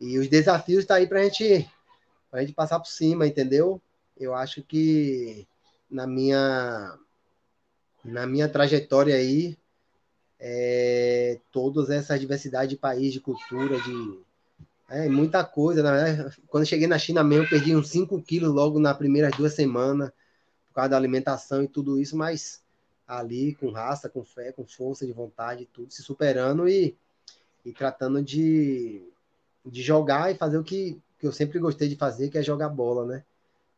e 0.00 0.18
os 0.18 0.28
desafios 0.28 0.80
estão 0.80 0.96
tá 0.96 1.00
aí 1.00 1.06
para 1.06 1.24
gente, 1.24 1.70
a 2.32 2.40
gente 2.40 2.54
passar 2.54 2.80
por 2.80 2.88
cima, 2.88 3.26
entendeu? 3.26 3.80
Eu 4.16 4.34
acho 4.34 4.62
que 4.62 5.46
na 5.90 6.06
minha, 6.06 6.98
na 8.04 8.26
minha 8.26 8.48
trajetória 8.48 9.14
aí, 9.14 9.58
é, 10.40 11.40
todas 11.52 11.90
essas 11.90 12.20
diversidade 12.20 12.70
de 12.70 12.76
país, 12.76 13.12
de 13.12 13.20
cultura, 13.20 13.80
de, 13.80 14.20
É, 14.88 15.08
muita 15.08 15.44
coisa? 15.44 15.82
Quando 16.48 16.66
cheguei 16.66 16.86
na 16.86 16.98
China 16.98 17.24
mesmo, 17.24 17.48
perdi 17.48 17.76
uns 17.76 17.90
5 17.90 18.22
quilos 18.22 18.52
logo 18.52 18.80
nas 18.80 18.96
primeiras 18.96 19.36
duas 19.36 19.54
semanas, 19.54 20.10
por 20.68 20.76
causa 20.76 20.90
da 20.90 20.96
alimentação 20.96 21.62
e 21.62 21.68
tudo 21.68 22.00
isso, 22.00 22.16
mas 22.16 22.63
ali 23.06 23.54
com 23.54 23.70
raça, 23.70 24.08
com 24.08 24.24
fé, 24.24 24.52
com 24.52 24.66
força 24.66 25.06
de 25.06 25.12
vontade, 25.12 25.68
tudo, 25.72 25.92
se 25.92 26.02
superando 26.02 26.68
e, 26.68 26.96
e 27.64 27.72
tratando 27.72 28.22
de, 28.22 29.02
de 29.64 29.82
jogar 29.82 30.32
e 30.32 30.36
fazer 30.36 30.58
o 30.58 30.64
que, 30.64 31.00
que 31.18 31.26
eu 31.26 31.32
sempre 31.32 31.58
gostei 31.58 31.88
de 31.88 31.96
fazer, 31.96 32.30
que 32.30 32.38
é 32.38 32.42
jogar 32.42 32.68
bola, 32.68 33.04
né? 33.04 33.24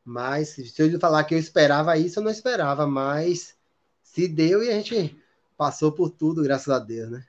Mas 0.05 0.51
se 0.51 0.72
eu 0.79 1.01
falar 1.01 1.24
que 1.24 1.35
eu 1.35 1.39
esperava 1.39 1.99
isso, 1.99 2.20
eu 2.20 2.24
não 2.24 2.31
esperava, 2.31 2.87
mas 2.87 3.57
se 4.03 4.29
deu 4.29 4.62
e 4.62 4.70
a 4.70 4.72
gente 4.72 5.20
passou 5.57 5.91
por 5.91 6.11
tudo, 6.11 6.43
graças 6.43 6.68
a 6.68 6.79
Deus, 6.79 7.11
né? 7.11 7.24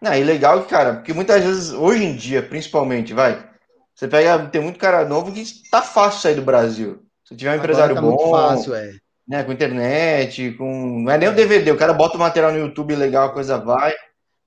Não, 0.00 0.14
e 0.14 0.22
legal 0.22 0.62
que, 0.62 0.68
cara, 0.68 0.96
porque 0.96 1.14
muitas 1.14 1.42
vezes, 1.42 1.70
hoje 1.70 2.04
em 2.04 2.14
dia, 2.14 2.42
principalmente, 2.42 3.14
vai, 3.14 3.48
você 3.94 4.06
pega, 4.06 4.46
tem 4.48 4.60
muito 4.60 4.78
cara 4.78 5.08
novo 5.08 5.32
que 5.32 5.42
tá 5.70 5.80
fácil 5.80 6.20
sair 6.20 6.34
do 6.34 6.42
Brasil. 6.42 7.02
Se 7.24 7.34
tiver 7.34 7.50
um 7.50 7.54
Agora 7.54 7.64
empresário 7.64 7.94
tá 7.94 8.02
bom, 8.02 8.30
fácil, 8.30 8.74
é. 8.74 8.98
Né, 9.28 9.44
com 9.44 9.52
internet, 9.52 10.52
com, 10.52 11.00
não 11.00 11.12
é 11.12 11.18
nem 11.18 11.28
o 11.28 11.34
DVD, 11.34 11.70
o 11.70 11.76
cara 11.76 11.92
bota 11.92 12.16
o 12.16 12.20
material 12.20 12.50
no 12.50 12.58
YouTube 12.58 12.96
legal, 12.96 13.28
a 13.28 13.32
coisa 13.32 13.58
vai. 13.58 13.94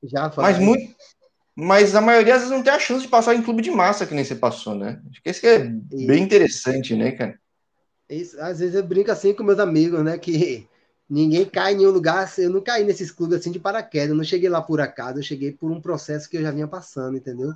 Já. 0.03 0.31
Mas 0.35 0.57
muito, 0.57 0.95
mas 1.55 1.95
a 1.95 2.01
maioria 2.01 2.33
às 2.33 2.41
vezes 2.41 2.55
não 2.55 2.63
tem 2.63 2.73
a 2.73 2.79
chance 2.79 3.03
de 3.03 3.07
passar 3.07 3.35
em 3.35 3.43
clube 3.43 3.61
de 3.61 3.69
massa 3.69 4.07
que 4.07 4.15
nem 4.15 4.23
você 4.23 4.33
passou, 4.33 4.73
né? 4.73 4.99
Acho 5.11 5.21
que 5.21 5.29
esse 5.29 5.39
que 5.39 5.47
é 5.47 5.59
bem 5.59 6.23
interessante, 6.23 6.95
né, 6.95 7.11
cara? 7.11 7.39
Isso, 8.09 8.41
às 8.41 8.59
vezes 8.59 8.73
eu 8.73 8.83
brinco 8.83 9.11
assim 9.11 9.33
com 9.33 9.43
meus 9.43 9.59
amigos, 9.59 10.03
né, 10.03 10.17
que 10.17 10.67
ninguém 11.07 11.45
cai 11.45 11.73
em 11.73 11.77
nenhum 11.77 11.91
lugar. 11.91 12.27
Eu 12.39 12.49
não 12.49 12.61
caí 12.61 12.83
nesses 12.83 13.11
clubes 13.11 13.37
assim 13.37 13.51
de 13.51 13.59
paraquedas. 13.59 14.09
Eu 14.09 14.15
não 14.15 14.23
cheguei 14.23 14.49
lá 14.49 14.61
por 14.61 14.81
acaso, 14.81 15.19
eu 15.19 15.23
cheguei 15.23 15.51
por 15.51 15.71
um 15.71 15.79
processo 15.79 16.27
que 16.27 16.37
eu 16.37 16.41
já 16.41 16.49
vinha 16.49 16.67
passando, 16.67 17.15
entendeu? 17.15 17.53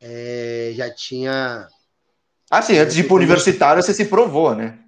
É, 0.00 0.72
já 0.74 0.88
tinha. 0.88 1.66
Ah, 2.48 2.62
sim, 2.62 2.78
antes 2.78 2.94
de 2.94 3.00
ir 3.00 3.04
para 3.04 3.16
universitário, 3.16 3.82
você 3.82 3.92
se 3.92 4.04
provou, 4.04 4.54
né? 4.54 4.78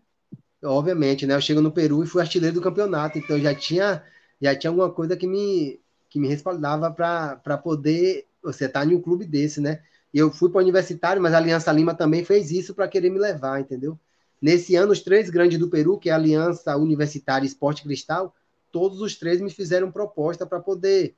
Obviamente, 0.65 1.27
né? 1.27 1.35
Eu 1.35 1.41
chego 1.41 1.61
no 1.61 1.73
Peru 1.73 2.03
e 2.03 2.07
fui 2.07 2.21
artilheiro 2.21 2.55
do 2.55 2.63
campeonato, 2.63 3.19
então 3.19 3.39
já 3.39 3.55
tinha, 3.55 4.03
já 4.41 4.57
tinha 4.57 4.71
alguma 4.71 4.91
coisa 4.91 5.17
que 5.17 5.27
me, 5.27 5.81
que 6.09 6.19
me 6.19 6.29
respaldava 6.29 6.91
para 6.91 7.59
poder 7.59 8.27
você 8.43 8.65
estar 8.67 8.81
tá 8.81 8.87
em 8.87 8.95
um 8.95 9.01
clube 9.01 9.27
desse, 9.27 9.61
né? 9.61 9.83
Eu 10.15 10.33
fui 10.33 10.49
para 10.49 10.59
o 10.59 10.63
universitário, 10.63 11.21
mas 11.21 11.35
a 11.35 11.39
Aliança 11.39 11.71
Lima 11.71 11.95
também 11.95 12.25
fez 12.25 12.51
isso 12.51 12.75
para 12.75 12.89
querer 12.89 13.11
me 13.11 13.19
levar, 13.19 13.61
entendeu? 13.61 13.99
Nesse 14.41 14.75
ano, 14.77 14.93
os 14.93 15.03
três 15.03 15.29
grandes 15.29 15.59
do 15.59 15.69
Peru, 15.69 15.99
que 15.99 16.09
é 16.09 16.13
a 16.13 16.17
Aliança 16.17 16.77
Universitária 16.77 17.47
Esporte 17.47 17.83
Cristal, 17.83 18.35
todos 18.73 19.01
os 19.01 19.17
três 19.17 19.41
me 19.41 19.51
fizeram 19.51 19.91
proposta 19.91 20.47
para 20.47 20.61
poder, 20.61 21.15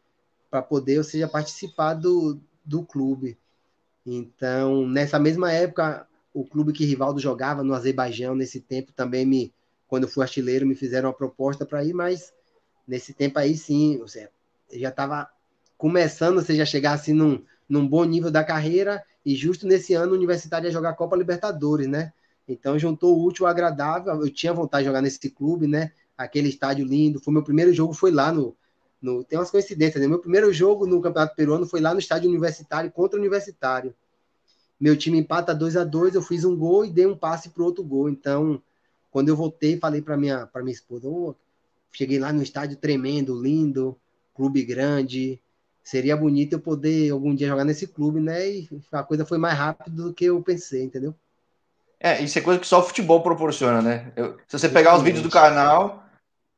para 0.50 0.62
poder, 0.62 0.98
ou 0.98 1.04
seja, 1.04 1.28
participar 1.28 1.94
do, 1.94 2.40
do 2.64 2.82
clube. 2.82 3.38
Então, 4.04 4.86
nessa 4.86 5.18
mesma 5.18 5.52
época, 5.52 6.07
o 6.40 6.44
clube 6.44 6.72
que 6.72 6.84
Rivaldo 6.84 7.18
jogava 7.18 7.64
no 7.64 7.74
Azerbaijão, 7.74 8.34
nesse 8.34 8.60
tempo 8.60 8.92
também 8.92 9.26
me, 9.26 9.52
quando 9.88 10.04
eu 10.04 10.08
fui 10.08 10.22
artilheiro, 10.22 10.66
me 10.66 10.76
fizeram 10.76 11.08
uma 11.08 11.14
proposta 11.14 11.66
para 11.66 11.84
ir, 11.84 11.92
mas 11.92 12.32
nesse 12.86 13.12
tempo 13.12 13.40
aí 13.40 13.56
sim, 13.56 14.00
seja, 14.06 14.30
eu 14.70 14.78
já 14.78 14.88
estava 14.90 15.28
começando, 15.76 16.36
ou 16.36 16.42
seja, 16.42 16.64
chegar 16.64 16.92
assim 16.92 17.12
num, 17.12 17.42
num 17.68 17.86
bom 17.86 18.04
nível 18.04 18.30
da 18.30 18.44
carreira, 18.44 19.02
e 19.26 19.34
justo 19.34 19.66
nesse 19.66 19.94
ano 19.94 20.12
o 20.12 20.14
Universitário 20.14 20.68
ia 20.68 20.72
jogar 20.72 20.90
a 20.90 20.94
Copa 20.94 21.16
Libertadores, 21.16 21.88
né? 21.88 22.12
Então 22.46 22.78
juntou 22.78 23.18
o 23.18 23.24
útil 23.26 23.44
ao 23.44 23.50
agradável. 23.50 24.14
Eu 24.14 24.30
tinha 24.30 24.54
vontade 24.54 24.84
de 24.84 24.86
jogar 24.86 25.02
nesse 25.02 25.28
clube, 25.28 25.66
né? 25.66 25.92
Aquele 26.16 26.48
estádio 26.48 26.86
lindo. 26.86 27.20
Foi 27.20 27.34
meu 27.34 27.42
primeiro 27.42 27.72
jogo, 27.74 27.92
foi 27.92 28.10
lá 28.10 28.32
no. 28.32 28.56
no 29.02 29.22
tem 29.22 29.38
umas 29.38 29.50
coincidências, 29.50 30.00
né? 30.00 30.08
Meu 30.08 30.18
primeiro 30.18 30.50
jogo 30.52 30.86
no 30.86 31.02
Campeonato 31.02 31.36
Peruano 31.36 31.66
foi 31.66 31.80
lá 31.80 31.92
no 31.92 32.00
estádio 32.00 32.28
universitário 32.28 32.90
contra 32.90 33.18
o 33.18 33.20
Universitário. 33.20 33.94
Meu 34.80 34.96
time 34.96 35.18
empata 35.18 35.54
2 35.54 35.76
a 35.76 35.84
2 35.84 36.14
eu 36.14 36.22
fiz 36.22 36.44
um 36.44 36.56
gol 36.56 36.84
e 36.84 36.90
dei 36.90 37.06
um 37.06 37.16
passe 37.16 37.50
para 37.50 37.64
outro 37.64 37.82
gol. 37.82 38.08
Então, 38.08 38.62
quando 39.10 39.28
eu 39.28 39.36
voltei, 39.36 39.76
falei 39.78 40.00
para 40.00 40.16
minha, 40.16 40.46
para 40.46 40.62
minha 40.62 40.74
esposa: 40.74 41.08
oh, 41.08 41.34
cheguei 41.92 42.18
lá 42.18 42.32
no 42.32 42.42
estádio 42.42 42.76
tremendo, 42.76 43.40
lindo, 43.40 43.96
clube 44.34 44.62
grande. 44.64 45.40
Seria 45.82 46.16
bonito 46.16 46.52
eu 46.52 46.60
poder 46.60 47.10
algum 47.10 47.34
dia 47.34 47.48
jogar 47.48 47.64
nesse 47.64 47.86
clube, 47.86 48.20
né? 48.20 48.46
E 48.46 48.68
a 48.92 49.02
coisa 49.02 49.24
foi 49.24 49.38
mais 49.38 49.56
rápida 49.56 49.90
do 50.02 50.12
que 50.12 50.26
eu 50.26 50.42
pensei, 50.42 50.84
entendeu? 50.84 51.14
É, 51.98 52.22
isso 52.22 52.38
é 52.38 52.42
coisa 52.42 52.60
que 52.60 52.66
só 52.66 52.80
o 52.80 52.82
futebol 52.84 53.22
proporciona, 53.22 53.82
né? 53.82 54.12
Eu, 54.14 54.36
se 54.46 54.58
você 54.58 54.68
pegar 54.68 54.96
os 54.96 55.02
vídeos 55.02 55.22
do 55.22 55.30
canal, 55.30 56.04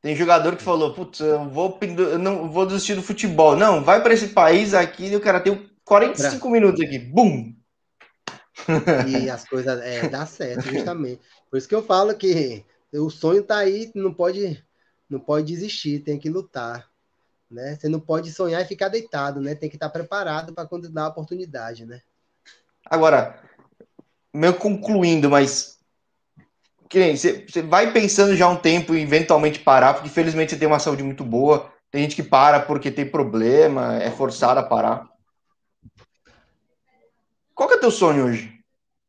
tem 0.02 0.16
jogador 0.16 0.56
que 0.56 0.62
falou, 0.62 0.92
putz, 0.92 1.20
eu 1.20 1.48
vou, 1.48 1.78
eu 1.80 2.18
não 2.18 2.50
vou 2.50 2.66
desistir 2.66 2.94
do 2.94 3.02
futebol. 3.02 3.56
Não, 3.56 3.82
vai 3.82 4.02
para 4.02 4.12
esse 4.12 4.28
país 4.28 4.74
aqui 4.74 5.06
e 5.06 5.16
o 5.16 5.20
cara 5.20 5.40
tem 5.40 5.70
45 5.84 6.40
pra... 6.40 6.50
minutos 6.50 6.80
aqui, 6.80 6.98
bum! 6.98 7.54
E 9.08 9.30
as 9.30 9.48
coisas 9.48 9.80
é, 9.80 10.08
dá 10.08 10.26
certo, 10.26 10.68
justamente. 10.68 11.20
Por 11.50 11.56
isso 11.56 11.68
que 11.68 11.74
eu 11.74 11.82
falo 11.82 12.14
que 12.14 12.64
o 12.92 13.10
sonho 13.10 13.42
tá 13.42 13.58
aí, 13.58 13.90
não 13.94 14.12
pode, 14.12 14.62
não 15.08 15.20
pode 15.20 15.46
desistir, 15.46 16.00
tem 16.00 16.18
que 16.18 16.28
lutar. 16.28 16.88
Né? 17.50 17.76
Você 17.76 17.88
não 17.88 17.98
pode 17.98 18.32
sonhar 18.32 18.62
e 18.62 18.66
ficar 18.66 18.88
deitado, 18.88 19.40
né? 19.40 19.54
Tem 19.56 19.68
que 19.68 19.76
estar 19.76 19.88
preparado 19.88 20.52
para 20.52 20.68
quando 20.68 20.88
dá 20.88 21.04
a 21.04 21.08
oportunidade, 21.08 21.84
né? 21.84 22.00
Agora, 22.86 23.40
meio 24.32 24.54
concluindo, 24.54 25.28
mas 25.28 25.78
você, 26.92 27.44
você 27.48 27.62
vai 27.62 27.92
pensando 27.92 28.36
já 28.36 28.48
um 28.48 28.56
tempo 28.56 28.94
e 28.94 29.02
eventualmente 29.02 29.60
parar, 29.60 29.94
porque 29.94 30.08
felizmente 30.08 30.52
você 30.52 30.58
tem 30.58 30.68
uma 30.68 30.78
saúde 30.78 31.02
muito 31.02 31.24
boa. 31.24 31.72
Tem 31.90 32.02
gente 32.02 32.16
que 32.16 32.22
para 32.22 32.60
porque 32.60 32.90
tem 32.90 33.04
problema, 33.04 33.96
é 33.96 34.10
forçado 34.10 34.60
a 34.60 34.62
parar. 34.62 35.08
Qual 37.60 37.68
que 37.68 37.74
é 37.74 37.78
teu 37.78 37.90
sonho 37.90 38.24
hoje? 38.24 38.58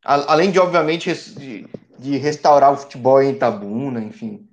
Além 0.03 0.51
de, 0.51 0.59
obviamente, 0.59 1.09
de, 1.13 1.65
de 1.97 2.17
restaurar 2.17 2.73
o 2.73 2.75
futebol 2.75 3.23
em 3.23 3.31
Itabuna, 3.31 4.01
enfim. 4.01 4.45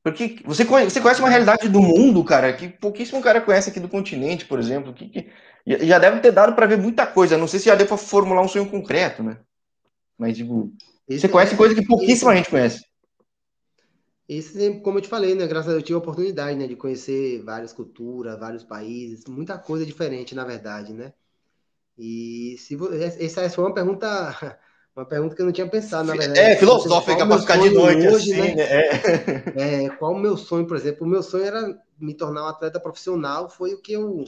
Porque 0.00 0.40
você 0.44 0.64
conhece, 0.64 0.92
você 0.92 1.00
conhece 1.00 1.20
uma 1.20 1.28
realidade 1.28 1.68
do 1.68 1.82
mundo, 1.82 2.22
cara, 2.22 2.52
que 2.52 2.68
pouquíssimo 2.68 3.20
cara 3.20 3.40
conhece 3.40 3.70
aqui 3.70 3.80
do 3.80 3.88
continente, 3.88 4.44
por 4.44 4.60
exemplo, 4.60 4.94
que, 4.94 5.08
que 5.08 5.28
já 5.66 5.98
deve 5.98 6.20
ter 6.20 6.30
dado 6.30 6.54
para 6.54 6.66
ver 6.66 6.78
muita 6.78 7.04
coisa. 7.04 7.36
Não 7.36 7.48
sei 7.48 7.58
se 7.58 7.66
já 7.66 7.74
deu 7.74 7.88
para 7.88 7.96
formular 7.96 8.42
um 8.42 8.48
sonho 8.48 8.70
concreto, 8.70 9.24
né? 9.24 9.38
Mas, 10.16 10.36
tipo, 10.36 10.72
esse, 11.08 11.22
você 11.22 11.28
conhece 11.28 11.56
coisa 11.56 11.74
que 11.74 11.84
pouquíssima 11.84 12.30
esse, 12.30 12.38
gente 12.38 12.50
conhece. 12.50 12.84
Esse, 14.28 14.80
como 14.82 14.98
eu 14.98 15.02
te 15.02 15.08
falei, 15.08 15.34
né? 15.34 15.48
Graças 15.48 15.66
a 15.66 15.70
Deus 15.72 15.82
eu 15.82 15.86
tive 15.86 15.96
a 15.96 15.98
oportunidade, 15.98 16.56
né? 16.56 16.68
De 16.68 16.76
conhecer 16.76 17.42
várias 17.42 17.72
culturas, 17.72 18.38
vários 18.38 18.62
países, 18.62 19.24
muita 19.26 19.58
coisa 19.58 19.84
diferente, 19.84 20.32
na 20.32 20.44
verdade, 20.44 20.92
né? 20.92 21.12
E 22.00 22.56
se 22.58 22.78
essa 23.18 23.48
foi 23.50 23.64
uma 23.64 23.74
pergunta, 23.74 24.08
uma 24.96 25.04
pergunta 25.04 25.34
que 25.34 25.42
eu 25.42 25.46
não 25.46 25.52
tinha 25.52 25.68
pensado, 25.68 26.08
na 26.08 26.14
verdade. 26.14 26.40
É, 26.40 26.56
filosófica 26.56 27.26
para 27.26 27.38
ficar 27.38 27.58
de 27.58 27.68
noite 27.68 28.08
hoje, 28.08 28.32
assim, 28.32 28.40
né? 28.40 28.54
né? 28.54 28.62
É. 28.64 29.84
é. 29.84 29.90
qual 29.90 30.14
o 30.14 30.18
meu 30.18 30.34
sonho, 30.34 30.66
por 30.66 30.78
exemplo? 30.78 31.06
O 31.06 31.10
meu 31.10 31.22
sonho 31.22 31.44
era 31.44 31.78
me 31.98 32.14
tornar 32.14 32.44
um 32.44 32.48
atleta 32.48 32.80
profissional, 32.80 33.50
foi 33.50 33.74
o 33.74 33.82
que 33.82 33.92
eu 33.92 34.24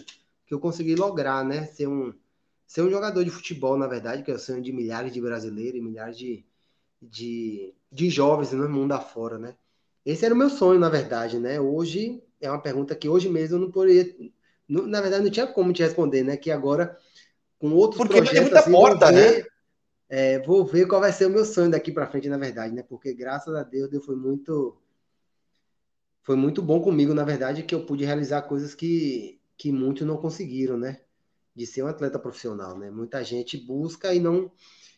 que 0.47 0.55
eu 0.55 0.61
consegui 0.61 0.95
lograr, 0.95 1.43
né? 1.43 1.65
Ser 1.65 1.87
um, 1.87 2.13
ser 2.67 2.83
um 2.83 2.91
jogador 2.91 3.25
de 3.25 3.31
futebol, 3.31 3.79
na 3.79 3.87
verdade, 3.87 4.23
que 4.23 4.31
é 4.31 4.35
o 4.35 4.39
sonho 4.39 4.61
de 4.61 4.71
milhares 4.71 5.11
de 5.11 5.19
brasileiros 5.19 5.79
e 5.79 5.83
milhares 5.83 6.19
de, 6.19 6.45
de, 7.01 7.75
de 7.91 8.11
jovens 8.11 8.53
no 8.53 8.69
mundo 8.69 8.93
afora, 8.93 9.39
né? 9.39 9.55
Esse 10.05 10.27
era 10.27 10.35
o 10.35 10.37
meu 10.37 10.51
sonho, 10.51 10.79
na 10.79 10.91
verdade, 10.91 11.39
né? 11.39 11.59
Hoje 11.59 12.23
é 12.39 12.51
uma 12.51 12.61
pergunta 12.61 12.95
que 12.95 13.09
hoje 13.09 13.31
mesmo 13.31 13.57
eu 13.57 13.61
não 13.61 13.71
poderia. 13.71 14.15
Na 14.69 15.01
verdade, 15.01 15.25
não 15.25 15.31
tinha 15.31 15.47
como 15.47 15.73
te 15.73 15.83
responder, 15.83 16.23
né? 16.23 16.37
Que 16.37 16.51
agora, 16.51 16.99
com 17.63 17.73
outros 17.75 17.99
Porque 17.99 18.17
projetos. 18.17 18.41
Porque 18.41 18.51
muita 18.51 18.59
assim, 18.59 18.73
porta, 18.73 19.13
ver, 19.13 19.39
né? 19.39 19.47
É, 20.09 20.39
vou 20.41 20.65
ver 20.67 20.89
qual 20.89 21.01
vai 21.01 21.13
ser 21.13 21.27
o 21.27 21.31
meu 21.31 21.45
sonho 21.45 21.71
daqui 21.71 21.93
para 21.93 22.09
frente, 22.09 22.29
na 22.29 22.37
verdade, 22.37 22.75
né? 22.75 22.83
Porque 22.83 23.15
graças 23.15 23.55
a 23.55 23.63
Deus, 23.63 23.89
Deus 23.89 24.05
foi 24.05 24.17
muito. 24.17 24.77
Foi 26.25 26.35
muito 26.35 26.61
bom 26.61 26.81
comigo, 26.83 27.15
na 27.15 27.23
verdade, 27.23 27.63
que 27.63 27.73
eu 27.73 27.87
pude 27.87 28.05
realizar 28.05 28.43
coisas 28.43 28.75
que, 28.75 29.41
que 29.57 29.71
muitos 29.71 30.05
não 30.05 30.17
conseguiram, 30.17 30.77
né? 30.77 31.03
De 31.55 31.65
ser 31.65 31.85
um 31.85 31.87
atleta 31.87 32.19
profissional, 32.19 32.77
né? 32.77 32.91
Muita 32.91 33.23
gente 33.23 33.57
busca 33.57 34.13
e 34.13 34.19
não 34.19 34.51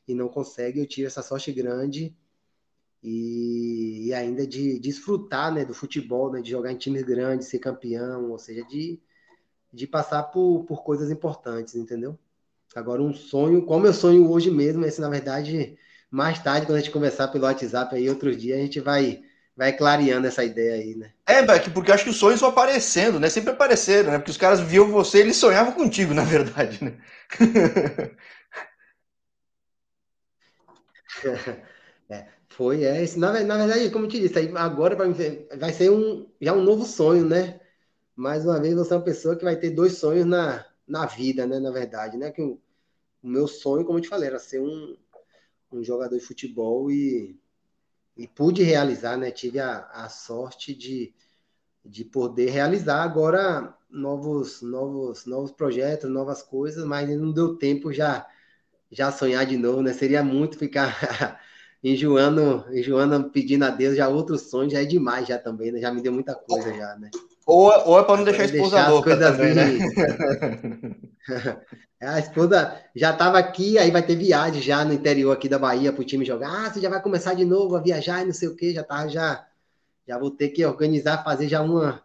e 0.08 0.14
não 0.14 0.28
consegue. 0.28 0.80
Eu 0.80 0.86
tive 0.86 1.06
essa 1.06 1.22
sorte 1.22 1.52
grande 1.52 2.16
e, 3.02 4.06
e 4.06 4.14
ainda 4.14 4.46
de, 4.46 4.74
de 4.74 4.78
desfrutar, 4.80 5.52
né, 5.52 5.66
do 5.66 5.74
futebol, 5.74 6.32
né, 6.32 6.40
de 6.40 6.50
jogar 6.50 6.72
em 6.72 6.78
times 6.78 7.02
grandes, 7.02 7.48
ser 7.48 7.58
campeão, 7.58 8.30
ou 8.30 8.38
seja, 8.38 8.64
de, 8.64 8.98
de 9.70 9.86
passar 9.86 10.22
por, 10.24 10.64
por 10.64 10.82
coisas 10.82 11.10
importantes, 11.10 11.74
entendeu? 11.74 12.18
Agora 12.74 13.02
um 13.02 13.12
sonho, 13.14 13.64
como 13.64 13.86
eu 13.86 13.92
sonho 13.94 14.30
hoje 14.30 14.50
mesmo, 14.50 14.84
esse 14.84 15.00
na 15.00 15.08
verdade 15.08 15.76
mais 16.10 16.40
tarde 16.42 16.66
quando 16.66 16.76
a 16.76 16.80
gente 16.80 16.92
conversar 16.92 17.28
pelo 17.28 17.44
WhatsApp 17.44 17.94
aí 17.94 18.08
outro 18.08 18.34
dia 18.34 18.54
a 18.54 18.58
gente 18.58 18.80
vai 18.80 19.22
vai 19.56 19.72
clareando 19.72 20.26
essa 20.26 20.44
ideia 20.44 20.74
aí, 20.74 20.94
né? 20.96 21.12
É, 21.26 21.42
porque 21.70 21.90
eu 21.90 21.94
acho 21.94 22.04
que 22.04 22.10
os 22.10 22.16
sonhos 22.16 22.40
vão 22.40 22.50
aparecendo, 22.50 23.20
né? 23.20 23.30
Sempre 23.30 23.52
apareceram, 23.52 24.10
né? 24.10 24.18
Porque 24.18 24.32
os 24.32 24.36
caras 24.36 24.60
viam 24.60 24.90
você, 24.90 25.18
eles 25.18 25.36
sonhavam 25.36 25.72
contigo, 25.72 26.12
na 26.12 26.24
verdade, 26.24 26.82
né? 26.84 26.98
é, 32.10 32.26
foi, 32.48 32.84
é. 32.84 33.02
Isso, 33.02 33.18
na, 33.18 33.32
na 33.44 33.56
verdade, 33.58 33.90
como 33.90 34.06
eu 34.06 34.08
te 34.08 34.20
disse, 34.20 34.38
agora 34.56 34.96
para 34.96 35.06
mim 35.06 35.14
vai 35.58 35.72
ser 35.72 35.90
um, 35.90 36.28
já 36.40 36.52
um 36.52 36.62
novo 36.62 36.84
sonho, 36.84 37.24
né? 37.24 37.60
Mais 38.16 38.44
uma 38.44 38.60
vez, 38.60 38.74
você 38.74 38.92
é 38.94 38.96
uma 38.96 39.04
pessoa 39.04 39.36
que 39.36 39.44
vai 39.44 39.56
ter 39.56 39.70
dois 39.70 39.98
sonhos 39.98 40.26
na, 40.26 40.64
na 40.86 41.06
vida, 41.06 41.46
né? 41.46 41.58
Na 41.58 41.70
verdade, 41.70 42.16
né? 42.16 42.30
Que 42.30 42.42
o 42.42 42.60
meu 43.28 43.48
sonho, 43.48 43.84
como 43.84 43.98
eu 43.98 44.02
te 44.02 44.08
falei, 44.08 44.28
era 44.28 44.38
ser 44.38 44.60
um, 44.60 44.96
um 45.72 45.82
jogador 45.82 46.16
de 46.16 46.24
futebol 46.24 46.90
e, 46.90 47.38
e 48.16 48.28
pude 48.28 48.62
realizar, 48.62 49.16
né? 49.16 49.30
Tive 49.30 49.60
a, 49.60 49.86
a 49.92 50.08
sorte 50.08 50.74
de, 50.74 51.14
de 51.84 52.04
poder 52.04 52.50
realizar 52.50 53.02
agora 53.02 53.76
novos, 53.90 54.62
novos, 54.62 55.26
novos 55.26 55.52
projetos, 55.52 56.10
novas 56.10 56.42
coisas, 56.42 56.84
mas 56.84 57.08
não 57.08 57.32
deu 57.32 57.56
tempo 57.56 57.92
já 57.92 58.26
já 58.90 59.10
sonhar 59.10 59.44
de 59.44 59.56
novo, 59.56 59.82
né? 59.82 59.92
Seria 59.92 60.22
muito 60.22 60.56
ficar 60.56 61.40
enjoando, 61.82 62.64
enjoando, 62.72 63.30
pedindo 63.30 63.64
a 63.64 63.70
Deus 63.70 63.96
já 63.96 64.08
outros 64.08 64.42
sonhos, 64.42 64.72
já 64.72 64.82
é 64.82 64.84
demais 64.84 65.26
já 65.26 65.38
também, 65.38 65.72
né? 65.72 65.80
Já 65.80 65.92
me 65.92 66.00
deu 66.00 66.12
muita 66.12 66.34
coisa 66.34 66.72
já, 66.72 66.94
né? 66.96 67.10
Ou, 67.46 67.70
ou 67.88 68.00
é 68.00 68.04
para 68.04 68.16
não 68.16 68.24
deixar 68.24 68.42
a 68.42 68.46
esposa 68.46 68.76
deixar 68.76 68.90
louca 68.90 69.16
também, 69.16 69.54
né? 69.54 69.64
a 72.00 72.18
esposa 72.18 72.80
já 72.94 73.12
estava 73.12 73.38
aqui, 73.38 73.78
aí 73.78 73.90
vai 73.90 74.02
ter 74.02 74.16
viagem 74.16 74.62
já 74.62 74.84
no 74.84 74.94
interior 74.94 75.32
aqui 75.32 75.48
da 75.48 75.58
Bahia 75.58 75.92
para 75.92 76.00
o 76.00 76.04
time 76.04 76.24
jogar. 76.24 76.66
Ah, 76.66 76.70
você 76.70 76.80
já 76.80 76.88
vai 76.88 77.02
começar 77.02 77.34
de 77.34 77.44
novo 77.44 77.76
a 77.76 77.80
viajar 77.80 78.22
e 78.22 78.26
não 78.26 78.32
sei 78.32 78.48
o 78.48 78.56
que, 78.56 78.72
já 78.72 78.82
tá, 78.82 79.06
já, 79.08 79.46
já 80.08 80.18
vou 80.18 80.30
ter 80.30 80.48
que 80.50 80.64
organizar, 80.64 81.22
fazer 81.22 81.48
já 81.48 81.60
uma, 81.60 82.02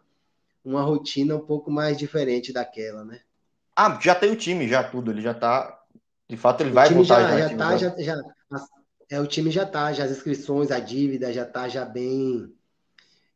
uma 0.63 0.81
rotina 0.81 1.35
um 1.35 1.45
pouco 1.45 1.71
mais 1.71 1.97
diferente 1.97 2.51
daquela, 2.51 3.05
né? 3.05 3.21
Ah, 3.75 3.97
já 4.01 4.13
tem 4.13 4.31
o 4.31 4.35
time, 4.35 4.67
já 4.67 4.83
tudo, 4.83 5.11
ele 5.11 5.21
já 5.21 5.33
tá. 5.33 5.79
De 6.27 6.35
fato, 6.35 6.61
ele 6.61 6.71
o 6.71 6.73
vai 6.73 6.89
voltar 6.89 7.21
já. 7.21 7.37
Já, 7.37 7.47
já 7.47 7.57
tá, 7.57 7.77
já, 7.77 7.95
já, 7.97 8.21
é, 9.09 9.19
o 9.19 9.25
time 9.25 9.49
já 9.49 9.65
tá, 9.65 9.91
já 9.93 10.03
as 10.03 10.11
inscrições, 10.11 10.69
a 10.69 10.79
dívida 10.79 11.31
já 11.31 11.45
tá 11.45 11.69
já 11.69 11.85
bem. 11.85 12.53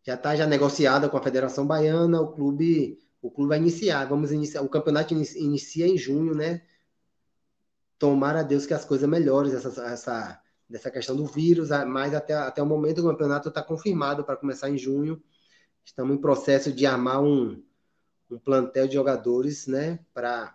Já 0.03 0.17
tá 0.17 0.35
já 0.35 0.45
negociada 0.45 1.09
com 1.09 1.17
a 1.17 1.23
Federação 1.23 1.65
Baiana, 1.65 2.21
o 2.21 2.33
clube 2.33 2.99
o 3.23 3.31
clube 3.31 3.49
vai 3.49 3.57
iniciar, 3.57 4.03
vamos 4.05 4.33
iniciar, 4.33 4.61
o 4.61 4.69
campeonato 4.69 5.13
inicia 5.13 5.87
em 5.87 5.97
junho, 5.97 6.35
né? 6.35 6.61
Tomara 7.97 8.41
a 8.41 8.43
Deus 8.43 8.65
que 8.65 8.73
as 8.73 8.83
coisas 8.83 9.07
melhores, 9.07 9.53
essa, 9.53 9.81
essa, 9.85 10.41
dessa 10.69 10.91
questão 10.91 11.15
do 11.15 11.25
vírus, 11.25 11.69
mas 11.87 12.13
até, 12.13 12.33
até 12.33 12.61
o 12.61 12.65
momento 12.65 12.99
o 12.99 13.09
campeonato 13.09 13.47
está 13.47 13.63
confirmado 13.63 14.25
para 14.25 14.35
começar 14.35 14.69
em 14.69 14.77
junho. 14.77 15.23
Estamos 15.85 16.17
em 16.17 16.19
processo 16.19 16.69
de 16.73 16.85
armar 16.85 17.23
um, 17.23 17.63
um 18.29 18.37
plantel 18.37 18.89
de 18.89 18.95
jogadores, 18.95 19.67
né, 19.67 19.99
para 20.13 20.53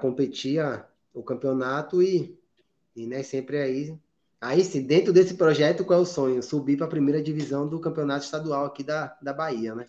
competir 0.00 0.60
a, 0.60 0.88
o 1.12 1.24
campeonato 1.24 2.00
e, 2.00 2.38
e 2.94 3.04
né, 3.04 3.24
sempre 3.24 3.58
aí. 3.58 3.98
Aí 4.40 4.64
sim, 4.64 4.82
dentro 4.82 5.12
desse 5.12 5.34
projeto, 5.34 5.84
qual 5.84 6.00
é 6.00 6.02
o 6.02 6.06
sonho? 6.06 6.42
Subir 6.42 6.76
para 6.76 6.86
a 6.86 6.90
primeira 6.90 7.22
divisão 7.22 7.68
do 7.68 7.80
campeonato 7.80 8.24
estadual 8.24 8.66
aqui 8.66 8.82
da, 8.84 9.16
da 9.22 9.32
Bahia, 9.32 9.74
né? 9.74 9.88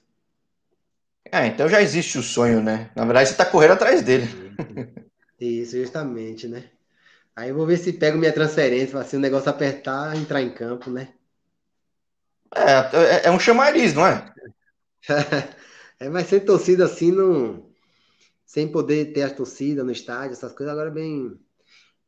É, 1.31 1.47
então 1.47 1.67
já 1.69 1.81
existe 1.81 2.17
o 2.17 2.23
sonho, 2.23 2.61
né? 2.61 2.91
Na 2.95 3.05
verdade, 3.05 3.27
você 3.29 3.33
está 3.33 3.45
correndo 3.45 3.73
atrás 3.73 4.01
dele. 4.01 4.27
Isso, 5.39 5.77
justamente, 5.77 6.47
né? 6.47 6.69
Aí 7.35 7.49
eu 7.49 7.55
vou 7.55 7.65
ver 7.65 7.77
se 7.77 7.93
pego 7.93 8.17
minha 8.17 8.33
transferência, 8.33 8.99
assim, 8.99 9.17
o 9.17 9.19
negócio 9.19 9.49
apertar, 9.49 10.15
entrar 10.15 10.41
em 10.41 10.53
campo, 10.53 10.89
né? 10.91 11.13
É, 12.55 13.25
é, 13.25 13.27
é 13.27 13.31
um 13.31 13.39
chamariz, 13.39 13.93
não 13.93 14.05
é? 14.05 14.33
é, 15.99 16.09
mas 16.09 16.27
sem 16.27 16.39
torcida 16.39 16.85
assim, 16.85 17.11
não... 17.11 17.71
sem 18.45 18.71
poder 18.71 19.13
ter 19.13 19.23
a 19.23 19.33
torcida 19.33 19.83
no 19.83 19.91
estádio, 19.91 20.33
essas 20.33 20.53
coisas, 20.53 20.73
agora 20.73 20.89
é 20.89 20.93
bem, 20.93 21.39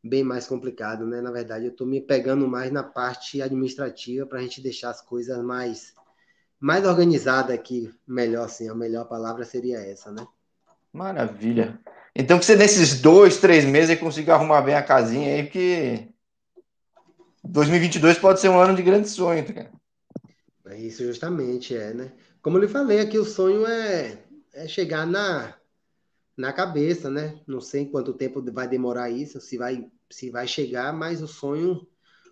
bem 0.04 0.24
mais 0.24 0.48
complicado, 0.48 1.06
né? 1.06 1.22
Na 1.22 1.32
verdade, 1.32 1.66
eu 1.66 1.72
estou 1.72 1.86
me 1.86 2.02
pegando 2.02 2.48
mais 2.48 2.72
na 2.72 2.84
parte 2.84 3.42
administrativa 3.42 4.26
para 4.26 4.40
a 4.40 4.42
gente 4.42 4.62
deixar 4.62 4.90
as 4.90 5.02
coisas 5.02 5.44
mais 5.44 5.94
mais 6.60 6.86
organizada 6.86 7.54
aqui, 7.54 7.92
melhor 8.08 8.46
assim, 8.46 8.70
a 8.70 8.76
melhor 8.76 9.06
palavra 9.06 9.44
seria 9.44 9.80
essa, 9.80 10.12
né? 10.12 10.28
Maravilha. 10.94 11.80
Então 12.16 12.38
que 12.38 12.46
você 12.46 12.56
nesses 12.56 13.02
dois, 13.02 13.38
três 13.38 13.66
meses 13.66 14.00
consiga 14.00 14.36
arrumar 14.36 14.62
bem 14.62 14.76
a 14.76 14.84
casinha 14.84 15.34
aí, 15.34 15.44
porque 15.44 16.08
2022 17.44 18.20
pode 18.20 18.40
ser 18.40 18.50
um 18.50 18.60
ano 18.60 18.76
de 18.76 18.84
grande 18.84 19.10
sonho, 19.10 19.44
tá, 19.44 19.54
cara. 19.54 19.72
É 20.68 20.78
isso 20.78 21.04
justamente, 21.04 21.76
é, 21.76 21.94
né? 21.94 22.12
Como 22.42 22.58
eu 22.58 22.62
lhe 22.62 22.68
falei 22.68 23.00
aqui, 23.00 23.18
o 23.18 23.26
sonho 23.26 23.66
é, 23.66 24.20
é 24.54 24.68
chegar 24.68 25.08
na, 25.08 25.56
na 26.38 26.54
cabeça, 26.54 27.10
né? 27.10 27.40
Não 27.48 27.62
sei 27.62 27.86
quanto 27.86 28.14
tempo 28.14 28.44
vai 28.52 28.68
demorar 28.68 29.10
isso, 29.10 29.40
se 29.42 29.58
vai, 29.58 29.90
se 30.10 30.30
vai 30.30 30.48
chegar, 30.48 30.94
mas 30.94 31.22
o 31.22 31.28
sonho, 31.28 31.88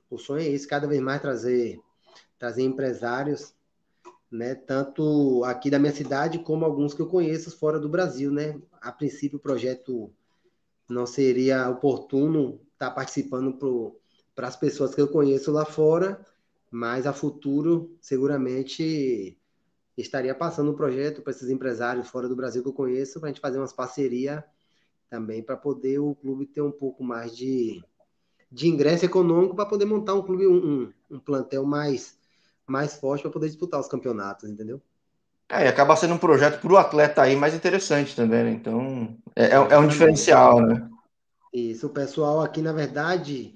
o 0.09 0.17
sonho 0.17 0.41
é 0.41 0.47
esse, 0.47 0.67
cada 0.67 0.87
vez 0.87 1.01
mais 1.01 1.21
trazer, 1.21 1.79
trazer 2.37 2.63
empresários 2.63 3.53
né? 4.31 4.53
Tanto 4.55 5.43
aqui 5.45 5.69
da 5.69 5.79
minha 5.79 5.93
cidade 5.93 6.39
como 6.39 6.65
alguns 6.65 6.93
que 6.93 7.01
eu 7.01 7.07
conheço 7.07 7.57
fora 7.57 7.79
do 7.79 7.89
Brasil, 7.89 8.31
né? 8.31 8.59
A 8.81 8.91
princípio 8.91 9.37
o 9.37 9.41
projeto 9.41 10.11
não 10.87 11.05
seria 11.05 11.69
oportuno 11.69 12.59
estar 12.73 12.91
participando 12.91 13.95
para 14.35 14.47
as 14.47 14.55
pessoas 14.55 14.93
que 14.93 15.01
eu 15.01 15.07
conheço 15.07 15.51
lá 15.51 15.65
fora, 15.65 16.23
mas 16.71 17.05
a 17.07 17.13
futuro 17.13 17.95
seguramente 17.99 19.37
estaria 20.01 20.33
passando 20.33 20.69
o 20.69 20.71
um 20.71 20.75
projeto 20.75 21.21
para 21.21 21.31
esses 21.31 21.49
empresários 21.49 22.09
fora 22.09 22.27
do 22.27 22.35
Brasil 22.35 22.61
que 22.61 22.69
eu 22.69 22.73
conheço, 22.73 23.19
para 23.19 23.29
a 23.29 23.31
gente 23.31 23.41
fazer 23.41 23.57
umas 23.57 23.73
parcerias 23.73 24.43
também 25.09 25.41
para 25.41 25.57
poder 25.57 25.99
o 25.99 26.13
clube 26.15 26.45
ter 26.45 26.61
um 26.61 26.71
pouco 26.71 27.03
mais 27.03 27.35
de, 27.35 27.83
de 28.51 28.67
ingresso 28.67 29.05
econômico 29.05 29.55
para 29.55 29.65
poder 29.65 29.85
montar 29.85 30.13
um 30.13 30.21
clube, 30.21 30.45
um, 30.45 30.53
um, 30.55 30.93
um 31.15 31.19
plantel 31.19 31.65
mais 31.65 32.17
mais 32.67 32.95
forte 32.95 33.23
para 33.23 33.31
poder 33.31 33.47
disputar 33.47 33.79
os 33.79 33.87
campeonatos, 33.87 34.47
entendeu? 34.47 34.79
É, 35.49 35.65
e 35.65 35.67
acaba 35.67 35.95
sendo 35.95 36.13
um 36.13 36.19
projeto 36.19 36.61
para 36.61 36.71
o 36.71 36.77
atleta 36.77 37.23
aí 37.23 37.35
mais 37.35 37.55
interessante 37.55 38.15
também, 38.15 38.43
né? 38.43 38.51
Então, 38.51 39.17
é, 39.35 39.45
é, 39.45 39.55
é 39.55 39.77
um 39.79 39.87
diferencial, 39.87 40.61
né? 40.61 40.87
Isso, 41.51 41.87
o 41.87 41.89
pessoal 41.89 42.41
aqui, 42.41 42.61
na 42.61 42.71
verdade, 42.71 43.55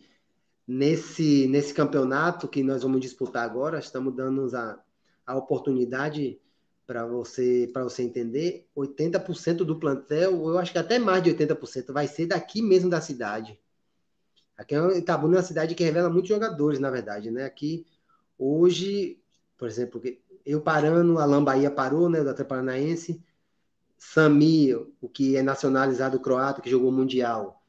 nesse, 0.68 1.48
nesse 1.48 1.72
campeonato 1.72 2.48
que 2.48 2.64
nós 2.64 2.82
vamos 2.82 3.00
disputar 3.00 3.46
agora, 3.46 3.78
estamos 3.78 4.16
dando 4.16 4.50
a, 4.58 4.80
a 5.26 5.36
oportunidade 5.36 6.40
para 6.86 7.06
você 7.06 7.70
para 7.72 7.84
você 7.84 8.04
entender, 8.04 8.68
80% 8.76 9.58
do 9.64 9.80
plantel, 9.80 10.32
eu 10.32 10.58
acho 10.58 10.72
que 10.72 10.78
até 10.78 11.00
mais 11.00 11.24
de 11.24 11.34
80%, 11.34 11.94
vai 11.94 12.08
ser 12.08 12.26
daqui 12.28 12.62
mesmo 12.62 12.90
da 12.90 13.00
cidade. 13.00 13.60
Aqui 14.58 14.76
Itabuna 14.76 15.36
é 15.36 15.38
uma 15.38 15.44
cidade 15.44 15.76
que 15.76 15.84
revela 15.84 16.10
muitos 16.10 16.30
jogadores, 16.30 16.80
na 16.80 16.92
verdade, 16.92 17.32
né? 17.32 17.46
Aqui 17.46 17.86
Hoje, 18.38 19.22
por 19.58 19.68
exemplo, 19.68 20.02
eu 20.46 20.62
parando, 20.62 21.20
Alain 21.20 21.44
Bahia 21.44 21.72
parou, 21.72 22.10
né, 22.10 22.20
Atlético 22.20 22.50
Paranaense, 22.50 23.24
Sami, 23.98 24.74
o 24.74 25.08
que 25.08 25.38
é 25.38 25.42
nacionalizado 25.42 26.20
croata, 26.20 26.62
que 26.62 26.70
jogou 26.70 26.92
Mundial, 26.92 27.64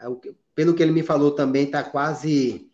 é 0.00 0.06
pelo 0.54 0.74
que 0.74 0.82
ele 0.82 0.92
me 0.92 1.02
falou 1.02 1.30
também, 1.30 1.66
está 1.66 1.84
quase, 1.84 2.70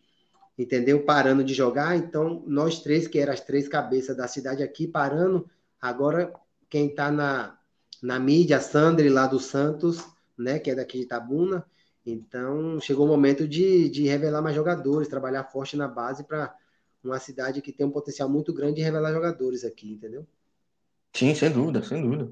entendeu, 0.59 1.05
parando 1.05 1.41
de 1.41 1.53
jogar, 1.53 1.95
então 1.95 2.43
nós 2.45 2.81
três, 2.81 3.07
que 3.07 3.17
eram 3.17 3.31
as 3.31 3.39
três 3.39 3.69
cabeças 3.69 4.17
da 4.17 4.27
cidade 4.27 4.61
aqui, 4.61 4.85
parando, 4.85 5.49
agora 5.81 6.33
quem 6.69 6.87
está 6.87 7.09
na, 7.09 7.57
na 8.03 8.19
mídia, 8.19 8.59
Sandri 8.59 9.09
lá 9.09 9.25
do 9.25 9.39
Santos, 9.39 10.03
né, 10.37 10.59
que 10.59 10.69
é 10.69 10.75
daqui 10.75 10.97
de 10.97 11.05
Itabuna, 11.05 11.65
então 12.05 12.77
chegou 12.81 13.05
o 13.05 13.09
momento 13.09 13.47
de, 13.47 13.89
de 13.89 14.03
revelar 14.03 14.41
mais 14.41 14.55
jogadores, 14.55 15.07
trabalhar 15.07 15.45
forte 15.45 15.77
na 15.77 15.87
base 15.87 16.25
para 16.25 16.53
uma 17.01 17.19
cidade 17.19 17.61
que 17.61 17.71
tem 17.71 17.85
um 17.85 17.91
potencial 17.91 18.27
muito 18.27 18.53
grande 18.53 18.75
de 18.75 18.81
revelar 18.81 19.13
jogadores 19.13 19.63
aqui, 19.63 19.93
entendeu? 19.93 20.27
Sim, 21.13 21.33
sem 21.33 21.49
dúvida, 21.49 21.81
sem 21.83 22.01
dúvida. 22.01 22.29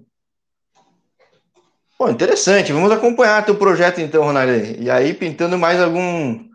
Pô, 1.97 2.09
interessante. 2.09 2.71
Vamos 2.71 2.91
acompanhar 2.91 3.43
teu 3.45 3.55
projeto 3.55 3.99
então, 3.99 4.23
Ronaldo. 4.23 4.51
E 4.51 4.89
aí, 4.89 5.13
pintando 5.13 5.57
mais 5.57 5.81
algum 5.81 6.46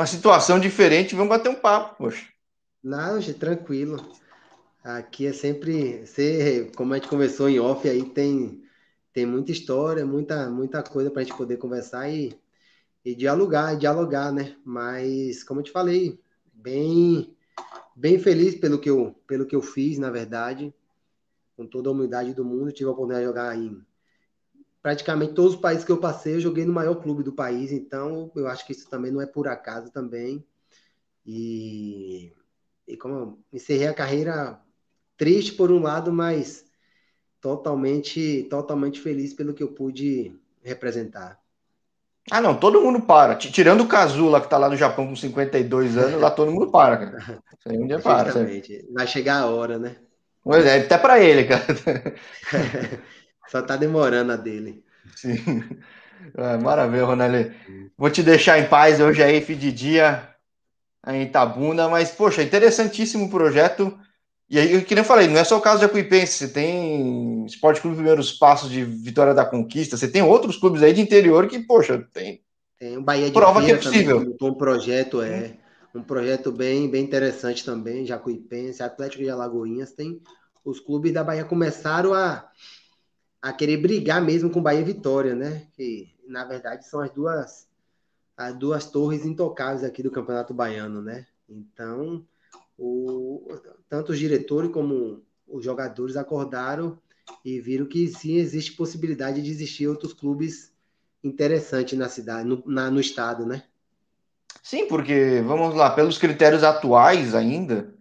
uma 0.00 0.06
situação 0.06 0.58
diferente, 0.58 1.14
vamos 1.14 1.28
bater 1.28 1.50
um 1.50 1.54
papo, 1.54 1.96
poxa. 1.98 2.26
Não, 2.82 3.20
tranquilo. 3.34 4.02
Aqui 4.82 5.26
é 5.26 5.32
sempre, 5.34 6.06
ser, 6.06 6.72
como 6.74 6.94
a 6.94 6.96
gente 6.96 7.08
conversou 7.08 7.50
em 7.50 7.60
off, 7.60 7.86
aí 7.86 8.02
tem, 8.02 8.62
tem 9.12 9.26
muita 9.26 9.52
história, 9.52 10.06
muita, 10.06 10.48
muita 10.48 10.82
coisa 10.82 11.10
para 11.10 11.20
a 11.20 11.24
gente 11.24 11.36
poder 11.36 11.58
conversar 11.58 12.08
e, 12.08 12.34
e 13.04 13.14
dialogar, 13.14 13.74
dialogar, 13.74 14.32
né? 14.32 14.56
Mas, 14.64 15.44
como 15.44 15.60
eu 15.60 15.64
te 15.64 15.70
falei, 15.70 16.18
bem 16.50 17.36
bem 17.94 18.18
feliz 18.18 18.54
pelo 18.54 18.78
que 18.78 18.88
eu, 18.88 19.14
pelo 19.26 19.44
que 19.44 19.54
eu 19.54 19.60
fiz, 19.60 19.98
na 19.98 20.08
verdade, 20.08 20.72
com 21.54 21.66
toda 21.66 21.90
a 21.90 21.92
humildade 21.92 22.32
do 22.32 22.42
mundo. 22.42 22.72
Tive 22.72 22.88
a 22.88 22.92
oportunidade 22.92 23.26
de 23.26 23.28
jogar 23.28 23.54
em 23.54 23.84
praticamente 24.82 25.34
todos 25.34 25.54
os 25.54 25.60
países 25.60 25.84
que 25.84 25.92
eu 25.92 25.98
passei, 25.98 26.34
eu 26.34 26.40
joguei 26.40 26.64
no 26.64 26.72
maior 26.72 26.94
clube 26.96 27.22
do 27.22 27.32
país, 27.32 27.72
então 27.72 28.30
eu 28.34 28.48
acho 28.48 28.66
que 28.66 28.72
isso 28.72 28.88
também 28.88 29.10
não 29.10 29.20
é 29.20 29.26
por 29.26 29.48
acaso 29.48 29.90
também. 29.90 30.44
E, 31.26 32.32
e 32.86 32.96
como 32.96 33.14
eu 33.14 33.38
encerrei 33.52 33.88
a 33.88 33.94
carreira 33.94 34.60
triste 35.16 35.52
por 35.52 35.70
um 35.70 35.82
lado, 35.82 36.12
mas 36.12 36.64
totalmente, 37.40 38.46
totalmente 38.50 39.00
feliz 39.00 39.34
pelo 39.34 39.54
que 39.54 39.62
eu 39.62 39.68
pude 39.68 40.34
representar. 40.62 41.38
Ah, 42.30 42.40
não, 42.40 42.54
todo 42.54 42.80
mundo 42.80 43.00
para. 43.00 43.34
Tirando 43.34 43.82
o 43.82 43.88
Kazula, 43.88 44.40
que 44.40 44.48
tá 44.48 44.58
lá 44.58 44.68
no 44.68 44.76
Japão 44.76 45.06
com 45.06 45.16
52 45.16 45.96
anos, 45.96 46.20
lá 46.20 46.30
todo 46.30 46.52
mundo 46.52 46.70
para, 46.70 46.96
cara. 46.96 47.42
Isso 47.58 47.68
aí 47.68 47.78
um 47.78 47.86
dia 47.86 47.98
para. 47.98 48.32
Vai 48.92 49.06
chegar 49.06 49.40
a 49.40 49.46
hora, 49.46 49.78
né? 49.78 49.96
Pois 50.42 50.64
é, 50.64 50.80
até 50.80 50.96
para 50.96 51.22
ele, 51.22 51.44
cara. 51.44 51.64
Só 53.50 53.60
tá 53.60 53.76
demorando 53.76 54.32
a 54.32 54.36
dele. 54.36 54.84
Sim. 55.16 55.36
É, 56.36 56.56
maravilha, 56.58 57.04
Ronaldo. 57.04 57.50
Vou 57.96 58.10
te 58.10 58.22
deixar 58.22 58.58
em 58.58 58.68
paz 58.68 59.00
hoje 59.00 59.22
aí, 59.22 59.40
fim 59.40 59.56
de 59.56 59.72
dia, 59.72 60.28
em 61.06 61.22
Itabuna, 61.22 61.88
mas, 61.88 62.10
poxa, 62.10 62.42
interessantíssimo 62.42 63.30
projeto. 63.30 63.98
E 64.48 64.58
aí, 64.58 64.82
que 64.82 64.94
nem 64.94 65.02
eu 65.02 65.08
falei, 65.08 65.28
não 65.28 65.38
é 65.38 65.44
só 65.44 65.56
o 65.56 65.60
caso 65.60 65.78
de 65.78 65.84
Acuipense, 65.84 66.32
você 66.32 66.48
tem 66.48 67.44
Esporte 67.46 67.80
Clube 67.80 67.96
Primeiros 67.96 68.32
Passos 68.32 68.70
de 68.70 68.84
Vitória 68.84 69.32
da 69.32 69.44
Conquista, 69.44 69.96
você 69.96 70.08
tem 70.08 70.22
outros 70.22 70.56
clubes 70.56 70.82
aí 70.82 70.92
de 70.92 71.00
interior 71.00 71.46
que, 71.46 71.60
poxa, 71.60 72.06
tem. 72.12 72.42
Tem 72.78 72.96
o 72.96 73.02
Bahia 73.02 73.26
de 73.26 73.32
Prova 73.32 73.62
que 73.62 73.72
é 73.72 73.76
possível. 73.76 74.18
Também, 74.18 74.36
um 74.42 74.54
projeto, 74.54 75.22
é. 75.22 75.56
Um 75.94 76.02
projeto 76.02 76.52
bem, 76.52 76.88
bem 76.88 77.02
interessante 77.02 77.64
também, 77.64 78.06
Jacuipense, 78.06 78.82
Atlético 78.82 79.22
de 79.22 79.30
Alagoinhas, 79.30 79.92
tem. 79.92 80.20
Os 80.64 80.78
clubes 80.78 81.12
da 81.12 81.24
Bahia 81.24 81.44
começaram 81.44 82.12
a, 82.12 82.44
a 83.42 83.52
querer 83.52 83.78
brigar 83.78 84.20
mesmo 84.22 84.50
com 84.50 84.62
Bahia 84.62 84.80
e 84.80 84.84
Vitória, 84.84 85.34
né? 85.34 85.66
Que, 85.72 86.08
na 86.26 86.44
verdade, 86.44 86.86
são 86.86 87.00
as 87.00 87.10
duas, 87.10 87.68
as 88.36 88.54
duas 88.54 88.90
torres 88.90 89.24
intocáveis 89.24 89.82
aqui 89.82 90.02
do 90.02 90.10
Campeonato 90.10 90.52
Baiano, 90.52 91.00
né? 91.00 91.26
Então, 91.48 92.24
o, 92.78 93.46
tanto 93.88 94.12
os 94.12 94.18
diretores 94.18 94.70
como 94.70 95.22
os 95.48 95.64
jogadores 95.64 96.16
acordaram 96.16 96.98
e 97.44 97.60
viram 97.60 97.86
que 97.86 98.08
sim 98.08 98.36
existe 98.36 98.72
possibilidade 98.72 99.42
de 99.42 99.50
existir 99.50 99.88
outros 99.88 100.12
clubes 100.12 100.72
interessantes 101.22 101.98
na 101.98 102.08
cidade, 102.08 102.48
no, 102.48 102.62
na, 102.66 102.90
no 102.90 103.00
estado, 103.00 103.44
né? 103.44 103.64
Sim, 104.62 104.86
porque 104.86 105.42
vamos 105.46 105.74
lá, 105.74 105.90
pelos 105.90 106.18
critérios 106.18 106.62
atuais 106.62 107.34
ainda, 107.34 107.94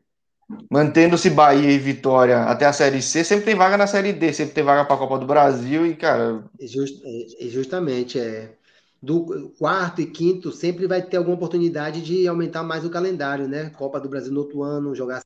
mantendo-se 0.69 1.29
Bahia 1.29 1.71
e 1.71 1.77
Vitória 1.77 2.43
até 2.43 2.65
a 2.65 2.73
Série 2.73 3.01
C, 3.01 3.23
sempre 3.23 3.45
tem 3.45 3.55
vaga 3.55 3.77
na 3.77 3.87
Série 3.87 4.13
D, 4.13 4.33
sempre 4.33 4.53
tem 4.53 4.63
vaga 4.63 4.85
para 4.85 4.95
a 4.95 4.99
Copa 4.99 5.19
do 5.19 5.25
Brasil 5.25 5.85
e, 5.85 5.95
cara. 5.95 6.43
Just, 6.59 7.01
é, 7.03 7.47
justamente, 7.49 8.19
é 8.19 8.55
do 9.01 9.49
quarto 9.57 10.01
e 10.01 10.05
quinto 10.05 10.51
sempre 10.51 10.85
vai 10.85 11.01
ter 11.01 11.17
alguma 11.17 11.35
oportunidade 11.35 12.01
de 12.01 12.27
aumentar 12.27 12.63
mais 12.63 12.83
o 12.83 12.89
calendário, 12.89 13.47
né? 13.47 13.69
Copa 13.69 13.99
do 13.99 14.09
Brasil 14.09 14.33
no 14.33 14.41
outro 14.41 14.61
ano, 14.61 14.93
jogar 14.93 15.21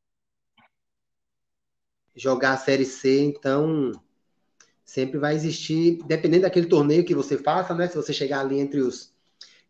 jogar 2.15 2.53
a 2.53 2.57
Série 2.57 2.85
C, 2.85 3.21
então 3.21 3.91
sempre 4.85 5.17
vai 5.17 5.33
existir, 5.33 5.97
dependendo 6.05 6.43
daquele 6.43 6.67
torneio 6.67 7.03
que 7.03 7.15
você 7.15 7.35
faça, 7.35 7.73
né? 7.73 7.87
Se 7.87 7.95
você 7.95 8.13
chegar 8.13 8.41
ali 8.41 8.59
entre 8.59 8.79
os 8.81 9.11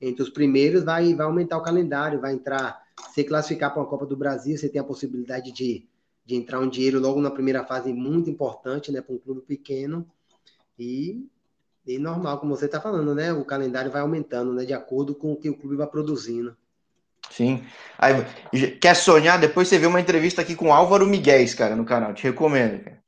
entre 0.02 0.22
os 0.22 0.30
primeiros, 0.30 0.84
vai 0.84 1.16
vai 1.16 1.26
aumentar 1.26 1.58
o 1.58 1.64
calendário, 1.64 2.20
vai 2.20 2.34
entrar, 2.34 2.83
se 3.14 3.24
classificar 3.24 3.72
para 3.72 3.82
uma 3.82 3.90
Copa 3.90 4.06
do 4.06 4.18
Brasil, 4.18 4.58
você 4.58 4.70
tem 4.70 4.82
a 4.82 4.84
possibilidade 4.84 5.52
de, 5.52 5.88
de 6.26 6.36
entrar 6.36 6.60
um 6.60 6.70
dinheiro 6.70 7.00
logo 7.00 7.22
na 7.22 7.32
primeira 7.32 7.64
fase 7.66 7.94
muito 7.94 8.30
importante, 8.30 8.92
né, 8.92 9.02
para 9.02 9.16
um 9.16 9.20
clube 9.20 9.42
pequeno. 9.42 10.08
E 10.78 11.28
e 11.86 12.00
normal, 12.00 12.40
como 12.40 12.56
você 12.56 12.66
está 12.66 12.80
falando, 12.80 13.14
né? 13.14 13.34
O 13.34 13.44
calendário 13.44 13.92
vai 13.92 14.02
aumentando, 14.02 14.54
né? 14.54 14.64
De 14.64 14.74
acordo 14.74 15.14
com 15.14 15.34
o 15.34 15.36
que 15.36 15.50
o 15.50 15.58
clube 15.58 15.76
vai 15.76 15.88
produzindo. 15.88 16.56
Sim. 17.30 17.64
Aí, 17.98 18.24
quer 18.80 18.96
sonhar? 18.96 19.40
Depois 19.40 19.68
você 19.68 19.78
vê 19.78 19.86
uma 19.86 20.00
entrevista 20.00 20.42
aqui 20.42 20.56
com 20.56 20.74
Álvaro 20.74 21.06
Miguel, 21.06 21.46
cara, 21.58 21.76
no 21.76 21.84
canal. 21.84 22.14
Te 22.14 22.24
recomendo, 22.24 22.84
cara. 22.84 23.04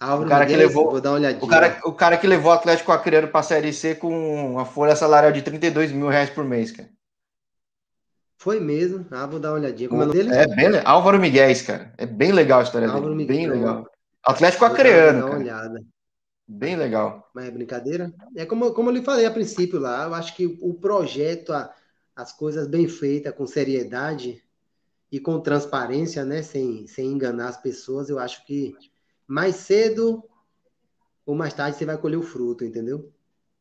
Álvaro 0.00 0.26
o 0.26 0.28
cara 0.28 0.44
Miguel, 0.44 0.58
que 0.58 0.66
levou, 0.66 0.90
vou 0.90 1.00
dar 1.00 1.10
uma 1.10 1.18
olhadinha. 1.18 1.44
O 1.44 1.48
cara, 1.48 1.80
o 1.84 1.92
cara 1.92 2.16
que 2.16 2.26
levou 2.26 2.50
o 2.50 2.54
Atlético 2.54 2.90
Acreano 2.90 3.28
para 3.28 3.40
a 3.40 3.44
Série 3.44 3.72
C 3.72 3.94
com 3.94 4.52
uma 4.52 4.64
folha 4.64 4.96
salarial 4.96 5.30
de 5.30 5.42
32 5.42 5.92
mil 5.92 6.08
reais 6.08 6.30
por 6.30 6.44
mês, 6.44 6.72
cara. 6.72 6.88
Foi 8.40 8.58
mesmo. 8.58 9.06
Ah, 9.10 9.26
vou 9.26 9.38
dar 9.38 9.50
uma 9.50 9.58
olhadinha. 9.58 9.86
Como 9.86 10.02
é 10.02 10.06
o 10.06 10.10
dele? 10.10 10.34
É 10.34 10.46
bem 10.46 10.70
Álvaro 10.82 11.20
Miguel, 11.20 11.52
cara. 11.66 11.92
É 11.98 12.06
bem 12.06 12.32
legal 12.32 12.60
a 12.60 12.62
história 12.62 12.88
Álvaro 12.88 13.14
dele. 13.14 13.28
Miguel. 13.28 13.36
Bem 13.36 13.50
legal. 13.50 13.90
Atlético 14.24 14.64
Acreano, 14.64 15.26
cara. 15.26 15.38
Olhada. 15.38 15.84
Bem 16.48 16.74
legal. 16.74 17.30
Mas 17.34 17.44
é 17.44 17.50
brincadeira? 17.50 18.10
É 18.34 18.46
como, 18.46 18.72
como 18.72 18.88
eu 18.88 18.94
lhe 18.94 19.02
falei 19.02 19.26
a 19.26 19.30
princípio 19.30 19.78
lá, 19.78 20.04
eu 20.04 20.14
acho 20.14 20.34
que 20.34 20.58
o 20.62 20.72
projeto, 20.72 21.52
a, 21.52 21.70
as 22.16 22.32
coisas 22.32 22.66
bem 22.66 22.88
feitas, 22.88 23.34
com 23.34 23.46
seriedade 23.46 24.42
e 25.12 25.20
com 25.20 25.38
transparência, 25.40 26.24
né? 26.24 26.40
Sem, 26.40 26.86
sem 26.86 27.08
enganar 27.08 27.48
as 27.48 27.58
pessoas, 27.58 28.08
eu 28.08 28.18
acho 28.18 28.46
que 28.46 28.74
mais 29.28 29.56
cedo 29.56 30.24
ou 31.26 31.34
mais 31.34 31.52
tarde 31.52 31.76
você 31.76 31.84
vai 31.84 31.98
colher 31.98 32.16
o 32.16 32.22
fruto, 32.22 32.64
entendeu? 32.64 33.12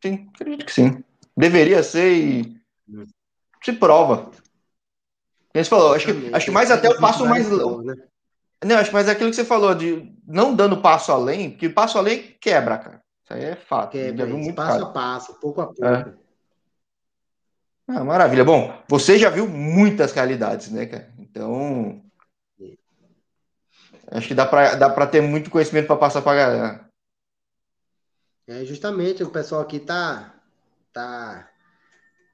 Sim, 0.02 0.30
acredito 0.34 0.66
que 0.66 0.72
sim. 0.72 1.04
Deveria 1.36 1.84
ser 1.84 2.14
e 2.14 2.62
hum. 2.88 3.04
se 3.62 3.74
prova. 3.74 4.32
Você 5.54 5.64
falou, 5.64 5.94
acho 5.94 6.06
que, 6.06 6.34
acho 6.34 6.46
que 6.46 6.52
mais 6.52 6.70
até 6.70 6.90
o 6.90 7.00
passo 7.00 7.26
mais. 7.26 7.50
Né? 7.50 7.96
Não, 8.64 8.78
acho 8.78 8.94
mas 8.94 9.08
é 9.08 9.12
aquilo 9.12 9.30
que 9.30 9.36
você 9.36 9.46
falou 9.46 9.74
de 9.74 10.14
não 10.28 10.54
dando 10.54 10.82
passo 10.82 11.12
além, 11.12 11.50
porque 11.52 11.70
passo 11.70 11.98
além 11.98 12.36
quebra, 12.40 12.78
cara. 12.78 13.02
Isso 13.24 13.34
aí 13.34 13.46
é 13.46 13.56
fato. 13.56 13.92
Quebra, 13.92 14.26
muito 14.26 14.56
passo 14.56 14.84
a 14.84 14.90
passo, 14.92 15.34
pouco 15.40 15.62
a 15.62 15.68
pouco. 15.68 15.86
É. 15.86 16.14
Ah, 17.88 18.04
maravilha. 18.04 18.46
Bom, 18.46 18.72
você 18.88 19.18
já 19.18 19.32
viu 19.32 19.48
muitas 19.48 20.12
realidades, 20.12 20.70
né, 20.70 20.86
cara? 20.86 21.12
Então. 21.18 22.04
Acho 24.12 24.28
que 24.28 24.36
dá 24.36 24.46
para 24.46 24.76
dá 24.76 24.90
pra 24.90 25.08
ter 25.08 25.22
muito 25.22 25.50
conhecimento 25.50 25.88
para 25.88 25.96
passar 25.96 26.22
para 26.22 26.38
galera. 26.38 26.90
É, 28.48 28.66
justamente, 28.66 29.24
o 29.24 29.30
pessoal 29.30 29.62
aqui 29.62 29.80
tá. 29.80 30.34
tá 30.94 31.49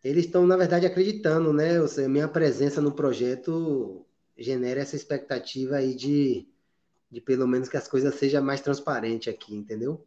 eles 0.05 0.25
estão, 0.25 0.45
na 0.45 0.55
verdade, 0.55 0.85
acreditando, 0.85 1.51
né? 1.51 1.81
Ou 1.81 1.87
seja, 1.87 2.07
minha 2.07 2.27
presença 2.27 2.79
no 2.79 2.91
projeto 2.91 4.05
genera 4.37 4.79
essa 4.79 4.95
expectativa 4.95 5.77
aí 5.77 5.95
de, 5.95 6.47
de 7.09 7.19
pelo 7.19 7.47
menos 7.47 7.67
que 7.67 7.75
as 7.75 7.87
coisas 7.87 8.13
sejam 8.13 8.43
mais 8.43 8.61
transparentes 8.61 9.33
aqui, 9.33 9.55
entendeu? 9.55 10.05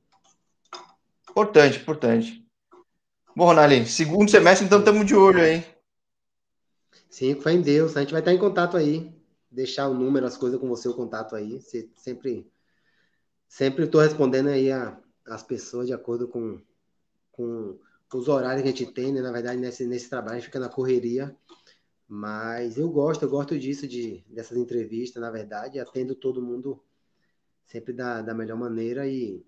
Importante, 1.29 1.81
importante. 1.81 2.47
Bom, 3.35 3.47
Ronaldinho, 3.47 3.87
segundo 3.87 4.31
semestre, 4.31 4.67
então 4.67 4.79
estamos 4.79 5.05
de 5.05 5.17
olho 5.17 5.43
aí. 5.43 5.67
Sim, 7.11 7.35
fé 7.35 7.51
em 7.51 7.61
Deus. 7.61 7.97
A 7.97 8.01
gente 8.01 8.13
vai 8.13 8.21
estar 8.21 8.33
em 8.33 8.39
contato 8.39 8.77
aí. 8.77 9.13
Deixar 9.51 9.89
o 9.89 9.95
número, 9.95 10.27
as 10.27 10.37
coisas 10.37 10.61
com 10.61 10.69
você, 10.69 10.89
o 10.89 10.95
contato 10.95 11.35
aí. 11.35 11.61
Você 11.61 11.89
sempre 11.97 12.49
sempre 13.49 13.87
estou 13.87 14.01
respondendo 14.01 14.51
aí 14.51 14.71
a, 14.71 14.97
as 15.27 15.43
pessoas 15.43 15.89
de 15.89 15.93
acordo 15.93 16.29
com, 16.29 16.61
com 17.33 17.81
os 18.17 18.29
horários 18.29 18.63
que 18.63 18.69
a 18.69 18.73
gente 18.73 18.93
tem, 18.93 19.13
né? 19.13 19.21
Na 19.21 19.33
verdade, 19.33 19.61
nesse, 19.61 19.87
nesse 19.87 20.09
trabalho, 20.09 20.33
a 20.33 20.39
gente 20.39 20.47
fica 20.47 20.61
na 20.61 20.69
correria. 20.69 21.37
Mas 22.09 22.79
eu 22.79 22.89
gosto, 22.89 23.25
eu 23.25 23.29
gosto 23.29 23.59
disso, 23.59 23.87
de, 23.87 24.25
dessas 24.29 24.57
entrevistas, 24.57 25.21
na 25.21 25.31
verdade, 25.31 25.79
atendo 25.79 26.15
todo 26.15 26.41
mundo 26.41 26.83
sempre 27.67 27.93
da, 27.93 28.23
da 28.23 28.33
melhor 28.33 28.57
maneira 28.57 29.07
e, 29.07 29.45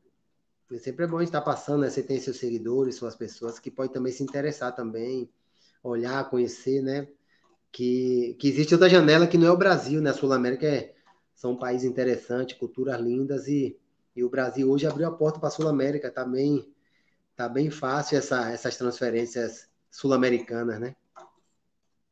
e 0.71 0.79
sempre 0.79 1.07
é 1.07 1.09
bom 1.09 1.23
estar 1.23 1.41
passando, 1.41 1.81
né? 1.81 1.91
Você 1.91 2.03
tem 2.03 2.21
seus 2.21 2.37
seguidores, 2.37 2.97
suas 2.97 3.17
pessoas 3.17 3.59
que 3.59 3.71
podem 3.71 3.93
também 3.93 4.13
se 4.13 4.23
interessar 4.23 4.75
também, 4.75 5.31
olhar, 5.83 6.29
conhecer, 6.29 6.83
né? 6.83 7.09
Que, 7.73 8.37
que 8.39 8.49
existe 8.49 8.75
outra 8.75 8.91
janela 8.91 9.27
que 9.27 9.39
não 9.39 9.47
é 9.47 9.51
o 9.51 9.57
Brasil, 9.57 10.03
né? 10.03 10.11
A 10.11 10.15
Sul-América 10.15 10.67
é, 10.67 10.95
são 11.35 11.53
um 11.53 11.59
país 11.59 11.83
interessante, 11.83 12.59
culturas 12.59 13.01
lindas 13.01 13.49
e, 13.49 13.75
e 14.15 14.23
o 14.23 14.29
Brasil 14.29 14.71
hoje 14.71 14.87
abriu 14.87 15.09
a 15.09 15.13
porta 15.13 15.39
para 15.39 15.49
a 15.49 15.53
Sul-América, 15.53 16.11
tá 16.11 16.27
bem, 16.27 16.71
tá 17.41 17.49
bem 17.49 17.71
fácil 17.71 18.19
essa, 18.19 18.51
essas 18.51 18.77
transferências 18.77 19.67
sul-americanas, 19.91 20.79
né? 20.79 20.95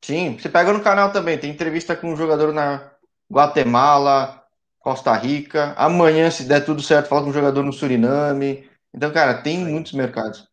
Sim, 0.03 0.39
você 0.39 0.49
pega 0.49 0.73
no 0.73 0.83
canal 0.83 1.13
também, 1.13 1.39
tem 1.39 1.51
entrevista 1.51 1.95
com 1.95 2.11
um 2.11 2.17
jogador 2.17 2.51
na 2.51 2.93
Guatemala, 3.31 4.43
Costa 4.79 5.13
Rica. 5.13 5.75
Amanhã, 5.77 6.31
se 6.31 6.45
der 6.45 6.65
tudo 6.65 6.81
certo, 6.81 7.09
fala 7.09 7.23
com 7.23 7.29
um 7.29 7.35
jogador 7.35 7.63
no 7.63 7.75
Suriname. 7.75 8.67
Então, 8.95 9.13
cara, 9.13 9.43
tem 9.43 9.67
aí, 9.67 9.71
muitos 9.71 9.93
mercados. 9.93 10.49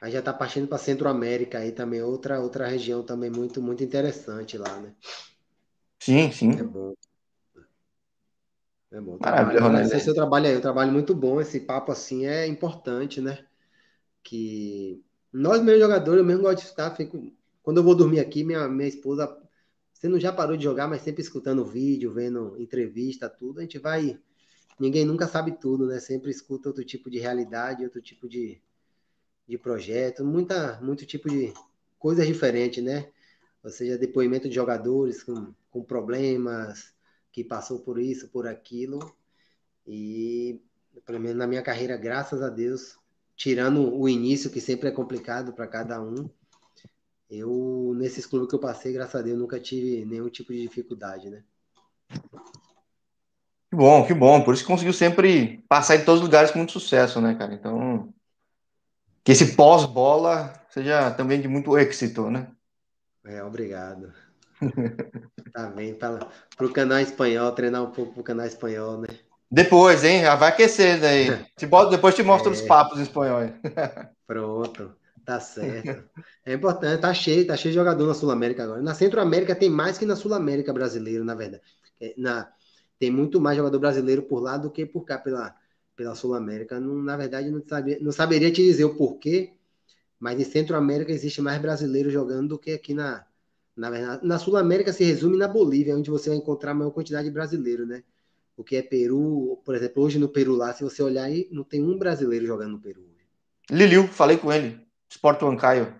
Aí 0.00 0.10
já 0.10 0.22
tá 0.22 0.32
partindo 0.32 0.66
para 0.66 0.78
Centro-América 0.78 1.58
aí 1.58 1.72
também, 1.72 2.00
outra 2.00 2.40
outra 2.40 2.66
região 2.66 3.02
também 3.02 3.28
muito 3.28 3.60
muito 3.60 3.84
interessante 3.84 4.56
lá, 4.56 4.74
né? 4.76 4.94
Sim, 6.00 6.32
sim. 6.32 6.52
É 6.52 6.62
bom. 6.62 6.94
É 8.90 9.00
bom. 9.02 9.18
Maravilha, 9.20 9.60
Ronaldo. 9.60 9.86
Esse 9.86 10.00
seu 10.00 10.14
trabalho 10.14 10.46
aí, 10.46 10.56
um 10.56 10.62
trabalho 10.62 10.92
muito 10.92 11.14
bom, 11.14 11.42
esse 11.42 11.60
papo 11.60 11.92
assim 11.92 12.24
é 12.24 12.46
importante, 12.46 13.20
né? 13.20 13.44
Que 14.28 15.02
nós 15.32 15.62
mesmo 15.62 15.80
jogadores, 15.80 16.18
eu 16.18 16.24
mesmo 16.26 16.42
gosto 16.42 16.58
de 16.58 16.68
estar, 16.68 16.94
fico 16.94 17.32
quando 17.62 17.78
eu 17.78 17.82
vou 17.82 17.94
dormir 17.94 18.20
aqui, 18.20 18.44
minha, 18.44 18.68
minha 18.68 18.88
esposa, 18.88 19.26
você 19.92 20.06
não 20.06 20.20
já 20.20 20.30
parou 20.30 20.54
de 20.54 20.64
jogar, 20.64 20.86
mas 20.86 21.00
sempre 21.00 21.22
escutando 21.22 21.64
vídeo, 21.64 22.12
vendo 22.12 22.60
entrevista, 22.60 23.28
tudo, 23.28 23.58
a 23.58 23.62
gente 23.62 23.78
vai. 23.78 24.20
Ninguém 24.78 25.06
nunca 25.06 25.26
sabe 25.26 25.52
tudo, 25.52 25.86
né? 25.86 25.98
Sempre 25.98 26.30
escuta 26.30 26.68
outro 26.68 26.84
tipo 26.84 27.10
de 27.10 27.18
realidade, 27.18 27.84
outro 27.84 28.02
tipo 28.02 28.28
de, 28.28 28.60
de 29.46 29.56
projeto, 29.56 30.24
muita, 30.24 30.78
muito 30.82 31.06
tipo 31.06 31.28
de 31.30 31.54
coisas 31.98 32.26
diferentes, 32.26 32.84
né? 32.84 33.10
Ou 33.62 33.70
seja, 33.70 33.96
depoimento 33.96 34.46
de 34.46 34.54
jogadores 34.54 35.22
com, 35.22 35.54
com 35.70 35.82
problemas, 35.82 36.92
que 37.32 37.42
passou 37.42 37.80
por 37.80 37.98
isso, 37.98 38.28
por 38.28 38.46
aquilo. 38.46 38.98
E, 39.86 40.60
pelo 41.06 41.18
menos 41.18 41.38
na 41.38 41.46
minha 41.46 41.62
carreira, 41.62 41.96
graças 41.96 42.42
a 42.42 42.50
Deus, 42.50 42.97
tirando 43.38 43.94
o 43.96 44.08
início, 44.08 44.50
que 44.50 44.60
sempre 44.60 44.88
é 44.88 44.92
complicado 44.92 45.52
para 45.52 45.68
cada 45.68 46.02
um, 46.02 46.28
eu, 47.30 47.94
nesses 47.96 48.26
clubes 48.26 48.48
que 48.48 48.54
eu 48.56 48.58
passei, 48.58 48.92
graças 48.92 49.14
a 49.14 49.22
Deus, 49.22 49.38
nunca 49.38 49.60
tive 49.60 50.04
nenhum 50.04 50.28
tipo 50.28 50.52
de 50.52 50.62
dificuldade, 50.62 51.30
né? 51.30 51.44
Que 53.70 53.76
bom, 53.76 54.04
que 54.04 54.12
bom. 54.12 54.42
Por 54.42 54.54
isso 54.54 54.64
que 54.64 54.68
conseguiu 54.68 54.92
sempre 54.92 55.62
passar 55.68 55.96
em 55.96 56.04
todos 56.04 56.20
os 56.20 56.26
lugares 56.26 56.50
com 56.50 56.58
muito 56.58 56.72
sucesso, 56.72 57.20
né, 57.20 57.34
cara? 57.34 57.54
Então, 57.54 58.12
que 59.22 59.30
esse 59.30 59.54
pós-bola 59.54 60.52
seja 60.70 61.12
também 61.12 61.40
de 61.40 61.46
muito 61.46 61.78
êxito, 61.78 62.30
né? 62.30 62.50
É, 63.24 63.44
obrigado. 63.44 64.12
tá 65.52 65.66
bem, 65.70 65.94
para 65.94 66.18
o 66.60 66.72
canal 66.72 66.98
espanhol, 66.98 67.52
treinar 67.52 67.84
um 67.84 67.92
pouco 67.92 68.14
para 68.14 68.20
o 68.20 68.24
canal 68.24 68.46
espanhol, 68.46 69.00
né? 69.00 69.27
Depois, 69.50 70.04
hein? 70.04 70.20
Já 70.20 70.34
vai 70.34 70.50
aquecer 70.50 71.00
daí. 71.00 71.26
Te 71.56 71.66
bota, 71.66 71.90
depois 71.90 72.14
te 72.14 72.22
mostro 72.22 72.50
é. 72.50 72.54
os 72.54 72.60
papos 72.60 72.98
em 72.98 73.02
espanhol. 73.02 73.50
Pronto, 74.26 74.94
tá 75.24 75.40
certo. 75.40 76.04
É 76.44 76.52
importante, 76.52 77.00
tá 77.00 77.14
cheio, 77.14 77.46
tá 77.46 77.56
cheio 77.56 77.72
de 77.72 77.78
jogador 77.78 78.06
na 78.06 78.14
Sul-América 78.14 78.64
agora. 78.64 78.82
Na 78.82 78.94
Centro-América 78.94 79.54
tem 79.54 79.70
mais 79.70 79.96
que 79.96 80.04
na 80.04 80.16
Sul-América 80.16 80.72
brasileiro, 80.72 81.24
na 81.24 81.34
verdade. 81.34 81.62
É, 81.98 82.14
na, 82.18 82.46
tem 82.98 83.10
muito 83.10 83.40
mais 83.40 83.56
jogador 83.56 83.78
brasileiro 83.78 84.22
por 84.22 84.40
lá 84.40 84.58
do 84.58 84.70
que 84.70 84.84
por 84.84 85.04
cá 85.04 85.16
pela, 85.16 85.54
pela 85.96 86.14
Sul-América. 86.14 86.78
Na 86.78 87.16
verdade, 87.16 87.50
não, 87.50 87.62
sabia, 87.66 87.98
não 88.00 88.12
saberia 88.12 88.52
te 88.52 88.62
dizer 88.62 88.84
o 88.84 88.96
porquê, 88.96 89.54
mas 90.20 90.38
em 90.38 90.44
Centro-América 90.44 91.10
existe 91.10 91.40
mais 91.40 91.60
brasileiro 91.60 92.10
jogando 92.10 92.48
do 92.48 92.58
que 92.58 92.72
aqui 92.72 92.92
na. 92.92 93.24
Na, 93.74 94.20
na 94.20 94.38
Sul-América 94.40 94.92
se 94.92 95.04
resume 95.04 95.36
na 95.36 95.46
Bolívia, 95.46 95.96
onde 95.96 96.10
você 96.10 96.28
vai 96.30 96.36
encontrar 96.36 96.72
a 96.72 96.74
maior 96.74 96.90
quantidade 96.90 97.28
de 97.28 97.32
brasileiros, 97.32 97.86
né? 97.86 98.02
O 98.58 98.64
que 98.64 98.74
é 98.74 98.82
Peru, 98.82 99.62
por 99.64 99.76
exemplo, 99.76 100.02
hoje 100.02 100.18
no 100.18 100.28
Peru 100.28 100.56
lá, 100.56 100.74
se 100.74 100.82
você 100.82 101.00
olhar 101.00 101.22
aí, 101.22 101.48
não 101.52 101.62
tem 101.62 101.80
um 101.80 101.96
brasileiro 101.96 102.44
jogando 102.44 102.72
no 102.72 102.80
Peru. 102.80 103.06
Liliu, 103.70 104.08
falei 104.08 104.36
com 104.36 104.52
ele. 104.52 104.80
Sport 105.08 105.40
Huancaio. 105.40 105.94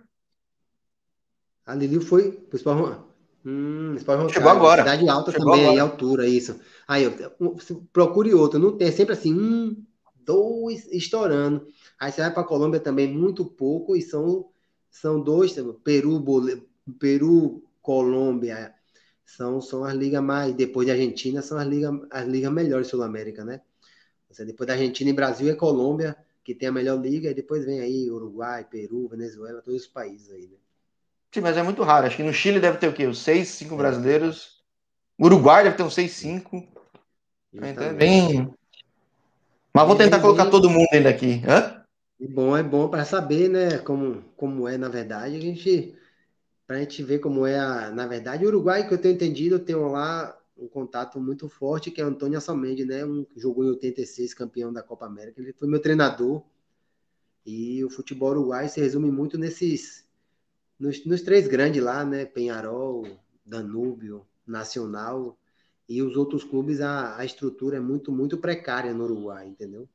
A 1.65 1.73
Liliu 1.73 2.01
foi 2.01 2.33
pro 2.33 2.57
Sport 2.57 2.77
Huancaio. 2.77 3.05
Hum, 3.45 3.95
Sport 3.95 4.33
Chegou 4.33 4.51
agora. 4.51 4.83
Cidade 4.83 5.07
alta 5.07 5.31
Chegou 5.31 5.53
também, 5.53 5.69
aí, 5.69 5.79
altura, 5.79 6.27
isso. 6.27 6.59
Aí, 6.85 7.05
procure 7.93 8.33
outro. 8.33 8.59
Não 8.59 8.75
tem, 8.75 8.89
é 8.89 8.91
sempre 8.91 9.13
assim, 9.13 9.33
um, 9.33 9.81
dois, 10.25 10.85
estourando. 10.91 11.65
Aí 11.97 12.11
você 12.11 12.19
vai 12.19 12.33
para 12.33 12.43
Colômbia 12.43 12.81
também, 12.81 13.07
muito 13.07 13.45
pouco, 13.45 13.95
e 13.95 14.01
são, 14.01 14.49
são 14.91 15.21
dois, 15.21 15.55
Peru, 15.81 16.19
Bol... 16.19 16.43
Peru, 16.99 17.63
Colômbia, 17.81 18.73
são, 19.35 19.61
são 19.61 19.83
as 19.83 19.93
ligas 19.93 20.23
mais, 20.23 20.53
depois 20.55 20.87
da 20.87 20.93
Argentina, 20.93 21.41
são 21.41 21.57
as 21.57 21.67
ligas, 21.67 21.93
as 22.09 22.27
ligas 22.27 22.51
melhores 22.51 22.87
Sul-América, 22.87 23.45
né? 23.45 23.61
Você, 24.29 24.43
depois 24.43 24.67
da 24.67 24.73
Argentina 24.73 25.09
e 25.09 25.13
Brasil 25.13 25.51
é 25.51 25.55
Colômbia, 25.55 26.15
que 26.43 26.55
tem 26.55 26.69
a 26.69 26.71
melhor 26.71 26.99
liga, 26.99 27.29
e 27.29 27.33
depois 27.33 27.63
vem 27.63 27.79
aí 27.79 28.09
Uruguai, 28.09 28.65
Peru, 28.69 29.07
Venezuela, 29.07 29.61
todos 29.61 29.81
os 29.81 29.87
países 29.87 30.31
aí, 30.31 30.47
né? 30.47 30.57
Sim, 31.31 31.41
mas 31.41 31.57
é 31.57 31.63
muito 31.63 31.83
raro. 31.83 32.07
Acho 32.07 32.17
que 32.17 32.23
no 32.23 32.33
Chile 32.33 32.59
deve 32.59 32.79
ter 32.79 32.87
o 32.87 32.93
quê? 32.93 33.05
Os 33.05 33.19
seis, 33.19 33.49
cinco 33.49 33.75
é. 33.75 33.77
brasileiros. 33.77 34.63
Uruguai 35.21 35.63
deve 35.63 35.77
ter 35.77 35.83
uns 35.83 35.93
seis, 35.93 36.11
cinco. 36.13 36.67
Então 37.53 37.83
é 37.83 37.93
bem. 37.93 38.51
Mas 39.71 39.87
vou 39.87 39.95
tentar 39.95 40.19
colocar 40.19 40.47
todo 40.47 40.69
mundo 40.69 40.87
ainda 40.91 41.09
aqui. 41.09 41.43
Hã? 41.47 41.83
E 42.19 42.27
bom, 42.27 42.57
é 42.57 42.63
bom 42.63 42.89
para 42.89 43.05
saber, 43.05 43.47
né, 43.47 43.77
como, 43.77 44.23
como 44.35 44.67
é, 44.67 44.75
na 44.77 44.89
verdade, 44.89 45.35
a 45.35 45.39
gente 45.39 45.95
para 46.69 46.77
a 46.77 46.79
gente 46.81 47.01
ver 47.01 47.17
como 47.17 47.47
é 47.47 47.57
a, 47.57 47.89
na 47.89 48.05
verdade, 48.05 48.45
o 48.45 48.47
Uruguai, 48.47 48.87
que 48.87 48.93
eu 48.93 48.97
tenho 48.99 49.15
entendido, 49.15 49.55
eu 49.55 49.59
tenho 49.59 49.87
lá 49.87 50.39
um 50.55 50.67
contato 50.67 51.19
muito 51.19 51.49
forte, 51.49 51.89
que 51.89 51.99
é 51.99 52.05
o 52.05 52.09
Antônio 52.09 52.37
Assalmendi, 52.37 52.85
né? 52.85 53.03
Um 53.03 53.25
jogou 53.35 53.65
em 53.65 53.69
86, 53.69 54.35
campeão 54.35 54.71
da 54.71 54.83
Copa 54.83 55.07
América. 55.07 55.41
Ele 55.41 55.51
foi 55.51 55.67
meu 55.67 55.81
treinador. 55.81 56.43
E 57.43 57.83
o 57.83 57.89
futebol 57.89 58.29
uruguai 58.29 58.69
se 58.69 58.79
resume 58.79 59.09
muito 59.09 59.35
nesses 59.35 60.05
nos, 60.77 61.03
nos 61.07 61.23
três 61.23 61.47
grandes 61.47 61.81
lá, 61.81 62.05
né? 62.05 62.23
Penharol, 62.23 63.17
Danúbio, 63.43 64.27
Nacional 64.45 65.39
e 65.87 66.03
os 66.03 66.15
outros 66.15 66.43
clubes 66.43 66.81
a, 66.81 67.17
a 67.17 67.25
estrutura 67.25 67.77
é 67.77 67.79
muito 67.79 68.11
muito 68.11 68.37
precária 68.37 68.93
no 68.93 69.05
Uruguai, 69.05 69.47
entendeu? 69.47 69.89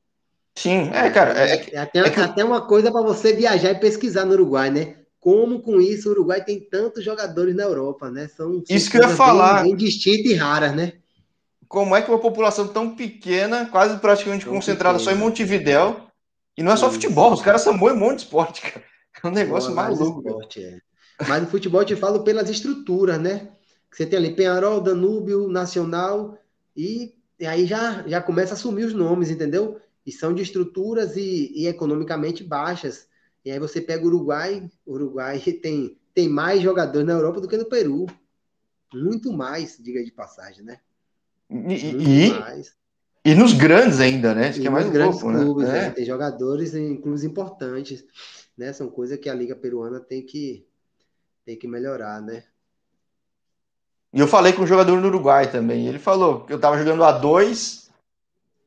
Sim, 0.57 0.89
é, 0.93 1.09
cara. 1.11 1.39
É, 1.39 1.55
é, 1.55 1.75
é 1.75 1.79
até, 1.79 2.11
que... 2.11 2.18
até 2.18 2.45
uma 2.45 2.66
coisa 2.66 2.91
para 2.91 3.01
você 3.01 3.33
viajar 3.33 3.70
e 3.70 3.79
pesquisar 3.79 4.25
no 4.25 4.33
Uruguai, 4.33 4.72
né? 4.72 5.04
Como 5.25 5.62
com 5.62 5.81
isso 5.81 6.11
o 6.11 6.12
Uruguai 6.12 6.45
tem 6.45 6.61
tantos 6.61 7.03
jogadores 7.03 7.57
na 7.57 7.62
Europa, 7.62 8.11
né? 8.11 8.29
São, 8.29 8.62
isso 8.68 8.91
que 8.91 8.99
eu 8.99 9.01
ia 9.01 9.09
falar. 9.09 9.62
Bem, 9.62 9.75
bem 9.75 9.77
distintas 9.77 10.31
e 10.31 10.35
raras, 10.35 10.77
né? 10.77 10.93
Como 11.66 11.97
é 11.97 12.03
que 12.03 12.11
uma 12.11 12.18
população 12.18 12.68
tão 12.68 12.95
pequena, 12.95 13.64
quase 13.64 13.99
praticamente 14.01 14.45
tão 14.45 14.53
concentrada 14.53 14.99
pequena. 14.99 15.16
só 15.16 15.18
em 15.18 15.25
Montevidéu, 15.25 16.09
e 16.59 16.62
não 16.62 16.72
é 16.72 16.77
só 16.77 16.89
isso. 16.89 16.97
futebol, 16.97 17.33
os 17.33 17.41
caras 17.41 17.62
são 17.62 17.72
um 17.72 17.97
monte 17.97 18.16
de 18.16 18.25
esporte, 18.25 18.61
cara. 18.61 18.85
É 19.22 19.27
um 19.27 19.31
negócio 19.31 19.70
Boa, 19.70 19.85
maluco. 19.85 20.29
Esporte, 20.29 20.62
é. 20.62 20.79
Mas 21.27 21.41
no 21.41 21.49
futebol 21.49 21.81
eu 21.81 21.87
te 21.87 21.97
falo 21.97 22.22
pelas 22.22 22.51
estruturas, 22.51 23.18
né? 23.18 23.49
Você 23.91 24.05
tem 24.05 24.18
ali 24.18 24.35
Penharol, 24.35 24.83
Danúbio, 24.83 25.49
Nacional, 25.49 26.37
e, 26.77 27.14
e 27.41 27.47
aí 27.47 27.64
já, 27.64 28.07
já 28.07 28.20
começa 28.20 28.53
a 28.53 28.57
assumir 28.57 28.85
os 28.85 28.93
nomes, 28.93 29.31
entendeu? 29.31 29.81
E 30.05 30.12
são 30.12 30.35
de 30.35 30.43
estruturas 30.43 31.16
e, 31.16 31.51
e 31.55 31.66
economicamente 31.66 32.45
baixas. 32.45 33.07
E 33.45 33.51
aí 33.51 33.59
você 33.59 33.80
pega 33.80 34.03
o 34.03 34.07
Uruguai, 34.07 34.68
o 34.86 34.95
Uruguai 34.95 35.38
tem, 35.62 35.99
tem 36.14 36.28
mais 36.28 36.62
jogadores 36.62 37.07
na 37.07 37.12
Europa 37.12 37.40
do 37.40 37.49
que 37.49 37.57
no 37.57 37.68
Peru. 37.68 38.07
Muito 38.92 39.32
mais, 39.32 39.76
diga 39.78 40.03
de 40.05 40.12
passagem, 40.12 40.64
né? 40.64 40.78
E, 41.51 41.74
e, 41.74 42.32
e, 43.24 43.34
nos 43.34 43.53
grandes 43.53 44.01
ainda, 44.01 44.34
né? 44.34 44.49
Acho 44.49 44.61
que 44.61 44.66
é 44.66 44.70
mais 44.70 44.88
grandes 44.88 45.20
louco, 45.20 45.36
né? 45.36 45.45
clubes, 45.45 45.68
né? 45.68 45.72
né? 45.72 45.90
Tem 45.90 46.05
jogadores 46.05 46.74
em 46.74 47.01
clubes 47.01 47.24
importantes, 47.24 48.05
né? 48.57 48.72
São 48.72 48.88
coisas 48.88 49.18
que 49.18 49.28
a 49.28 49.34
Liga 49.34 49.55
Peruana 49.55 50.01
tem 50.01 50.24
que, 50.24 50.66
tem 51.45 51.59
que 51.59 51.68
melhorar, 51.68 52.22
né? 52.22 52.45
E 54.12 54.20
eu 54.20 54.28
falei 54.28 54.53
com 54.53 54.62
um 54.62 54.66
jogador 54.66 55.01
no 55.01 55.09
Uruguai 55.09 55.51
também. 55.51 55.88
Ele 55.88 55.99
falou 55.99 56.45
que 56.45 56.53
eu 56.53 56.61
tava 56.61 56.78
jogando 56.78 57.03
a 57.03 57.11
dois, 57.11 57.90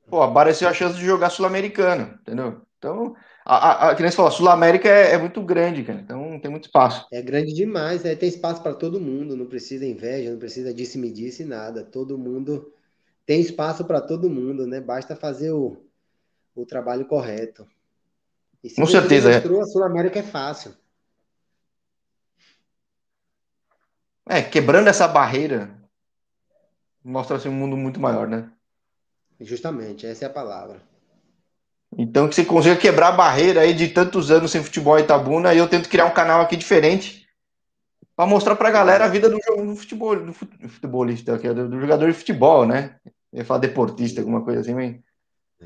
pô, 0.10 0.22
apareceu 0.22 0.68
a 0.68 0.74
chance 0.74 0.98
de 0.98 1.06
jogar 1.06 1.30
sul-americano, 1.30 2.20
entendeu? 2.22 2.62
Então, 2.78 3.16
a, 3.50 3.56
a, 3.56 3.92
a 3.92 3.96
que 3.96 4.02
nem 4.02 4.12
você 4.12 4.18
falou, 4.18 4.30
a 4.30 4.34
Sul-América 4.36 4.90
é, 4.90 5.14
é, 5.14 5.18
muito 5.18 5.42
grande, 5.42 5.82
cara. 5.82 6.02
Então 6.02 6.38
tem 6.38 6.52
muito 6.52 6.66
espaço. 6.66 7.08
É 7.14 7.22
grande 7.22 7.54
demais, 7.54 8.04
é, 8.04 8.14
tem 8.14 8.28
espaço 8.28 8.62
para 8.62 8.74
todo 8.74 9.00
mundo, 9.00 9.38
não 9.38 9.46
precisa 9.46 9.86
inveja, 9.86 10.32
não 10.32 10.38
precisa 10.38 10.74
disse 10.74 10.98
me 10.98 11.10
disse 11.10 11.46
nada. 11.46 11.82
Todo 11.82 12.18
mundo 12.18 12.74
tem 13.26 13.40
espaço 13.40 13.86
para 13.86 14.02
todo 14.02 14.30
mundo, 14.30 14.68
né? 14.68 14.82
Basta 14.82 15.16
fazer 15.16 15.52
o, 15.52 15.78
o 16.54 16.66
trabalho 16.66 17.06
correto. 17.06 17.66
E 18.62 18.70
se 18.70 18.76
Com 18.76 18.86
certeza. 18.86 19.32
Mostrou, 19.32 19.62
a 19.62 19.66
Sul-América 19.66 20.20
é 20.20 20.24
fácil. 20.24 20.74
É, 24.30 24.42
quebrando 24.42 24.90
essa 24.90 25.08
barreira, 25.08 25.72
mostra 27.02 27.38
assim, 27.38 27.48
um 27.48 27.54
mundo 27.54 27.78
muito 27.78 27.98
maior, 27.98 28.28
né? 28.28 28.52
Justamente, 29.40 30.06
essa 30.06 30.26
é 30.26 30.28
a 30.28 30.32
palavra. 30.32 30.82
Então, 31.96 32.28
que 32.28 32.36
você 32.36 32.44
consiga 32.44 32.76
quebrar 32.76 33.10
a 33.10 33.12
barreira 33.12 33.62
aí 33.62 33.74
de 33.74 33.88
tantos 33.88 34.30
anos 34.30 34.52
sem 34.52 34.64
futebol 34.64 35.00
Itabuna, 35.00 35.50
aí 35.50 35.58
eu 35.58 35.70
tento 35.70 35.90
criar 35.90 36.06
um 36.06 36.14
canal 36.14 36.42
aqui 36.42 36.56
diferente 36.56 37.28
para 38.16 38.26
mostrar 38.26 38.56
para 38.56 38.70
a 38.70 38.72
galera 38.72 39.06
a 39.06 39.08
vida 39.08 39.30
do, 39.30 39.38
do 39.38 39.76
futebol, 39.76 40.16
do 40.16 40.34
futebolista, 40.34 41.36
aqui, 41.36 41.48
do, 41.54 41.70
do, 41.70 41.80
jogador 41.80 42.08
de 42.12 42.18
futebol, 42.18 42.66
né? 42.66 43.00
Eu 43.32 43.40
ia 43.40 43.46
falar 43.46 43.60
deportista, 43.60 44.22
alguma 44.22 44.44
coisa 44.44 44.62
assim, 44.62 44.74
mas. 44.74 45.00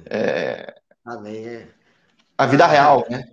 É... 0.06 0.76
Amém, 1.06 1.46
é. 1.46 1.68
A 2.38 2.46
vida 2.46 2.68
real, 2.68 3.06
né? 3.10 3.24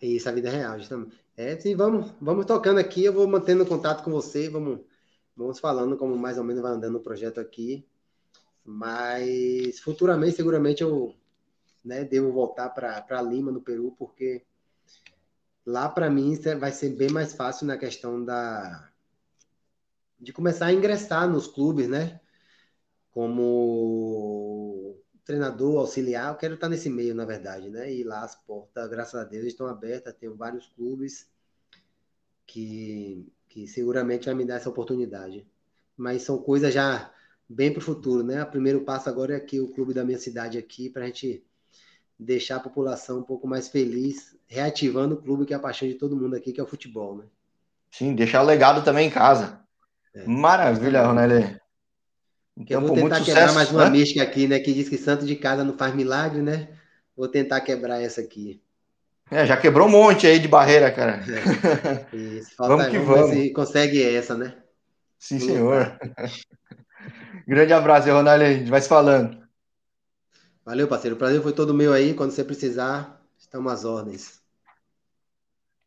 Isso, 0.00 0.28
a 0.28 0.32
vida 0.32 0.50
real, 0.50 0.78
justamente. 0.78 1.16
É, 1.36 1.58
sim, 1.58 1.74
vamos, 1.74 2.12
vamos 2.20 2.44
tocando 2.44 2.78
aqui, 2.78 3.04
eu 3.04 3.12
vou 3.12 3.26
mantendo 3.26 3.64
contato 3.64 4.04
com 4.04 4.10
você, 4.10 4.50
vamos, 4.50 4.80
vamos 5.34 5.58
falando 5.58 5.96
como 5.96 6.16
mais 6.16 6.36
ou 6.36 6.44
menos 6.44 6.62
vai 6.62 6.72
andando 6.72 6.96
o 6.96 7.02
projeto 7.02 7.40
aqui. 7.40 7.86
Mas 8.64 9.80
futuramente, 9.80 10.36
seguramente, 10.36 10.82
eu 10.82 11.14
né? 11.84 12.04
Devo 12.04 12.32
voltar 12.32 12.70
para 12.70 13.22
Lima, 13.22 13.50
no 13.50 13.60
Peru, 13.60 13.94
porque 13.98 14.44
lá 15.64 15.88
para 15.88 16.10
mim 16.10 16.38
vai 16.58 16.72
ser 16.72 16.90
bem 16.90 17.10
mais 17.10 17.32
fácil 17.34 17.66
na 17.66 17.76
questão 17.76 18.24
da 18.24 18.90
de 20.18 20.32
começar 20.32 20.66
a 20.66 20.72
ingressar 20.72 21.28
nos 21.28 21.48
clubes, 21.48 21.88
né? 21.88 22.20
Como 23.10 24.96
treinador, 25.24 25.80
auxiliar, 25.80 26.32
eu 26.32 26.36
quero 26.36 26.54
estar 26.54 26.68
nesse 26.68 26.88
meio, 26.88 27.14
na 27.14 27.24
verdade, 27.24 27.68
né? 27.68 27.92
E 27.92 28.04
lá 28.04 28.22
as 28.22 28.36
portas, 28.36 28.88
graças 28.88 29.14
a 29.20 29.24
Deus, 29.24 29.46
estão 29.46 29.66
abertas, 29.66 30.14
tenho 30.14 30.36
vários 30.36 30.68
clubes 30.68 31.28
que, 32.46 33.32
que 33.48 33.66
seguramente 33.66 34.26
vai 34.26 34.34
me 34.34 34.44
dar 34.44 34.56
essa 34.56 34.68
oportunidade. 34.68 35.46
Mas 35.96 36.22
são 36.22 36.38
coisas 36.38 36.72
já 36.72 37.12
bem 37.48 37.72
para 37.72 37.80
o 37.80 37.84
futuro, 37.84 38.22
né? 38.22 38.42
O 38.42 38.50
primeiro 38.50 38.84
passo 38.84 39.08
agora 39.08 39.34
é 39.34 39.36
aqui 39.36 39.60
o 39.60 39.72
clube 39.72 39.92
da 39.92 40.04
minha 40.04 40.18
cidade 40.18 40.56
aqui, 40.56 40.88
para 40.88 41.02
a 41.02 41.06
gente 41.06 41.44
deixar 42.18 42.56
a 42.56 42.60
população 42.60 43.18
um 43.18 43.22
pouco 43.22 43.46
mais 43.46 43.68
feliz, 43.68 44.36
reativando 44.46 45.14
o 45.14 45.22
clube 45.22 45.46
que 45.46 45.52
é 45.52 45.56
a 45.56 45.60
paixão 45.60 45.88
de 45.88 45.94
todo 45.94 46.16
mundo 46.16 46.36
aqui, 46.36 46.52
que 46.52 46.60
é 46.60 46.62
o 46.62 46.66
futebol, 46.68 47.16
né? 47.16 47.24
Sim, 47.90 48.14
deixar 48.14 48.42
o 48.42 48.46
legado 48.46 48.82
também 48.82 49.08
em 49.08 49.10
casa. 49.10 49.60
É, 50.14 50.26
Maravilha, 50.26 51.04
Ronelli. 51.04 51.60
Então, 52.56 52.80
eu 52.80 52.86
vou 52.86 52.96
tentar 52.96 53.20
quebrar 53.20 53.48
sucesso, 53.48 53.54
mais 53.54 53.70
uma 53.70 53.84
né? 53.84 53.90
mística 53.90 54.22
aqui, 54.22 54.46
né? 54.46 54.58
Que 54.58 54.72
diz 54.72 54.88
que 54.88 54.98
santo 54.98 55.24
de 55.24 55.36
casa 55.36 55.64
não 55.64 55.76
faz 55.76 55.94
milagre, 55.94 56.42
né? 56.42 56.68
Vou 57.16 57.28
tentar 57.28 57.60
quebrar 57.60 58.00
essa 58.00 58.20
aqui. 58.20 58.62
É, 59.30 59.46
já 59.46 59.56
quebrou 59.56 59.88
um 59.88 59.90
monte 59.90 60.26
aí 60.26 60.38
de 60.38 60.48
barreira, 60.48 60.90
cara. 60.90 61.22
É, 62.12 62.16
isso, 62.16 62.54
falta, 62.54 62.76
vamos 62.76 62.90
que 62.90 62.98
vamos. 62.98 63.20
vamos. 63.20 63.36
se 63.36 63.50
consegue 63.50 64.02
essa, 64.02 64.36
né? 64.36 64.54
Sim, 65.18 65.38
senhor. 65.38 65.98
Grande 67.48 67.72
abraço, 67.72 68.10
Ronaldo. 68.10 68.44
A 68.44 68.52
gente 68.52 68.70
vai 68.70 68.80
se 68.80 68.88
falando. 68.88 69.41
Valeu, 70.64 70.88
parceiro. 70.88 71.16
O 71.16 71.18
prazer 71.18 71.42
foi 71.42 71.52
todo 71.52 71.74
meu 71.74 71.92
aí. 71.92 72.14
Quando 72.14 72.30
você 72.32 72.44
precisar, 72.44 73.20
estamos 73.38 73.72
às 73.72 73.84
ordens. 73.84 74.40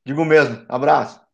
Digo 0.05 0.23
mesmo. 0.23 0.65
Abraço. 0.69 1.24